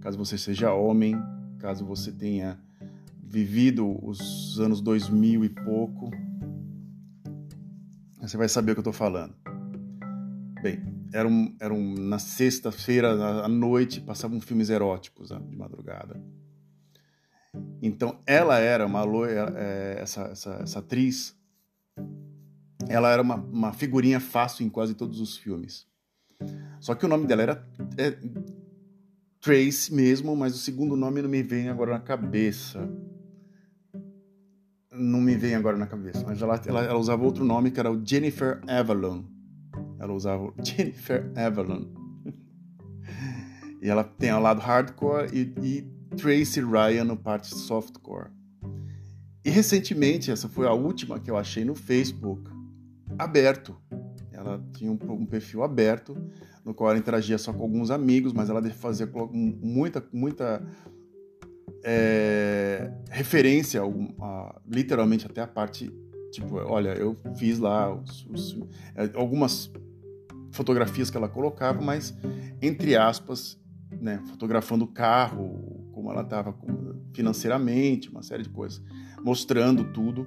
Caso 0.00 0.18
você 0.18 0.36
seja 0.36 0.72
homem, 0.72 1.14
caso 1.58 1.84
você 1.84 2.10
tenha 2.10 2.58
vivido 3.22 3.96
os 4.04 4.58
anos 4.58 4.80
2000 4.80 5.44
e 5.44 5.48
pouco, 5.48 6.10
você 8.20 8.36
vai 8.36 8.48
saber 8.48 8.72
o 8.72 8.74
que 8.74 8.80
eu 8.80 8.82
estou 8.82 8.92
falando. 8.92 9.34
Bem, 10.62 10.82
era 11.12 11.26
um, 11.26 11.56
era 11.58 11.72
um, 11.72 11.94
na 11.94 12.18
sexta-feira 12.18 13.12
à 13.42 13.48
noite 13.48 14.00
passavam 14.00 14.40
filmes 14.40 14.68
eróticos 14.68 15.30
de 15.30 15.56
madrugada. 15.56 16.22
Então 17.82 18.20
ela 18.26 18.58
era 18.58 18.86
uma 18.86 19.02
loira, 19.02 19.52
é, 19.56 19.98
essa, 20.00 20.22
essa, 20.24 20.54
essa 20.62 20.78
atriz, 20.78 21.36
ela 22.88 23.10
era 23.10 23.22
uma, 23.22 23.36
uma 23.36 23.72
figurinha 23.72 24.20
fácil 24.20 24.64
em 24.64 24.68
quase 24.68 24.94
todos 24.94 25.20
os 25.20 25.36
filmes. 25.36 25.86
Só 26.78 26.94
que 26.94 27.04
o 27.04 27.08
nome 27.08 27.26
dela 27.26 27.42
era 27.42 27.68
é, 27.96 28.16
Trace 29.40 29.92
mesmo, 29.92 30.36
mas 30.36 30.54
o 30.54 30.58
segundo 30.58 30.94
nome 30.96 31.22
não 31.22 31.28
me 31.28 31.42
vem 31.42 31.70
agora 31.70 31.92
na 31.92 32.00
cabeça. 32.00 32.86
Não 34.92 35.20
me 35.20 35.34
vem 35.34 35.54
agora 35.54 35.78
na 35.78 35.86
cabeça, 35.86 36.22
mas 36.26 36.42
ela, 36.42 36.60
ela, 36.66 36.84
ela 36.84 36.98
usava 36.98 37.24
outro 37.24 37.42
nome 37.42 37.70
que 37.70 37.80
era 37.80 37.90
o 37.90 38.04
Jennifer 38.04 38.60
Avalon. 38.68 39.24
Ela 40.00 40.12
usava 40.14 40.52
Jennifer 40.64 41.30
Avalon. 41.36 41.84
e 43.80 43.88
ela 43.88 44.02
tem 44.02 44.30
ao 44.30 44.40
lado 44.40 44.60
hardcore 44.60 45.28
e, 45.32 45.52
e 45.62 45.82
Tracy 46.16 46.60
Ryan 46.60 47.04
no 47.04 47.16
parte 47.16 47.48
softcore. 47.48 48.30
E 49.44 49.50
recentemente, 49.50 50.30
essa 50.30 50.48
foi 50.48 50.66
a 50.66 50.72
última 50.72 51.20
que 51.20 51.30
eu 51.30 51.36
achei 51.36 51.64
no 51.64 51.74
Facebook, 51.74 52.50
aberto. 53.18 53.76
Ela 54.32 54.62
tinha 54.72 54.90
um, 54.90 54.98
um 55.12 55.26
perfil 55.26 55.62
aberto, 55.62 56.16
no 56.64 56.74
qual 56.74 56.90
ela 56.90 56.98
interagia 56.98 57.38
só 57.38 57.52
com 57.52 57.62
alguns 57.62 57.90
amigos, 57.90 58.32
mas 58.32 58.48
ela 58.50 58.62
fazia 58.70 59.10
muita, 59.32 60.04
muita 60.12 60.66
é, 61.84 62.92
referência, 63.10 63.82
a, 63.82 64.24
a, 64.24 64.60
literalmente 64.66 65.26
até 65.26 65.40
a 65.40 65.46
parte, 65.46 65.90
tipo, 66.32 66.56
olha, 66.56 66.90
eu 66.90 67.16
fiz 67.36 67.58
lá 67.58 67.94
os, 67.94 68.26
os, 68.26 68.58
é, 68.94 69.10
algumas 69.14 69.70
fotografias 70.50 71.10
que 71.10 71.16
ela 71.16 71.28
colocava, 71.28 71.80
mas 71.80 72.16
entre 72.60 72.96
aspas, 72.96 73.58
né, 74.00 74.22
fotografando 74.28 74.84
o 74.84 74.88
carro, 74.88 75.90
como 75.92 76.10
ela 76.10 76.22
estava 76.22 76.54
financeiramente, 77.12 78.08
uma 78.08 78.22
série 78.22 78.42
de 78.42 78.48
coisas, 78.48 78.82
mostrando 79.22 79.84
tudo. 79.92 80.26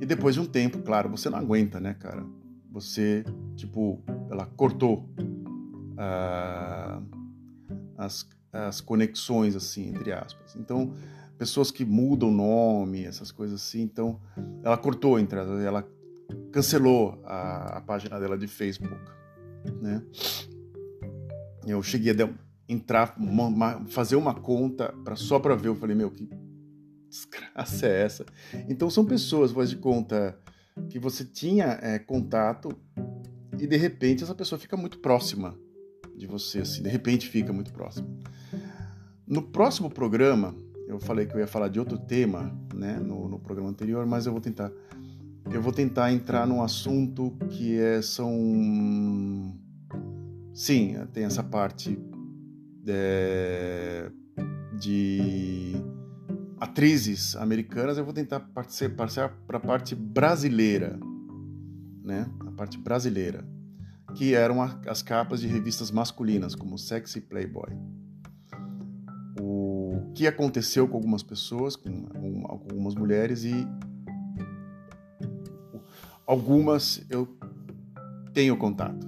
E 0.00 0.06
depois 0.06 0.34
de 0.34 0.40
um 0.40 0.46
tempo, 0.46 0.78
claro, 0.78 1.08
você 1.08 1.30
não 1.30 1.38
aguenta, 1.38 1.80
né, 1.80 1.94
cara? 1.94 2.24
Você, 2.70 3.24
tipo, 3.54 4.02
ela 4.30 4.46
cortou 4.46 5.08
uh, 5.92 7.02
as, 7.96 8.28
as 8.52 8.80
conexões, 8.80 9.56
assim, 9.56 9.88
entre 9.88 10.12
aspas. 10.12 10.54
Então, 10.56 10.92
pessoas 11.38 11.70
que 11.70 11.84
mudam 11.84 12.30
nome, 12.30 13.04
essas 13.04 13.30
coisas 13.30 13.62
assim. 13.62 13.82
Então, 13.82 14.20
ela 14.62 14.76
cortou, 14.76 15.18
entre 15.18 15.38
ela 15.38 15.86
cancelou 16.52 17.20
a, 17.24 17.78
a 17.78 17.80
página 17.80 18.18
dela 18.18 18.36
de 18.36 18.46
Facebook, 18.46 19.00
né? 19.72 20.02
Eu 21.66 21.82
cheguei 21.82 22.12
a 22.12 22.28
entrar, 22.68 23.16
fazer 23.88 24.16
uma 24.16 24.34
conta 24.34 24.92
para 25.04 25.16
só 25.16 25.38
para 25.38 25.54
ver. 25.54 25.68
Eu 25.68 25.76
falei, 25.76 25.96
meu, 25.96 26.10
que 26.10 26.28
desgraça 27.08 27.86
é 27.86 28.02
essa? 28.02 28.26
Então, 28.68 28.88
são 28.90 29.04
pessoas, 29.04 29.52
voz 29.52 29.70
de 29.70 29.76
conta, 29.76 30.38
que 30.88 30.98
você 30.98 31.24
tinha 31.24 31.78
é, 31.82 31.98
contato 31.98 32.68
e 33.58 33.66
de 33.66 33.76
repente 33.76 34.22
essa 34.22 34.34
pessoa 34.34 34.58
fica 34.58 34.76
muito 34.76 34.98
próxima 34.98 35.58
de 36.14 36.26
você, 36.26 36.60
assim, 36.60 36.82
de 36.82 36.88
repente 36.88 37.28
fica 37.28 37.52
muito 37.52 37.72
próxima. 37.72 38.08
No 39.26 39.42
próximo 39.42 39.90
programa, 39.90 40.54
eu 40.86 40.98
falei 40.98 41.26
que 41.26 41.34
eu 41.34 41.40
ia 41.40 41.46
falar 41.46 41.68
de 41.68 41.78
outro 41.80 41.98
tema, 41.98 42.56
né, 42.74 42.98
no, 42.98 43.28
no 43.28 43.38
programa 43.38 43.70
anterior, 43.70 44.06
mas 44.06 44.26
eu 44.26 44.32
vou 44.32 44.40
tentar 44.40 44.70
eu 45.50 45.62
vou 45.62 45.72
tentar 45.72 46.12
entrar 46.12 46.46
num 46.46 46.62
assunto 46.62 47.36
que 47.50 47.78
é, 47.78 48.02
são 48.02 49.54
sim 50.52 50.96
tem 51.12 51.24
essa 51.24 51.42
parte 51.42 51.98
é, 52.86 54.10
de 54.78 55.72
atrizes 56.58 57.36
americanas. 57.36 57.98
Eu 57.98 58.04
vou 58.04 58.14
tentar 58.14 58.40
passar 58.96 59.30
para 59.46 59.58
a 59.58 59.60
parte 59.60 59.94
brasileira 59.94 60.98
né? 62.06 62.30
A 62.46 62.52
parte 62.52 62.78
brasileira 62.78 63.44
que 64.14 64.32
eram 64.32 64.62
as 64.62 65.02
capas 65.02 65.40
de 65.40 65.48
revistas 65.48 65.90
masculinas 65.90 66.54
como 66.54 66.78
Sexy 66.78 67.20
Playboy. 67.20 67.70
Que 70.14 70.26
aconteceu 70.26 70.88
com 70.88 70.96
algumas 70.96 71.22
pessoas, 71.22 71.76
com, 71.76 72.06
algumas 72.48 72.94
mulheres 72.94 73.44
e 73.44 73.52
algumas 76.26 77.04
eu 77.08 77.28
tenho 78.32 78.56
contato. 78.56 79.06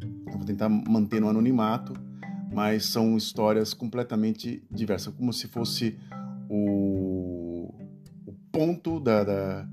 Eu 0.00 0.32
vou 0.32 0.44
tentar 0.44 0.68
manter 0.68 1.20
no 1.20 1.28
anonimato, 1.28 1.92
mas 2.52 2.86
são 2.86 3.16
histórias 3.16 3.74
completamente 3.74 4.64
diversas, 4.70 5.14
como 5.14 5.32
se 5.32 5.46
fosse 5.46 5.98
o, 6.48 7.72
o 8.26 8.32
ponto 8.50 8.98
da, 8.98 9.24
da 9.24 9.68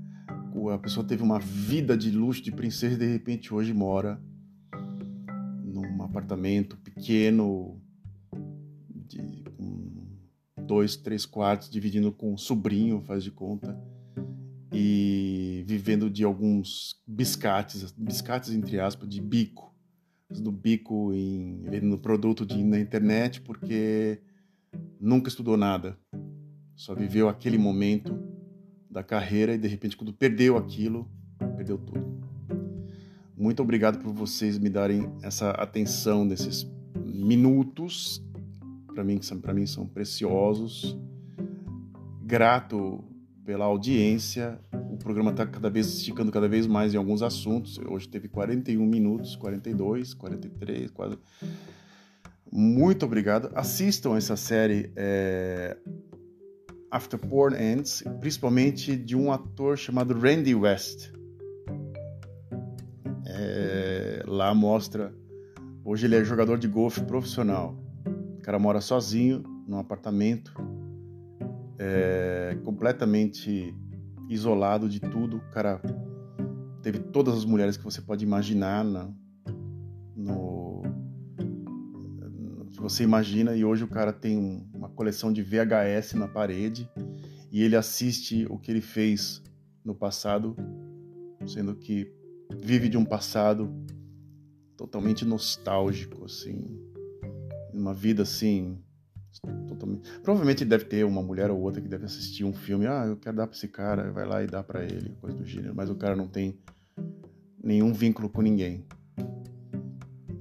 a 0.74 0.78
pessoa 0.78 1.06
teve 1.06 1.22
uma 1.22 1.38
vida 1.38 1.96
de 1.96 2.10
luxo 2.10 2.42
de 2.42 2.52
princesa 2.52 2.94
e 2.94 2.98
de 2.98 3.06
repente 3.06 3.54
hoje 3.54 3.72
mora 3.72 4.20
num 5.64 6.02
apartamento 6.02 6.76
pequeno 6.76 7.80
dois, 10.70 10.96
três 10.96 11.26
quartos, 11.26 11.68
dividindo 11.68 12.12
com 12.12 12.32
um 12.32 12.38
sobrinho, 12.38 13.00
faz 13.00 13.24
de 13.24 13.30
conta, 13.32 13.76
e 14.82 15.62
vivendo 15.66 16.08
de 16.08 16.24
alguns 16.24 16.98
biscates, 17.06 17.92
biscates 17.92 18.50
entre 18.50 18.80
aspas, 18.80 19.06
de 19.08 19.20
bico, 19.20 19.74
do 20.30 20.50
bico 20.50 21.12
em 21.12 21.62
vendendo 21.64 21.98
produto 21.98 22.46
de, 22.46 22.62
na 22.64 22.80
internet, 22.80 23.42
porque 23.42 24.20
nunca 24.98 25.28
estudou 25.28 25.56
nada, 25.56 25.98
só 26.74 26.94
viveu 26.94 27.28
aquele 27.28 27.58
momento 27.58 28.18
da 28.90 29.02
carreira 29.02 29.54
e 29.54 29.58
de 29.58 29.68
repente 29.68 29.98
quando 29.98 30.14
perdeu 30.14 30.56
aquilo, 30.56 31.06
perdeu 31.56 31.76
tudo. 31.76 32.18
Muito 33.36 33.62
obrigado 33.62 34.02
por 34.02 34.14
vocês 34.14 34.58
me 34.58 34.70
darem 34.70 35.12
essa 35.22 35.50
atenção 35.50 36.24
nesses 36.24 36.66
minutos 37.04 38.24
para 38.94 39.04
mim, 39.04 39.20
para 39.42 39.52
mim 39.52 39.66
são 39.66 39.86
preciosos. 39.86 40.98
Grato 42.22 43.04
pela 43.50 43.64
audiência. 43.64 44.60
O 44.72 44.96
programa 44.96 45.32
está 45.32 45.44
cada 45.44 45.68
vez 45.68 45.88
esticando 45.88 46.30
cada 46.30 46.48
vez 46.48 46.68
mais 46.68 46.94
em 46.94 46.96
alguns 46.96 47.20
assuntos. 47.20 47.80
Hoje 47.84 48.06
teve 48.06 48.28
41 48.28 48.86
minutos, 48.86 49.34
42, 49.34 50.14
43, 50.14 50.88
quase. 50.92 51.18
Muito 52.52 53.04
obrigado. 53.04 53.50
Assistam 53.56 54.16
essa 54.16 54.36
série 54.36 54.92
é... 54.94 55.76
After 56.92 57.18
Porn 57.18 57.56
Ends, 57.60 58.04
principalmente 58.20 58.94
de 58.94 59.16
um 59.16 59.32
ator 59.32 59.76
chamado 59.76 60.16
Randy 60.16 60.54
West. 60.54 61.10
É... 63.26 64.22
Lá 64.28 64.54
mostra. 64.54 65.12
Hoje 65.84 66.06
ele 66.06 66.14
é 66.14 66.22
jogador 66.22 66.56
de 66.56 66.68
golfe 66.68 67.00
profissional. 67.00 67.76
O 68.38 68.42
cara 68.42 68.60
mora 68.60 68.80
sozinho 68.80 69.42
num 69.66 69.80
apartamento, 69.80 70.54
é, 71.82 72.58
completamente 72.62 73.74
isolado 74.28 74.86
de 74.86 75.00
tudo. 75.00 75.38
O 75.38 75.50
cara 75.50 75.80
teve 76.82 76.98
todas 76.98 77.34
as 77.34 77.44
mulheres 77.46 77.78
que 77.78 77.84
você 77.84 78.02
pode 78.02 78.22
imaginar 78.22 78.84
na, 78.84 79.10
no, 80.14 80.82
que 82.70 82.80
você 82.80 83.02
imagina 83.02 83.56
e 83.56 83.64
hoje 83.64 83.82
o 83.82 83.88
cara 83.88 84.12
tem 84.12 84.36
um, 84.36 84.68
uma 84.74 84.90
coleção 84.90 85.32
de 85.32 85.42
VHS 85.42 86.12
na 86.14 86.28
parede 86.28 86.88
e 87.50 87.62
ele 87.62 87.76
assiste 87.76 88.46
o 88.48 88.58
que 88.58 88.70
ele 88.70 88.80
fez 88.82 89.42
no 89.82 89.94
passado, 89.94 90.54
sendo 91.46 91.74
que 91.74 92.12
vive 92.62 92.88
de 92.88 92.98
um 92.98 93.04
passado 93.04 93.72
totalmente 94.76 95.24
nostálgico, 95.24 96.24
assim, 96.24 96.78
uma 97.72 97.92
vida 97.92 98.22
assim. 98.22 98.78
Totalmente... 99.68 100.10
Provavelmente 100.22 100.64
deve 100.64 100.84
ter 100.84 101.04
uma 101.04 101.22
mulher 101.22 101.50
ou 101.50 101.60
outra 101.60 101.80
que 101.80 101.88
deve 101.88 102.04
assistir 102.04 102.44
um 102.44 102.52
filme. 102.52 102.86
Ah, 102.86 103.06
eu 103.06 103.16
quero 103.16 103.36
dar 103.36 103.46
pra 103.46 103.56
esse 103.56 103.68
cara, 103.68 104.10
vai 104.10 104.26
lá 104.26 104.42
e 104.42 104.46
dá 104.46 104.62
para 104.62 104.84
ele, 104.84 105.16
coisa 105.20 105.36
do 105.36 105.44
gênero. 105.44 105.74
Mas 105.74 105.88
o 105.88 105.94
cara 105.94 106.16
não 106.16 106.26
tem 106.26 106.58
nenhum 107.62 107.92
vínculo 107.92 108.28
com 108.28 108.42
ninguém. 108.42 108.84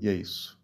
E 0.01 0.07
é 0.07 0.13
isso. 0.13 0.57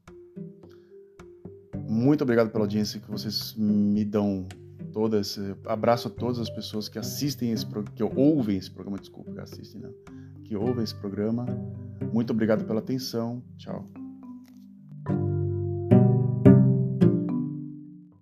Muito 1.87 2.23
obrigado 2.23 2.49
pela 2.49 2.63
audiência 2.63 2.99
que 2.99 3.09
vocês 3.09 3.53
me 3.55 4.03
dão. 4.03 4.47
Toda 4.91 5.19
esse... 5.19 5.55
Abraço 5.65 6.07
a 6.07 6.11
todas 6.11 6.39
as 6.39 6.49
pessoas 6.49 6.87
que 6.87 6.97
assistem 6.97 7.51
esse 7.51 7.65
que 7.93 8.03
ouvem 8.03 8.57
esse 8.57 8.71
programa, 8.71 8.97
desculpa, 8.97 9.31
que 9.31 9.39
assistem, 9.39 9.81
não. 9.81 9.93
Que 10.43 10.55
ouvem 10.55 10.83
esse 10.83 10.95
programa. 10.95 11.45
Muito 12.13 12.31
obrigado 12.31 12.65
pela 12.65 12.79
atenção. 12.79 13.43
Tchau. 13.57 14.04